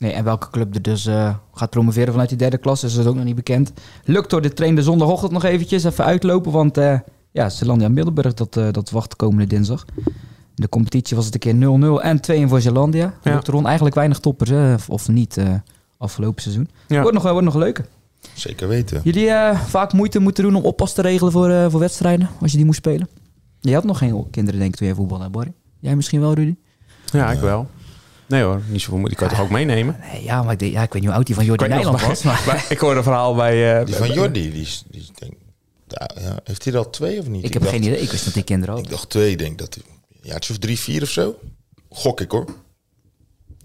Nee, 0.00 0.12
en 0.12 0.24
welke 0.24 0.50
club 0.50 0.74
er 0.74 0.82
dus 0.82 1.06
uh, 1.06 1.34
gaat 1.52 1.70
promoveren 1.70 2.10
vanuit 2.10 2.28
die 2.28 2.38
derde 2.38 2.58
klasse 2.58 2.86
is 2.86 2.94
dat 2.94 3.06
ook 3.06 3.14
nog 3.14 3.24
niet 3.24 3.34
bekend. 3.34 3.72
Lukt 4.04 4.30
door 4.30 4.42
de 4.42 4.52
trainde 4.52 4.82
zondagochtend 4.82 5.32
nog 5.32 5.44
eventjes 5.44 5.84
even 5.84 6.04
uitlopen, 6.04 6.52
want 6.52 6.78
uh, 6.78 6.98
ja, 7.30 7.48
Zeelandia 7.48 7.88
Middelburg, 7.88 8.34
dat, 8.34 8.56
uh, 8.56 8.68
dat 8.70 8.90
wacht 8.90 9.16
komende 9.16 9.46
dinsdag. 9.46 9.84
In 9.96 10.12
de 10.54 10.68
competitie 10.68 11.16
was 11.16 11.24
het 11.24 11.34
een 11.34 11.40
keer 11.40 12.00
0-0 12.00 12.04
en 12.04 12.20
2 12.20 12.48
voor 12.48 12.60
Zeelandia. 12.60 13.14
Ja. 13.22 13.32
Lukt 13.32 13.48
rond 13.48 13.66
eigenlijk 13.66 13.94
weinig 13.94 14.18
toppers, 14.18 14.50
hè, 14.50 14.74
of 14.88 15.08
niet, 15.08 15.36
afgelopen 15.98 16.42
seizoen. 16.42 16.68
Ja. 16.86 17.00
Wordt, 17.00 17.14
nog, 17.14 17.22
wordt 17.22 17.44
nog 17.44 17.54
leuker. 17.54 17.86
Zeker 18.34 18.68
weten. 18.68 19.00
Jullie 19.04 19.30
vaak 19.66 19.92
moeite 19.92 20.18
moeten 20.18 20.44
doen 20.44 20.54
om 20.54 20.64
oppas 20.64 20.92
te 20.92 21.02
regelen 21.02 21.32
voor, 21.32 21.70
voor 21.70 21.80
wedstrijden, 21.80 22.28
als 22.40 22.50
je 22.50 22.56
die 22.56 22.66
moest 22.66 22.78
spelen? 22.78 23.08
Je 23.60 23.74
had 23.74 23.84
nog 23.84 23.98
geen 23.98 24.30
kinderen, 24.30 24.60
denk 24.60 24.72
ik, 24.72 24.78
toen 24.78 24.86
jij 24.86 24.96
voetbal 24.96 25.20
hebt, 25.20 25.32
Barry. 25.32 25.52
Jij 25.80 25.96
misschien 25.96 26.20
wel, 26.20 26.34
Rudy? 26.34 26.56
Ja, 27.12 27.32
ik 27.32 27.40
wel. 27.40 27.68
Nee 28.30 28.42
hoor, 28.42 28.62
niet 28.66 28.80
zoveel 28.80 28.98
moet. 28.98 29.10
Ik 29.10 29.16
kan 29.16 29.26
het 29.26 29.36
toch 29.36 29.44
ook 29.44 29.52
meenemen? 29.52 29.96
Nee, 30.12 30.22
ja, 30.22 30.42
maar 30.42 30.52
ik, 30.52 30.60
ja, 30.60 30.82
ik 30.82 30.92
weet 30.92 31.02
niet 31.02 31.04
hoe 31.04 31.12
oud 31.12 31.26
die 31.26 31.34
van 31.34 31.44
Jordi 31.44 31.68
Nijland 31.68 32.00
was. 32.00 32.22
Maar. 32.22 32.42
maar 32.46 32.66
ik 32.68 32.78
hoorde 32.78 32.96
een 32.96 33.02
verhaal 33.02 33.34
bij... 33.34 33.80
Uh, 33.80 33.86
die 33.86 33.94
van 33.94 34.12
Jordi, 34.12 34.50
die, 34.50 34.62
is, 34.62 34.84
die 34.90 35.10
denk, 35.14 35.32
ja, 35.86 36.38
heeft 36.44 36.64
hij 36.64 36.72
er 36.72 36.78
al 36.78 36.90
twee 36.90 37.18
of 37.18 37.26
niet? 37.26 37.40
Ik, 37.40 37.46
ik 37.46 37.52
heb 37.52 37.62
dacht, 37.62 37.74
geen 37.74 37.84
idee, 37.84 38.00
ik 38.00 38.10
wist 38.10 38.24
dat 38.24 38.34
die 38.34 38.42
kinderen 38.42 38.74
ook. 38.74 38.84
Ik 38.84 38.90
dacht 38.90 39.10
twee, 39.10 39.36
denk 39.36 39.58
dat 39.58 39.74
hij... 39.74 39.84
Ja, 40.22 40.34
het 40.34 40.42
is 40.42 40.50
of 40.50 40.58
drie, 40.58 40.78
vier 40.78 41.02
of 41.02 41.08
zo. 41.08 41.38
Gok 41.88 42.20
ik 42.20 42.30
hoor. 42.30 42.46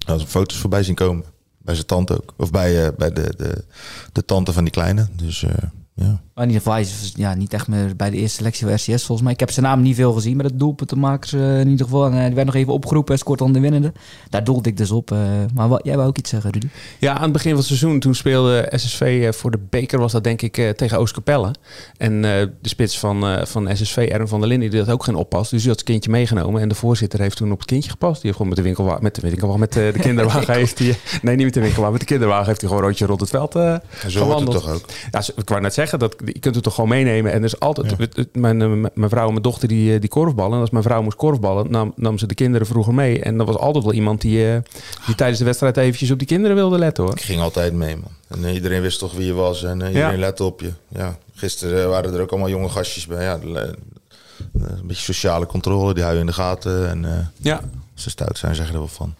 Als 0.05 0.21
er 0.21 0.27
foto's 0.27 0.57
voorbij 0.57 0.83
zien 0.83 0.95
komen. 0.95 1.25
Bij 1.57 1.75
zijn 1.75 1.87
tante 1.87 2.13
ook. 2.13 2.33
Of 2.37 2.51
bij, 2.51 2.85
uh, 2.85 2.87
bij 2.97 3.13
de, 3.13 3.33
de, 3.37 3.63
de 4.11 4.25
tante 4.25 4.53
van 4.53 4.63
die 4.63 4.73
kleine. 4.73 5.07
Dus 5.11 5.41
uh, 5.41 5.51
ja. 5.95 6.21
Maar 6.35 6.43
in 6.43 6.49
ieder 6.51 6.65
geval, 6.65 6.73
hij 6.73 6.81
is 6.81 7.11
ja, 7.15 7.33
niet 7.33 7.53
echt 7.53 7.67
meer 7.67 7.95
bij 7.95 8.09
de 8.09 8.17
eerste 8.17 8.35
selectie 8.35 8.65
van 8.65 8.75
RCS 8.75 8.85
volgens 8.85 9.21
mij. 9.21 9.31
Ik 9.31 9.39
heb 9.39 9.51
zijn 9.51 9.65
naam 9.65 9.81
niet 9.81 9.95
veel 9.95 10.13
gezien, 10.13 10.35
maar 10.35 10.45
het 10.45 10.59
doelpunt 10.59 10.89
te 10.89 10.97
maken 10.97 11.39
uh, 11.39 11.59
in 11.59 11.67
ieder 11.67 11.85
geval. 11.85 12.05
En 12.05 12.13
hij 12.13 12.33
werd 12.33 12.45
nog 12.45 12.55
even 12.55 12.73
opgeroepen 12.73 13.13
en 13.13 13.19
scoort 13.19 13.39
dan 13.39 13.51
de 13.51 13.59
winnende. 13.59 13.93
Daar 14.29 14.43
doelde 14.43 14.69
ik 14.69 14.77
dus 14.77 14.91
op. 14.91 15.11
Uh, 15.11 15.19
maar 15.53 15.67
wat, 15.67 15.81
jij 15.83 15.95
wou 15.95 16.07
ook 16.07 16.17
iets 16.17 16.29
zeggen, 16.29 16.51
Rudy? 16.51 16.67
Ja, 16.99 17.13
aan 17.13 17.23
het 17.23 17.31
begin 17.31 17.49
van 17.49 17.59
het 17.59 17.67
seizoen, 17.67 17.99
toen 17.99 18.15
speelde 18.15 18.71
SSV 18.75 19.19
uh, 19.21 19.31
voor 19.31 19.51
de 19.51 19.59
beker, 19.69 19.99
was 19.99 20.11
dat 20.11 20.23
denk 20.23 20.41
ik 20.41 20.53
tegen 20.77 20.97
Oostkapelle. 20.97 21.53
En 21.97 22.21
de 22.21 22.51
spits 22.61 22.99
van, 22.99 23.47
van 23.47 23.69
SSV, 23.75 23.97
Erwin 24.11 24.27
van 24.27 24.39
der 24.39 24.49
Linden, 24.49 24.69
die 24.69 24.79
had 24.79 24.89
ook 24.89 25.03
geen 25.03 25.15
oppas. 25.15 25.49
Dus 25.49 25.59
die 25.59 25.69
had 25.69 25.79
zijn 25.79 25.91
kindje 25.91 26.11
meegenomen. 26.11 26.61
En 26.61 26.67
de 26.67 26.75
voorzitter 26.75 27.19
heeft 27.19 27.37
toen 27.37 27.51
op 27.51 27.59
het 27.59 27.67
kindje 27.67 27.89
gepast. 27.89 28.13
Die 28.13 28.23
heeft 28.23 28.35
gewoon 28.35 28.47
met 28.47 28.57
de 28.57 28.63
winkelwagen, 28.63 29.03
met 29.03 29.15
de, 29.15 29.21
winkelwagen, 29.21 29.59
met 29.59 29.73
de, 29.73 29.89
de 29.93 29.99
kinderwagen 29.99 30.53
heeft 30.63 30.79
hij... 30.79 30.97
Nee, 31.21 31.35
niet 31.35 31.45
met 31.45 31.53
de 31.53 31.59
winkelwagen, 31.59 31.91
met 31.91 32.01
de 32.01 32.07
kinderwagen 32.07 32.45
heeft 32.45 32.61
hij 32.61 32.69
gewoon 32.69 32.83
een 32.83 32.89
rondje 32.89 33.05
rond 33.05 33.19
het 33.19 33.29
veld 33.29 33.55
uh, 33.55 33.75
Zo 34.07 34.25
wordt 34.25 34.41
het 34.41 34.51
toch 34.51 34.69
ook? 34.69 34.85
Ja, 35.11 35.21
ik 35.35 35.49
wou 35.49 35.61
net 35.61 35.73
zeggen, 35.73 35.84
dat, 35.89 36.15
je 36.25 36.39
kunt 36.39 36.55
het 36.55 36.63
toch 36.63 36.73
gewoon 36.73 36.89
meenemen. 36.89 37.31
En 37.31 37.41
dus 37.41 37.59
altijd, 37.59 37.89
ja. 37.89 37.95
het, 37.97 38.15
het, 38.15 38.35
mijn, 38.35 38.81
mijn 38.81 39.09
vrouw 39.09 39.25
en 39.25 39.31
mijn 39.31 39.41
dochter 39.41 39.67
die, 39.67 39.99
die 39.99 40.09
korfballen. 40.09 40.53
En 40.53 40.59
als 40.59 40.69
mijn 40.69 40.83
vrouw 40.83 41.01
moest 41.01 41.17
korfballen, 41.17 41.71
nam, 41.71 41.93
nam 41.95 42.17
ze 42.17 42.27
de 42.27 42.33
kinderen 42.33 42.67
vroeger 42.67 42.93
mee. 42.93 43.21
En 43.21 43.39
er 43.39 43.45
was 43.45 43.57
altijd 43.57 43.83
wel 43.83 43.93
iemand 43.93 44.21
die, 44.21 44.47
uh, 44.47 44.57
die 45.05 45.15
tijdens 45.15 45.39
de 45.39 45.45
wedstrijd 45.45 45.77
eventjes 45.77 46.11
op 46.11 46.17
die 46.17 46.27
kinderen 46.27 46.55
wilde 46.55 46.77
letten 46.77 47.03
hoor. 47.03 47.13
Ik 47.13 47.21
ging 47.21 47.41
altijd 47.41 47.73
mee 47.73 47.95
man. 47.95 48.43
En 48.43 48.53
iedereen 48.53 48.81
wist 48.81 48.99
toch 48.99 49.13
wie 49.13 49.25
je 49.25 49.33
was 49.33 49.63
en 49.63 49.79
uh, 49.79 49.87
iedereen 49.87 50.11
ja. 50.11 50.17
lette 50.17 50.43
op 50.43 50.61
je. 50.61 50.71
Ja, 50.87 51.17
gisteren 51.35 51.89
waren 51.89 52.13
er 52.13 52.21
ook 52.21 52.31
allemaal 52.31 52.49
jonge 52.49 52.69
gastjes 52.69 53.07
bij. 53.07 53.23
Ja, 53.23 53.39
een 53.43 54.87
beetje 54.87 55.03
sociale 55.03 55.45
controle, 55.45 55.93
die 55.93 56.03
hou 56.03 56.15
je 56.15 56.21
in 56.21 56.25
de 56.25 56.33
gaten. 56.33 56.89
En 56.89 57.31
ja. 57.37 57.61
ze 57.93 58.09
stout 58.09 58.37
zijn, 58.37 58.55
zeggen 58.55 58.73
er 58.73 58.79
wel 58.79 58.89
van. 58.89 59.15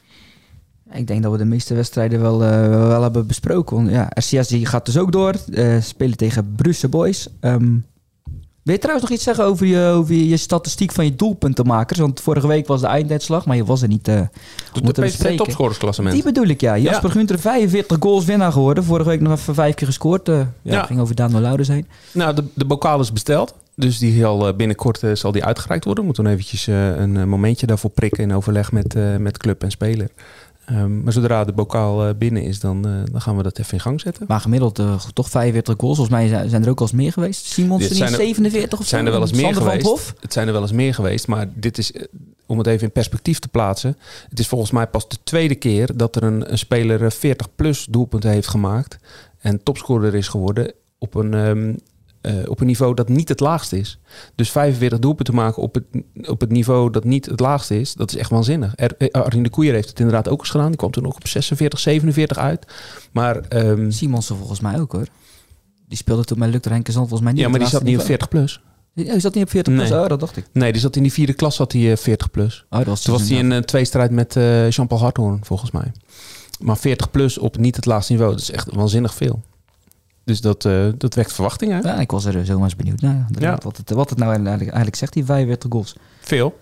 Ik 0.92 1.08
denk 1.08 1.24
dat 1.24 1.32
we 1.32 1.38
de 1.38 1.46
meeste 1.46 1.74
wedstrijden 1.74 2.22
wel, 2.22 2.44
uh, 2.44 2.68
wel 2.88 3.02
hebben 3.02 3.28
besproken. 3.28 3.90
Ja, 3.90 4.10
RCS 4.14 4.48
die 4.48 4.66
gaat 4.66 4.86
dus 4.86 4.98
ook 4.98 5.12
door. 5.12 5.34
Uh, 5.50 5.82
spelen 5.82 6.18
tegen 6.18 6.54
Brussel 6.56 6.90
Boys. 6.90 7.28
Um, 7.42 7.86
wil 8.66 8.74
je 8.74 8.80
trouwens 8.80 9.10
nog 9.10 9.18
iets 9.18 9.26
zeggen 9.26 9.46
over 9.46 9.66
je, 9.66 9.92
over 9.96 10.16
je 10.16 10.38
statistiek 10.38 10.92
van 10.92 11.06
je 11.06 11.16
doelpuntenmakers? 11.16 12.00
Want 12.00 12.22
vorige 12.22 12.48
week 12.48 12.68
was 12.68 12.82
de 12.82 12.88
einduitslag, 12.88 13.46
maar 13.46 13.56
je 13.56 13.66
was 13.66 13.82
er 13.82 13.88
niet 13.88 14.08
uh, 14.08 14.20
om 14.74 14.94
te 14.94 15.02
bespreken. 15.02 15.38
topscorersklassement. 15.38 16.16
Die 16.16 16.24
bedoel 16.24 16.48
ik, 16.48 16.62
ja. 16.62 16.78
Jasper 16.78 17.10
ja. 17.10 17.16
Gunter, 17.16 17.40
45 17.40 17.98
goals 18.00 18.26
winnaar 18.26 18.52
geworden. 18.52 18.84
Vorige 18.84 19.10
week 19.10 19.22
nog 19.22 19.32
even 19.32 19.54
vijf 19.54 19.76
keer 19.76 19.88
gescoord. 19.88 20.30
Uh, 20.30 20.36
ja, 20.38 20.48
ja. 20.62 20.84
ging 20.84 21.00
over 21.00 21.16
Daniel 21.16 21.40
Louden 21.40 21.66
zijn. 21.66 21.88
Nou, 22.12 22.36
de, 22.36 22.44
de 22.54 22.66
bokaal 22.66 23.00
is 23.00 23.14
besteld. 23.14 23.56
Dus 23.76 23.98
die 23.98 24.20
zal 24.20 24.56
binnenkort 24.56 25.04
uh, 25.04 25.16
zal 25.16 25.32
die 25.32 25.44
uitgereikt 25.44 25.86
worden. 25.86 26.04
We 26.04 26.10
moeten 26.10 26.34
eventjes 26.34 26.68
een 26.68 27.30
momentje 27.30 27.66
daarvoor 27.66 27.90
prikken 27.90 28.24
in 28.24 28.34
overleg 28.34 28.72
met, 28.72 28.96
met 29.20 29.38
club 29.38 29.64
en 29.64 29.72
speler. 29.72 30.10
Um, 30.72 31.04
maar 31.04 31.14
zodra 31.14 31.44
de 31.44 31.54
bokaal 31.54 32.08
uh, 32.08 32.14
binnen 32.18 32.44
is, 32.44 32.60
dan, 32.60 32.88
uh, 32.88 32.94
dan 33.12 33.22
gaan 33.22 33.38
we 33.38 33.44
dat 33.44 33.60
even 33.60 33.74
in 33.74 33.80
gang 33.80 34.02
zetten. 34.02 34.26
Maar 34.28 34.40
gemiddeld 34.40 34.80
uh, 34.80 35.00
toch 35.14 35.30
45 35.30 35.74
goals. 35.78 35.98
Volgens 35.98 36.18
mij 36.18 36.50
zijn 36.50 36.64
er 36.64 36.70
ook 36.70 36.80
al 36.80 36.86
eens 36.86 36.96
meer 36.96 37.12
geweest. 37.12 37.46
Simons 37.46 37.84
er 37.84 38.06
niet 38.08 38.16
47 38.16 38.80
of 38.80 38.86
zijn 38.88 39.02
zo? 39.02 39.08
er 39.08 39.14
wel 39.14 39.28
eens 39.28 39.42
meer 39.42 39.56
geweest. 39.56 40.14
Het 40.20 40.34
zijn 40.34 40.48
er 40.48 40.54
wel 40.54 40.62
eens 40.62 40.72
meer 40.72 40.94
geweest. 40.94 41.28
Maar 41.28 41.48
dit 41.54 41.78
is, 41.78 41.92
om 42.46 42.58
het 42.58 42.68
even 42.68 42.86
in 42.86 42.92
perspectief 42.92 43.40
te 43.40 43.48
plaatsen. 43.48 43.98
Het 44.30 44.40
is 44.40 44.48
volgens 44.48 44.72
mij 44.72 44.88
pas 44.88 45.08
de 45.08 45.18
tweede 45.24 45.56
keer 45.56 45.98
dat 45.98 46.16
er 46.16 46.24
een, 46.24 46.52
een 46.52 46.58
speler 46.58 47.12
40 47.12 47.56
plus 47.56 47.86
doelpunten 47.86 48.30
heeft 48.30 48.48
gemaakt. 48.48 49.00
En 49.40 49.64
topscorer 49.64 50.16
is 50.16 50.28
geworden 50.28 50.74
op 50.98 51.16
een... 51.16 51.34
Um, 51.34 51.78
uh, 52.26 52.50
op 52.50 52.60
een 52.60 52.68
niveau 52.68 52.94
dat 52.94 53.10
niet 53.10 53.30
het 53.30 53.40
laagste 53.40 53.78
is. 53.78 54.00
Dus 54.36 54.52
45 54.52 55.00
doelpunten 55.00 55.36
maken 55.36 55.62
op 55.62 55.74
het, 55.74 55.84
op 56.30 56.42
het 56.42 56.52
niveau 56.52 56.92
dat 56.92 57.04
niet 57.04 57.26
het 57.26 57.40
laagste 57.40 57.80
is, 57.80 57.94
dat 57.94 58.12
is 58.12 58.18
echt 58.18 58.30
waanzinnig. 58.30 58.74
Er, 58.76 59.12
Arjen 59.12 59.44
de 59.44 59.50
Koeier 59.50 59.74
heeft 59.74 59.90
het 59.90 60.00
inderdaad 60.00 60.30
ook 60.30 60.40
eens 60.40 60.50
gedaan. 60.50 60.68
Die 60.68 60.78
kwam 60.78 60.92
toen 60.92 61.04
nog 61.04 61.16
op 61.16 61.28
46, 61.28 61.80
47 61.80 62.38
uit. 62.38 62.66
Maar, 63.12 63.42
um, 63.50 63.92
Simonsen 63.92 64.38
volgens 64.38 64.60
mij 64.60 64.80
ook 64.80 64.92
hoor. 64.92 65.08
Die 65.88 65.98
speelde 65.98 66.24
toen 66.24 66.40
met 66.40 66.50
Luc 66.50 66.62
Renkens 66.62 66.96
volgens 66.96 67.22
mij 67.22 67.32
niet. 67.32 67.42
Ja, 67.42 67.50
maar 67.50 67.60
die 67.60 67.68
zat 67.68 67.84
niet 67.84 68.00
op 68.00 68.06
40 68.06 68.28
plus. 68.28 68.62
Ja, 68.94 69.20
zat 69.20 69.34
niet 69.34 69.44
op 69.44 69.50
40 69.50 69.74
plus? 69.74 69.90
Nee. 69.90 70.00
Oh, 70.00 70.08
dat 70.08 70.20
dacht 70.20 70.38
ik. 70.38 70.46
Nee, 70.52 70.72
die 70.72 70.82
zat 70.82 70.96
in 70.96 71.04
die 71.04 71.14
vierde 71.14 71.34
klas 71.34 71.56
zat 71.56 71.72
hij 71.72 71.98
40 71.98 72.32
plus. 72.32 72.66
Oh, 72.70 72.78
dat 72.78 72.88
was 72.88 73.02
toen 73.02 73.14
was 73.18 73.30
hij 73.30 73.38
in 73.38 73.52
een 73.52 73.66
tweestrijd 73.66 74.12
met 74.12 74.36
uh, 74.36 74.70
Jean-Paul 74.70 75.02
Harthoorn 75.02 75.40
volgens 75.44 75.72
mij. 75.72 75.92
Maar 76.60 76.78
40 76.78 77.12
plus 77.12 77.38
op 77.38 77.58
niet 77.58 77.76
het 77.76 77.86
laagste 77.86 78.12
niveau, 78.12 78.32
dat 78.32 78.42
is 78.42 78.52
echt 78.52 78.74
waanzinnig 78.74 79.14
veel. 79.14 79.42
Dus 80.26 80.42
dat, 80.42 80.66
uh, 80.66 80.88
dat 80.98 81.14
wekt 81.14 81.34
verwachtingen. 81.34 81.82
Ja, 81.84 82.00
ik 82.00 82.12
was 82.12 82.26
er 82.26 82.46
zomaar 82.46 82.64
eens 82.64 82.76
benieuwd 82.76 83.02
naar. 83.02 83.26
Ja. 83.40 83.58
Wat, 83.64 83.78
het, 83.78 83.90
wat 83.90 84.10
het 84.10 84.20
nou 84.20 84.32
eigenlijk, 84.32 84.62
eigenlijk 84.62 84.96
zegt, 84.96 85.14
die 85.14 85.26
45 85.26 85.72
goals. 85.72 85.96
Veel. 86.22 86.60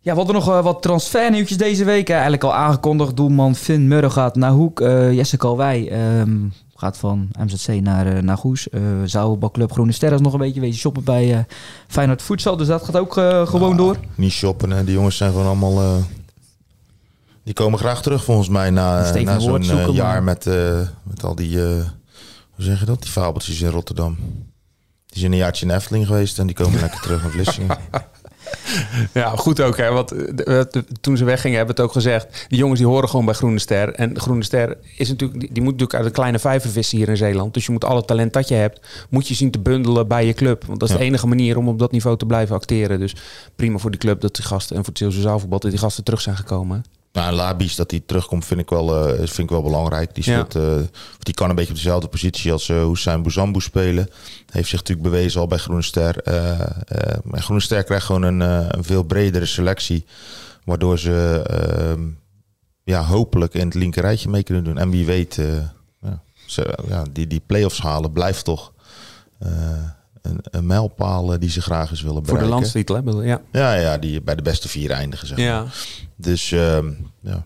Ja, 0.00 0.10
we 0.12 0.16
hadden 0.16 0.34
nog 0.34 0.48
uh, 0.48 0.62
wat 0.62 0.82
transfernieuwtjes 0.82 1.56
deze 1.56 1.84
week. 1.84 2.08
Hè. 2.08 2.12
Eigenlijk 2.12 2.44
al 2.44 2.54
aangekondigd. 2.54 3.16
Doelman 3.16 3.54
Finn 3.54 3.88
Murray 3.88 4.10
gaat 4.10 4.36
naar 4.36 4.50
Hoek. 4.50 4.80
Uh, 4.80 5.12
Jesse 5.12 5.36
Kalwij 5.36 5.92
um, 6.20 6.52
gaat 6.74 6.96
van 6.96 7.28
MZC 7.38 7.80
naar, 7.80 8.16
uh, 8.16 8.22
naar 8.22 8.36
Goes. 8.36 8.68
Uh, 8.70 8.80
Zouwbalclub 9.04 9.72
Groene 9.72 9.92
Sterren 9.92 10.18
is 10.18 10.24
nog 10.24 10.32
een 10.32 10.38
beetje 10.38 10.60
wezen 10.60 10.78
shoppen 10.78 11.04
bij 11.04 11.34
uh, 11.34 11.38
Feyenoord 11.88 12.22
Voedsel. 12.22 12.56
Dus 12.56 12.66
dat 12.66 12.84
gaat 12.84 12.96
ook 12.96 13.12
gewoon 13.12 13.60
nou, 13.60 13.76
door. 13.76 13.96
Niet 14.14 14.32
shoppen, 14.32 14.70
hè. 14.70 14.84
Die 14.84 14.94
jongens 14.94 15.16
zijn 15.16 15.30
gewoon 15.30 15.46
allemaal... 15.46 16.02
die 17.44 17.54
komen 17.54 17.78
graag 17.78 18.02
terug 18.02 18.24
volgens 18.24 18.48
mij 18.48 18.70
na, 18.70 19.12
na 19.22 19.38
zo'n 19.38 19.92
jaar 19.92 20.22
met, 20.22 20.44
met 21.02 21.24
al 21.24 21.34
die 21.34 21.58
hoe 22.58 22.66
zeg 22.66 22.78
je 22.80 22.84
dat? 22.84 23.02
Die 23.02 23.10
fabeltjes 23.10 23.60
in 23.60 23.70
Rotterdam. 23.70 24.16
Die 25.06 25.18
zijn 25.18 25.32
een 25.32 25.38
jaartje 25.38 25.66
in 25.66 25.74
Efteling 25.74 26.06
geweest 26.06 26.38
en 26.38 26.46
die 26.46 26.56
komen 26.56 26.80
lekker 26.80 27.00
terug 27.00 27.22
naar 27.22 27.30
Vlissingen. 27.30 27.76
Ja, 29.12 29.36
goed 29.36 29.60
ook. 29.60 29.76
Hè? 29.76 29.90
Want 29.92 30.14
toen 31.00 31.16
ze 31.16 31.24
weggingen 31.24 31.56
hebben 31.56 31.76
we 31.76 31.82
het 31.82 31.90
ook 31.90 31.96
gezegd. 31.96 32.46
Die 32.48 32.58
jongens 32.58 32.78
die 32.78 32.88
horen 32.88 33.08
gewoon 33.08 33.24
bij 33.24 33.34
Groene 33.34 33.58
Ster. 33.58 33.94
En 33.94 34.20
Groene 34.20 34.44
Ster 34.44 34.76
is 34.96 35.08
natuurlijk, 35.08 35.40
die, 35.40 35.52
die 35.52 35.62
moet 35.62 35.72
natuurlijk 35.72 35.98
uit 35.98 36.06
een 36.06 36.12
kleine 36.12 36.38
vijver 36.38 36.70
vissen 36.70 36.98
hier 36.98 37.08
in 37.08 37.16
Zeeland. 37.16 37.54
Dus 37.54 37.66
je 37.66 37.72
moet 37.72 37.84
alle 37.84 38.04
talent 38.04 38.32
dat 38.32 38.48
je 38.48 38.54
hebt, 38.54 38.80
moet 39.08 39.28
je 39.28 39.34
zien 39.34 39.50
te 39.50 39.58
bundelen 39.58 40.08
bij 40.08 40.26
je 40.26 40.32
club. 40.32 40.64
Want 40.64 40.80
dat 40.80 40.88
is 40.88 40.94
ja. 40.94 41.00
de 41.00 41.06
enige 41.06 41.26
manier 41.26 41.56
om 41.56 41.68
op 41.68 41.78
dat 41.78 41.92
niveau 41.92 42.16
te 42.16 42.26
blijven 42.26 42.56
acteren. 42.56 42.98
Dus 42.98 43.16
prima 43.56 43.78
voor 43.78 43.90
die 43.90 44.00
club 44.00 44.20
dat 44.20 44.34
die 44.34 44.44
gasten 44.44 44.76
en 44.76 44.82
voor 44.82 44.92
het 44.92 45.02
Zeeuwse 45.02 45.20
zaalvoetbal 45.20 45.58
dat 45.58 45.70
die 45.70 45.80
gasten 45.80 46.04
terug 46.04 46.20
zijn 46.20 46.36
gekomen. 46.36 46.84
Nou, 47.18 47.34
Labis, 47.34 47.76
dat 47.76 47.90
hij 47.90 48.02
terugkomt, 48.06 48.44
vind 48.44 48.60
ik 48.60 48.70
wel, 48.70 49.08
uh, 49.08 49.16
vind 49.16 49.38
ik 49.38 49.50
wel 49.50 49.62
belangrijk. 49.62 50.14
Die, 50.14 50.22
speelt, 50.24 50.52
ja. 50.52 50.60
uh, 50.60 50.76
die 51.18 51.34
kan 51.34 51.50
een 51.50 51.54
beetje 51.54 51.70
op 51.70 51.76
dezelfde 51.76 52.08
positie 52.08 52.52
als 52.52 52.68
uh, 52.68 52.86
Hussein 52.86 53.22
Bouzambou 53.22 53.62
spelen. 53.62 54.08
Heeft 54.50 54.68
zich 54.68 54.78
natuurlijk 54.78 55.08
bewezen 55.08 55.40
al 55.40 55.46
bij 55.46 55.58
Groene 55.58 55.82
Ster. 55.82 56.22
en 56.22 57.42
Groene 57.42 57.62
Ster 57.62 57.84
krijgt 57.84 58.06
gewoon 58.06 58.22
een, 58.22 58.40
een, 58.40 58.84
veel 58.84 59.02
bredere 59.02 59.46
selectie. 59.46 60.04
Waardoor 60.64 60.98
ze 60.98 61.42
ehm, 61.46 62.02
ja, 62.84 63.04
hopelijk 63.04 63.54
in 63.54 63.66
het 63.66 63.74
linkerrijtje 63.74 64.28
mee 64.28 64.42
kunnen 64.42 64.64
doen. 64.64 64.78
En 64.78 64.90
wie 64.90 65.06
weet, 65.06 65.34
ja, 66.00 66.22
ze, 66.46 66.78
ja, 66.88 67.04
die, 67.12 67.26
die 67.26 67.42
play-offs 67.46 67.80
halen 67.80 68.12
blijft 68.12 68.44
toch 68.44 68.72
een, 70.28 70.38
een 70.42 70.66
mijlpaal 70.66 71.38
die 71.38 71.50
ze 71.50 71.60
graag 71.60 71.90
eens 71.90 72.02
willen 72.02 72.22
bereiken. 72.22 72.46
Voor 72.46 72.56
de 72.56 72.60
landstitel, 72.60 72.94
hè? 72.94 73.24
Ja. 73.24 73.40
ja, 73.52 73.74
ja, 73.74 73.98
die 73.98 74.22
bij 74.22 74.34
de 74.34 74.42
beste 74.42 74.68
vier 74.68 74.90
eindigen, 74.90 75.26
zeg 75.26 75.36
maar. 75.36 75.46
Ja. 75.46 75.66
Dus 76.16 76.50
uh, 76.50 76.78
ja, 77.20 77.44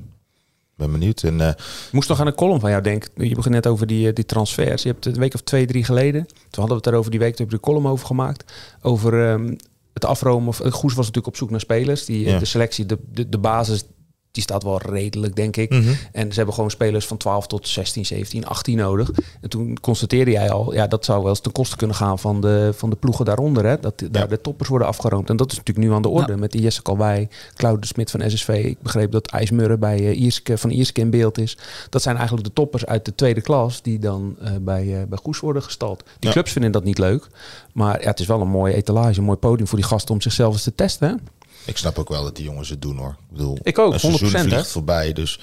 ben 0.74 0.92
benieuwd. 0.92 1.22
En, 1.22 1.38
uh, 1.38 1.50
Moest 1.92 2.08
nog 2.08 2.20
aan 2.20 2.26
een 2.26 2.34
column 2.34 2.60
van 2.60 2.70
jou 2.70 2.82
denken. 2.82 3.10
Je 3.14 3.34
begon 3.34 3.52
net 3.52 3.66
over 3.66 3.86
die, 3.86 4.12
die 4.12 4.24
transfers. 4.24 4.82
Je 4.82 4.88
hebt 4.88 5.06
een 5.06 5.14
week 5.14 5.34
of 5.34 5.40
twee, 5.40 5.66
drie 5.66 5.84
geleden. 5.84 6.26
Toen 6.26 6.36
hadden 6.50 6.68
we 6.68 6.74
het 6.74 6.84
daarover 6.84 7.10
die 7.10 7.20
week. 7.20 7.36
Toen 7.36 7.44
heb 7.44 7.54
je 7.54 7.60
de 7.60 7.70
column 7.70 7.86
over 7.86 8.06
gemaakt. 8.06 8.52
Over 8.80 9.30
um, 9.30 9.56
het 9.92 10.04
afromen. 10.04 10.48
Of, 10.48 10.56
Goes 10.56 10.94
was 10.94 10.96
natuurlijk 10.96 11.26
op 11.26 11.36
zoek 11.36 11.50
naar 11.50 11.60
spelers. 11.60 12.04
Die, 12.04 12.26
ja. 12.26 12.38
De 12.38 12.44
selectie, 12.44 12.86
de, 12.86 12.98
de, 13.12 13.28
de 13.28 13.38
basis 13.38 13.84
die 14.32 14.42
staat 14.42 14.62
wel 14.62 14.78
redelijk, 14.78 15.36
denk 15.36 15.56
ik. 15.56 15.70
Mhm. 15.70 15.92
En 16.12 16.28
ze 16.28 16.36
hebben 16.36 16.54
gewoon 16.54 16.70
spelers 16.70 17.06
van 17.06 17.16
12 17.16 17.46
tot 17.46 17.68
16, 17.68 18.06
17, 18.06 18.46
18 18.46 18.76
nodig. 18.76 19.10
En 19.40 19.48
toen 19.48 19.80
constateerde 19.80 20.30
jij 20.30 20.50
al, 20.50 20.74
ja, 20.74 20.86
dat 20.86 21.04
zou 21.04 21.20
wel 21.20 21.28
eens 21.28 21.40
ten 21.40 21.52
koste 21.52 21.76
kunnen 21.76 21.96
gaan 21.96 22.18
van 22.18 22.40
de, 22.40 22.72
van 22.76 22.90
de 22.90 22.96
ploegen 22.96 23.24
daaronder. 23.24 23.66
Hè? 23.66 23.80
Dat 23.80 24.02
daar 24.10 24.28
de 24.28 24.40
toppers 24.40 24.68
worden 24.68 24.88
afgeroomd. 24.88 25.30
En 25.30 25.36
dat 25.36 25.52
is 25.52 25.56
natuurlijk 25.58 25.86
nu 25.86 25.94
aan 25.94 26.02
de 26.02 26.08
orde. 26.08 26.36
Met 26.36 26.52
die 26.52 26.60
Jesse 26.60 26.82
Kalwij, 26.82 27.28
Claude 27.54 27.80
de 27.80 27.86
Smit 27.86 28.10
van 28.10 28.30
SSV. 28.30 28.48
Ik 28.48 28.80
begreep 28.82 29.12
dat 29.12 29.26
IJsmurren 29.26 29.80
bij 29.80 30.00
uh, 30.00 30.20
Ierske, 30.20 30.58
van 30.58 30.70
Ierske 30.70 31.00
in 31.00 31.10
beeld 31.10 31.38
is. 31.38 31.56
Dat 31.90 32.02
zijn 32.02 32.16
eigenlijk 32.16 32.46
de 32.46 32.52
toppers 32.52 32.86
uit 32.86 33.04
de 33.04 33.14
tweede 33.14 33.40
klas 33.40 33.82
die 33.82 33.98
dan 33.98 34.36
uh, 34.42 34.50
bij, 34.60 34.84
uh, 34.84 35.02
bij 35.08 35.18
Goes 35.22 35.40
worden 35.40 35.62
gestald. 35.62 36.02
Die 36.04 36.14
Ja. 36.18 36.30
clubs 36.30 36.52
vinden 36.52 36.72
dat 36.72 36.84
niet 36.84 36.98
leuk. 36.98 37.26
Maar 37.72 38.00
ja, 38.00 38.08
het 38.08 38.20
is 38.20 38.26
wel 38.26 38.40
een 38.40 38.48
mooie 38.48 38.74
etalage, 38.74 39.18
een 39.18 39.24
mooi 39.24 39.38
podium 39.38 39.66
voor 39.68 39.78
die 39.78 39.86
gasten 39.86 40.14
om 40.14 40.20
zichzelf 40.20 40.52
eens 40.52 40.62
te 40.62 40.74
testen. 40.74 41.08
Hè? 41.08 41.14
Ik 41.64 41.76
snap 41.76 41.98
ook 41.98 42.08
wel 42.08 42.22
dat 42.22 42.36
die 42.36 42.44
jongens 42.44 42.68
het 42.68 42.82
doen 42.82 42.96
hoor. 42.96 43.08
Ik 43.30 43.36
bedoel, 43.36 43.58
Ik 43.62 43.78
ook, 43.78 43.92
een 43.92 44.00
seizoen 44.00 44.28
100%, 44.28 44.32
hè? 44.32 44.42
vliegt 44.42 44.68
voorbij. 44.68 45.12
Dus 45.12 45.40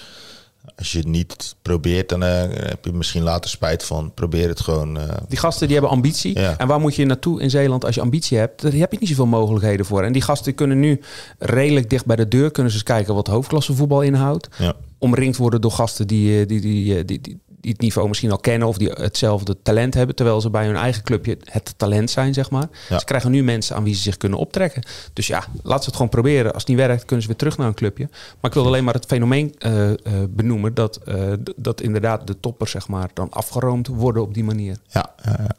als 0.77 0.91
je 0.91 0.97
het 0.97 1.07
niet 1.07 1.55
probeert, 1.61 2.09
dan 2.09 2.23
eh, 2.23 2.41
heb 2.69 2.85
je 2.85 2.91
misschien 2.93 3.23
later 3.23 3.49
spijt 3.49 3.83
van. 3.83 4.11
Probeer 4.13 4.47
het 4.47 4.59
gewoon. 4.59 4.97
eh, 4.99 5.17
Die 5.27 5.37
gasten 5.37 5.65
die 5.67 5.75
hebben 5.75 5.93
ambitie. 5.95 6.39
Ja. 6.39 6.57
En 6.57 6.67
waar 6.67 6.79
moet 6.79 6.95
je 6.95 7.05
naartoe 7.05 7.41
in 7.41 7.49
Zeeland 7.49 7.85
als 7.85 7.95
je 7.95 8.01
ambitie 8.01 8.37
hebt? 8.37 8.61
Daar 8.61 8.71
heb 8.73 8.91
je 8.91 8.97
niet 8.99 9.09
zoveel 9.09 9.25
mogelijkheden 9.25 9.85
voor. 9.85 10.03
En 10.03 10.11
die 10.13 10.21
gasten 10.21 10.55
kunnen 10.55 10.79
nu 10.79 11.01
redelijk 11.37 11.89
dicht 11.89 12.05
bij 12.05 12.15
de 12.15 12.27
deur. 12.27 12.51
Kunnen 12.51 12.71
ze 12.71 12.77
eens 12.77 12.87
kijken 12.87 13.13
wat 13.15 13.27
hoofdklasse 13.27 13.73
voetbal 13.73 14.01
inhoudt. 14.01 14.47
ja. 14.57 14.73
Omringd 14.97 15.37
worden 15.37 15.61
door 15.61 15.71
gasten 15.71 16.07
die, 16.07 16.39
eh, 16.41 16.47
die, 16.47 16.61
die, 16.61 17.05
die, 17.05 17.21
die, 17.21 17.39
die 17.61 17.71
het 17.71 17.81
niveau 17.81 18.07
misschien 18.07 18.31
al 18.31 18.37
kennen 18.37 18.67
of 18.67 18.77
die 18.77 18.89
hetzelfde 18.89 19.61
talent 19.63 19.93
hebben, 19.93 20.15
terwijl 20.15 20.41
ze 20.41 20.49
bij 20.49 20.65
hun 20.65 20.75
eigen 20.75 21.03
clubje 21.03 21.37
het 21.43 21.73
talent 21.77 22.09
zijn, 22.09 22.33
zeg 22.33 22.49
maar. 22.49 22.67
Ja. 22.89 22.99
Ze 22.99 23.05
krijgen 23.05 23.31
nu 23.31 23.43
mensen 23.43 23.75
aan 23.75 23.83
wie 23.83 23.95
ze 23.95 24.01
zich 24.01 24.17
kunnen 24.17 24.39
optrekken. 24.39 24.83
Dus 25.13 25.27
ja, 25.27 25.43
laten 25.63 25.79
ze 25.83 25.85
het 25.85 25.95
gewoon 25.95 26.09
proberen. 26.09 26.53
Als 26.53 26.61
het 26.61 26.67
niet 26.67 26.77
werkt, 26.77 27.05
kunnen 27.05 27.21
ze 27.21 27.27
weer 27.27 27.37
terug 27.37 27.57
naar 27.57 27.67
een 27.67 27.73
clubje. 27.73 28.07
Maar 28.11 28.51
ik 28.51 28.53
wil 28.53 28.65
alleen 28.65 28.83
maar 28.83 28.93
het 28.93 29.05
fenomeen 29.05 29.55
eh, 29.57 29.89
eh, 29.89 29.95
benoemen 30.29 30.73
dat, 30.73 30.95
eh, 31.05 31.31
dat 31.55 31.81
inderdaad 31.81 32.27
de 32.27 32.39
toppers, 32.39 32.71
zeg 32.71 32.87
maar, 32.87 33.09
dan 33.13 33.29
afgeroomd 33.31 33.87
worden 33.87 34.21
op 34.21 34.33
die 34.33 34.43
manier. 34.43 34.77
Ja, 34.87 35.13
ja, 35.23 35.35
ja. 35.37 35.55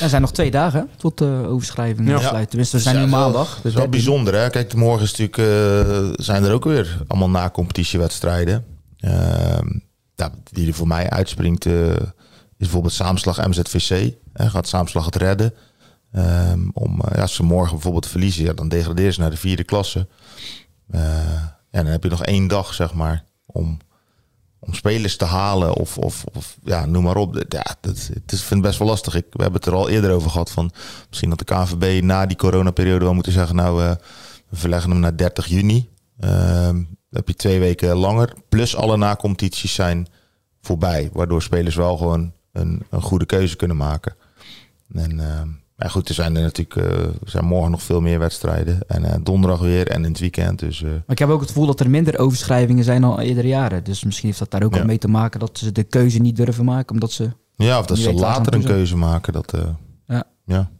Er 0.00 0.08
zijn 0.08 0.20
nog 0.22 0.32
twee 0.32 0.50
dagen 0.50 0.88
tot 0.96 1.18
de 1.18 1.44
overschrijving 1.46 2.08
Ja. 2.08 2.44
Tenminste, 2.44 2.76
we 2.76 2.82
zijn 2.82 2.96
Ja, 2.96 3.04
nu 3.04 3.10
maandag. 3.10 3.54
Dat 3.54 3.62
Dus 3.62 3.72
is 3.72 3.78
wel 3.78 3.90
13. 3.90 3.90
bijzonder, 3.90 4.34
hè? 4.34 4.50
Kijk, 4.50 4.74
morgen 4.74 5.02
is 5.04 5.16
natuurlijk, 5.16 5.38
eh, 5.38 6.24
zijn 6.24 6.44
er 6.44 6.52
ook 6.52 6.64
weer 6.64 6.98
allemaal 7.06 7.30
na-competitiewedstrijden. 7.30 8.64
Ehm, 9.00 9.66
die 10.52 10.68
er 10.68 10.74
voor 10.74 10.86
mij 10.86 11.10
uitspringt 11.10 11.66
eh, 11.66 11.90
is 11.90 12.66
bijvoorbeeld 12.66 12.92
Saamslag 12.92 13.46
MZVC. 13.46 14.14
Hè, 14.32 14.50
gaat 14.50 14.68
Saamslag 14.68 15.04
het 15.04 15.16
redden? 15.16 15.54
Ehm, 16.12 16.68
om, 16.72 17.00
eh, 17.00 17.22
als 17.22 17.34
ze 17.34 17.42
morgen 17.42 17.72
bijvoorbeeld 17.72 18.06
verliezen, 18.06 18.44
ja, 18.44 18.52
dan 18.52 18.68
degraderen 18.68 19.12
ze 19.12 19.20
naar 19.20 19.30
de 19.30 19.36
vierde 19.36 19.64
klasse. 19.64 20.08
Ja, 21.72 21.82
dan 21.82 21.86
heb 21.86 22.02
je 22.02 22.08
nog 22.08 22.24
één 22.24 22.46
dag, 22.48 22.74
zeg 22.74 22.94
maar, 22.94 23.24
om, 23.46 23.78
om 24.58 24.74
spelers 24.74 25.16
te 25.16 25.24
halen 25.24 25.74
of, 25.74 25.98
of, 25.98 26.24
of 26.32 26.56
ja, 26.64 26.86
noem 26.86 27.02
maar 27.02 27.16
op. 27.16 27.44
Ja, 27.48 27.76
dat, 27.80 28.10
het 28.12 28.32
is, 28.32 28.42
vind 28.42 28.62
best 28.62 28.78
wel 28.78 28.88
lastig. 28.88 29.14
Ik, 29.14 29.26
we 29.30 29.42
hebben 29.42 29.60
het 29.60 29.70
er 29.70 29.74
al 29.76 29.88
eerder 29.88 30.12
over 30.12 30.30
gehad 30.30 30.50
van 30.50 30.70
misschien 31.08 31.28
dat 31.28 31.38
de 31.38 31.44
KNVB 31.44 32.02
na 32.02 32.26
die 32.26 32.36
coronaperiode 32.36 33.04
wel 33.04 33.14
moeten 33.14 33.32
zeggen, 33.32 33.56
nou, 33.56 33.76
we 33.76 33.98
verleggen 34.56 34.90
hem 34.90 35.00
naar 35.00 35.16
30 35.16 35.46
juni. 35.46 35.88
Ehm, 36.18 36.82
dan 37.10 37.20
heb 37.20 37.28
je 37.28 37.34
twee 37.34 37.58
weken 37.58 37.96
langer. 37.96 38.32
Plus 38.48 38.76
alle 38.76 38.96
nacompetities 38.96 39.74
zijn 39.74 40.06
voorbij, 40.60 41.10
waardoor 41.12 41.42
spelers 41.42 41.74
wel 41.74 41.96
gewoon 41.96 42.32
een, 42.52 42.82
een 42.90 43.02
goede 43.02 43.26
keuze 43.26 43.56
kunnen 43.56 43.76
maken. 43.76 44.14
En 44.94 45.20
ehm, 45.20 45.48
ja, 45.76 45.88
goed, 45.88 46.08
er 46.08 46.14
zijn 46.14 46.36
er 46.36 46.42
natuurlijk 46.42 46.76
eh, 46.76 47.04
er 47.04 47.14
zijn 47.30 47.44
morgen 47.44 47.70
nog 47.70 47.82
veel 47.82 48.00
meer 48.00 48.18
wedstrijden. 48.18 48.78
En 48.88 49.04
eh, 49.04 49.18
donderdag 49.22 49.60
weer 49.60 49.88
en 49.88 50.04
in 50.04 50.10
het 50.10 50.20
weekend. 50.20 50.58
Dus 50.58 50.82
eh, 50.82 50.90
Maar 50.90 51.02
ik 51.06 51.18
heb 51.18 51.28
ook 51.28 51.40
het 51.40 51.48
gevoel 51.48 51.66
dat 51.66 51.80
er 51.80 51.90
minder 51.90 52.18
overschrijvingen 52.18 52.84
zijn 52.84 53.00
dan 53.00 53.18
eerdere 53.18 53.48
jaren. 53.48 53.84
Dus 53.84 54.04
misschien 54.04 54.26
heeft 54.26 54.38
dat 54.38 54.50
daar 54.50 54.62
ook 54.62 54.74
Ja. 54.74 54.84
mee 54.84 54.98
te 54.98 55.08
maken 55.08 55.40
dat 55.40 55.58
ze 55.58 55.72
de 55.72 55.82
keuze 55.84 56.18
niet 56.18 56.36
durven 56.36 56.64
maken. 56.64 56.94
Omdat 56.94 57.12
ze, 57.12 57.30
ja, 57.56 57.78
of 57.78 57.86
dat 57.86 57.98
ze 57.98 58.12
later 58.12 58.54
een 58.54 58.64
keuze 58.64 58.96
maken, 58.96 59.32
dat 59.32 59.52
eh, 59.54 59.68
Ja. 60.06 60.24
ja, 60.44 60.70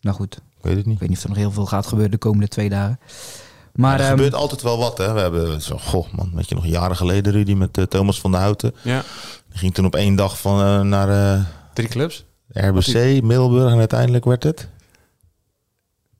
nou 0.00 0.16
goed, 0.16 0.34
ik 0.56 0.62
weet 0.64 0.76
het 0.76 0.84
niet. 0.84 0.94
ik 0.94 1.00
weet 1.00 1.08
niet 1.08 1.18
of 1.18 1.22
er 1.24 1.30
nog 1.30 1.38
heel 1.38 1.50
veel 1.52 1.66
gaat 1.66 1.86
gebeuren 1.86 2.10
de 2.12 2.18
komende 2.18 2.48
twee 2.48 2.68
dagen. 2.68 2.98
Maar 3.72 3.94
er 3.94 4.00
ehm, 4.00 4.10
gebeurt 4.10 4.34
altijd 4.34 4.62
wel 4.62 4.78
wat, 4.78 4.98
hè. 4.98 5.12
We 5.12 5.20
hebben, 5.20 5.60
zo, 5.62 5.78
goh 5.78 6.12
man, 6.12 6.30
weet 6.34 6.48
je 6.48 6.54
nog, 6.54 6.66
jaren 6.66 6.96
geleden 6.96 7.32
Rudy 7.32 7.54
met 7.54 7.78
eh, 7.78 7.84
Thomas 7.84 8.20
van 8.20 8.30
der 8.30 8.40
Houten. 8.40 8.74
Ja, 8.82 9.02
Die 9.48 9.58
ging 9.58 9.74
toen 9.74 9.84
op 9.84 9.94
één 9.94 10.14
dag 10.14 10.38
van, 10.40 10.60
eh, 10.60 10.80
naar 10.80 11.34
eh, 11.36 11.44
drie 11.74 11.88
clubs. 11.88 12.24
RBC, 12.52 13.22
Middelburg 13.22 13.72
en 13.72 13.78
uiteindelijk 13.78 14.24
werd 14.24 14.42
het... 14.42 14.68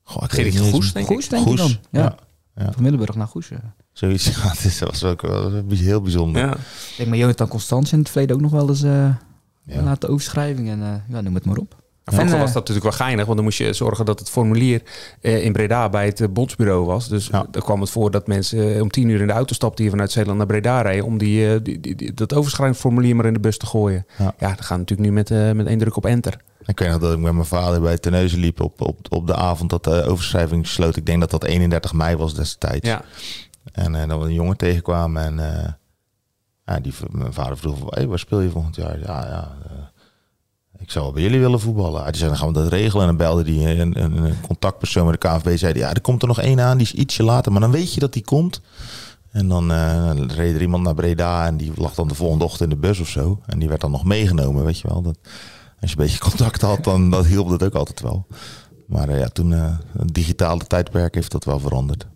Goh, 0.02 0.22
ik 0.24 0.32
Gerrit 0.32 0.58
Goes, 0.58 0.92
denk 0.92 1.08
ik. 1.08 1.14
Goes, 1.14 1.28
denk 1.28 1.42
ik 1.42 1.48
Goes, 1.48 1.60
dan. 1.60 1.76
Ja. 2.02 2.14
ja. 2.54 2.72
Van 2.72 2.82
Middelburg 2.82 3.14
naar 3.14 3.26
Goes. 3.26 3.48
ja. 3.48 3.74
Zoiets, 3.92 4.24
ja, 4.36 4.52
het 4.58 4.78
was 4.78 5.04
ook 5.04 5.22
wel 5.22 5.62
heel 5.68 6.00
bijzonder. 6.00 6.42
Ja. 6.42 6.52
Ik 6.52 6.94
denk 6.96 7.08
maar 7.08 7.18
Jonathan 7.18 7.48
Constans 7.48 7.92
in 7.92 7.98
het 7.98 8.08
verleden 8.10 8.36
ook 8.36 8.42
nog 8.42 8.50
wel 8.50 8.68
eens 8.68 8.82
eh 8.82 9.08
Ja. 9.64 9.82
laten 9.82 10.08
overschrijving. 10.08 10.68
En 10.68 10.82
eh, 10.82 11.14
ja, 11.14 11.20
noem 11.20 11.34
het 11.34 11.44
maar 11.44 11.56
op. 11.56 11.81
Vroeger 12.04 12.28
En, 12.28 12.34
eh, 12.34 12.40
was 12.40 12.52
dat 12.52 12.68
natuurlijk 12.68 12.96
wel 12.96 13.06
geinig, 13.06 13.24
want 13.24 13.36
dan 13.36 13.44
moest 13.44 13.58
je 13.58 13.72
zorgen 13.72 14.04
dat 14.04 14.18
het 14.18 14.30
formulier 14.30 14.82
eh, 15.20 15.44
in 15.44 15.52
Breda 15.52 15.88
bij 15.88 16.06
het 16.06 16.20
eh, 16.20 16.28
bondsbureau 16.30 16.84
was. 16.86 17.08
Dus 17.08 17.26
Ja. 17.26 17.46
dan 17.50 17.62
kwam 17.62 17.80
het 17.80 17.90
voor 17.90 18.10
dat 18.10 18.26
mensen 18.26 18.74
eh, 18.74 18.82
om 18.82 18.90
tien 18.90 19.08
uur 19.08 19.20
in 19.20 19.26
de 19.26 19.32
auto 19.32 19.54
stapten 19.54 19.82
hier 19.82 19.90
vanuit 19.90 20.10
Zeeland 20.12 20.36
naar 20.38 20.46
Breda 20.46 20.80
rijden 20.82 21.04
om 21.04 21.18
die, 21.18 21.62
die, 21.62 21.80
die- 21.80 21.94
die- 21.96 22.14
dat 22.14 22.34
overschrijvingsformulier 22.34 23.16
maar 23.16 23.26
in 23.26 23.32
de 23.32 23.40
bus 23.40 23.56
te 23.58 23.66
gooien. 23.66 24.06
Ja. 24.18 24.34
Ja, 24.38 24.48
dat 24.48 24.64
gaat 24.64 24.78
natuurlijk 24.78 25.08
nu 25.08 25.14
met, 25.14 25.54
met 25.56 25.66
één 25.66 25.78
druk 25.78 25.96
op 25.96 26.06
enter. 26.06 26.36
Ik 26.66 26.78
weet 26.78 26.88
nog 26.90 26.98
dat 27.00 27.12
ik 27.12 27.18
met 27.18 27.32
mijn 27.32 27.44
vader 27.46 27.80
bij 27.80 27.98
Terneuzen 27.98 28.38
liep 28.38 28.60
op, 28.60 28.80
op, 28.80 28.98
op 29.08 29.26
de 29.26 29.34
avond 29.34 29.70
dat 29.70 29.84
de 29.84 30.02
overschrijving 30.04 30.66
sloot. 30.66 30.96
Ik 30.96 31.06
denk 31.06 31.20
dat 31.20 31.30
dat 31.30 31.44
31 31.44 31.92
mei 31.92 32.16
was 32.16 32.34
destijds. 32.34 32.88
Ja. 32.88 33.02
En 33.72 33.94
eh, 33.94 34.08
dat 34.08 34.18
we 34.18 34.24
een 34.24 34.32
jongen 34.34 34.56
tegenkwamen 34.56 35.22
en 35.22 35.76
ja, 36.64 36.80
die, 36.80 36.92
mijn 37.10 37.32
vader 37.32 37.58
vroeg, 37.58 37.78
hey, 37.94 38.06
waar 38.06 38.18
speel 38.18 38.40
je 38.40 38.50
volgend 38.50 38.76
jaar? 38.76 38.98
Ja, 39.00 39.26
ja 39.26 39.56
ik 40.82 40.90
zou 40.90 41.04
wel 41.04 41.12
bij 41.12 41.22
jullie 41.22 41.40
willen 41.40 41.60
voetballen. 41.60 42.02
Hij 42.02 42.14
zei, 42.14 42.28
dan 42.28 42.38
gaan 42.38 42.48
we 42.48 42.54
dat 42.54 42.68
regelen. 42.68 43.08
En 43.08 43.16
dan 43.16 43.16
belde 43.16 43.44
eh, 43.44 43.78
een, 43.78 44.02
een, 44.02 44.40
contactpersoon 44.40 45.06
met 45.06 45.20
de 45.20 45.28
KNVB. 45.28 45.58
Zei, 45.58 45.78
ja, 45.78 45.90
er 45.94 46.00
komt 46.00 46.22
er 46.22 46.28
nog 46.28 46.40
één 46.40 46.60
aan, 46.60 46.78
die 46.78 46.86
is 46.86 46.94
ietsje 46.94 47.22
later. 47.22 47.52
Maar 47.52 47.60
dan 47.60 47.70
weet 47.70 47.94
je 47.94 48.00
dat 48.00 48.12
die 48.12 48.24
komt. 48.24 48.60
En 49.32 49.48
dan 49.48 49.72
eh, 49.72 50.10
reed 50.26 50.54
er 50.54 50.60
iemand 50.60 50.82
naar 50.82 50.94
Breda 50.94 51.46
en 51.46 51.56
die 51.56 51.72
lag 51.74 51.94
dan 51.94 52.08
de 52.08 52.14
volgende 52.14 52.44
ochtend 52.44 52.62
in 52.62 52.80
de 52.80 52.86
bus 52.86 53.00
of 53.00 53.08
zo. 53.08 53.40
En 53.46 53.58
die 53.58 53.68
werd 53.68 53.80
dan 53.80 53.90
nog 53.90 54.04
meegenomen, 54.04 54.64
weet 54.64 54.78
je 54.78 54.88
wel. 54.88 55.02
Dat, 55.02 55.18
als 55.80 55.90
je 55.90 55.96
een 55.96 56.04
beetje 56.04 56.18
contact 56.28 56.60
had, 56.60 56.84
dan 56.84 57.10
dat 57.10 57.26
hielp 57.26 57.48
dat 57.48 57.62
ook 57.62 57.74
altijd 57.74 58.00
wel. 58.00 58.26
Maar 58.86 59.08
eh, 59.08 59.18
ja, 59.18 59.28
toen 59.28 59.52
eh, 59.52 59.76
het 59.98 60.14
digitale 60.14 60.66
tijdperk 60.66 61.14
heeft 61.14 61.30
dat 61.30 61.44
wel 61.44 61.58
veranderd. 61.58 62.06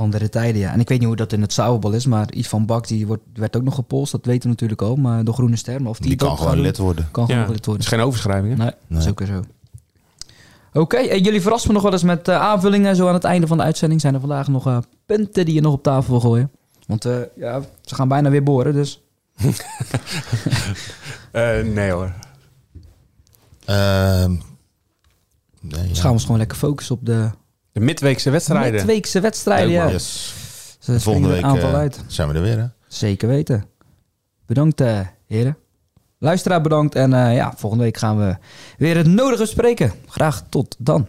Andere 0.00 0.28
tijden, 0.28 0.60
ja. 0.60 0.72
En 0.72 0.80
ik 0.80 0.88
weet 0.88 0.98
niet 0.98 1.06
hoe 1.06 1.16
dat 1.16 1.32
in 1.32 1.40
het 1.40 1.52
zaalvoetbal 1.52 1.92
is, 1.92 2.06
maar 2.06 2.32
iets 2.32 2.48
van 2.48 2.66
Bak 2.66 2.86
die 2.86 3.06
wordt, 3.06 3.22
werd 3.34 3.56
ook 3.56 3.62
nog 3.62 3.74
gepolst. 3.74 4.12
Dat 4.12 4.24
weten 4.24 4.42
we 4.42 4.48
natuurlijk 4.48 4.82
al, 4.82 4.96
maar 4.96 5.24
de 5.24 5.32
Groene 5.32 5.56
Ster. 5.56 5.80
Maar 5.82 5.90
of 5.90 5.98
die, 5.98 6.16
kan 6.16 6.38
gewoon 6.38 6.60
lid 6.60 6.78
worden. 6.78 7.08
Kan 7.10 7.24
Ja, 7.26 7.30
gewoon 7.32 7.46
lid 7.46 7.56
Het 7.56 7.66
worden. 7.66 7.84
is 7.84 7.90
geen 7.90 8.00
overschrijving, 8.00 8.50
hè? 8.52 8.56
Nee, 8.64 8.70
dat 8.88 8.98
is 8.98 9.04
Nee. 9.04 9.08
ook 9.12 9.18
weer 9.18 9.28
zo. 9.28 9.42
Oké, 10.80 10.96
en 10.96 11.22
jullie 11.22 11.40
verrassen 11.40 11.68
me 11.68 11.74
nog 11.74 11.82
wel 11.82 11.92
eens 11.92 12.02
met 12.02 12.28
eh, 12.28 12.36
aanvullingen. 12.40 12.96
Zo 12.96 13.08
aan 13.08 13.14
het 13.14 13.24
einde 13.24 13.46
van 13.46 13.56
de 13.56 13.62
uitzending 13.62 14.00
zijn 14.00 14.14
er 14.14 14.20
vandaag 14.20 14.48
nog 14.48 14.66
eh, 14.66 14.78
punten 15.06 15.44
die 15.44 15.54
je 15.54 15.60
nog 15.60 15.72
op 15.72 15.82
tafel 15.82 16.10
wil 16.10 16.20
gooien. 16.20 16.50
Want 16.86 17.04
eh, 17.04 17.16
ja, 17.36 17.60
ze 17.82 17.94
gaan 17.94 18.08
bijna 18.08 18.30
weer 18.30 18.42
boren, 18.42 18.72
dus... 18.72 19.02
Eh, 21.32 21.60
nee 21.64 21.90
hoor. 21.90 22.12
Ehm, 23.64 24.30
nee, 24.30 24.40
Dus 25.60 25.88
ja. 25.88 25.94
gaan 25.94 26.02
we 26.06 26.08
ons 26.12 26.22
gewoon 26.22 26.38
lekker 26.38 26.56
focussen 26.58 26.94
op 26.94 27.06
de 27.06 27.30
De 27.72 27.80
midweekse 27.80 28.30
wedstrijden. 28.30 28.72
midweekse 28.72 29.20
wedstrijden. 29.20 29.70
Ja. 29.70 29.90
Yes. 29.90 30.34
Ze 30.78 31.00
Volgende 31.00 31.00
springen 31.00 31.30
week 31.30 31.42
een 31.42 31.48
aantal 31.48 31.68
eh, 31.68 31.74
uit. 31.74 32.04
zijn 32.06 32.28
we 32.28 32.34
er 32.34 32.42
weer, 32.42 32.58
hè? 32.58 32.66
Zeker 32.88 33.28
weten. 33.28 33.64
Bedankt, 34.46 34.80
eh, 34.80 35.00
heren. 35.26 35.56
Luisteraar 36.18 36.60
bedankt. 36.60 36.94
En 36.94 37.12
eh, 37.12 37.34
ja, 37.34 37.52
volgende 37.56 37.84
week 37.84 37.96
gaan 37.96 38.18
we 38.18 38.36
weer 38.78 38.96
het 38.96 39.06
nodige 39.06 39.42
bespreken. 39.42 39.92
Graag 40.06 40.42
tot 40.48 40.76
dan. 40.78 41.08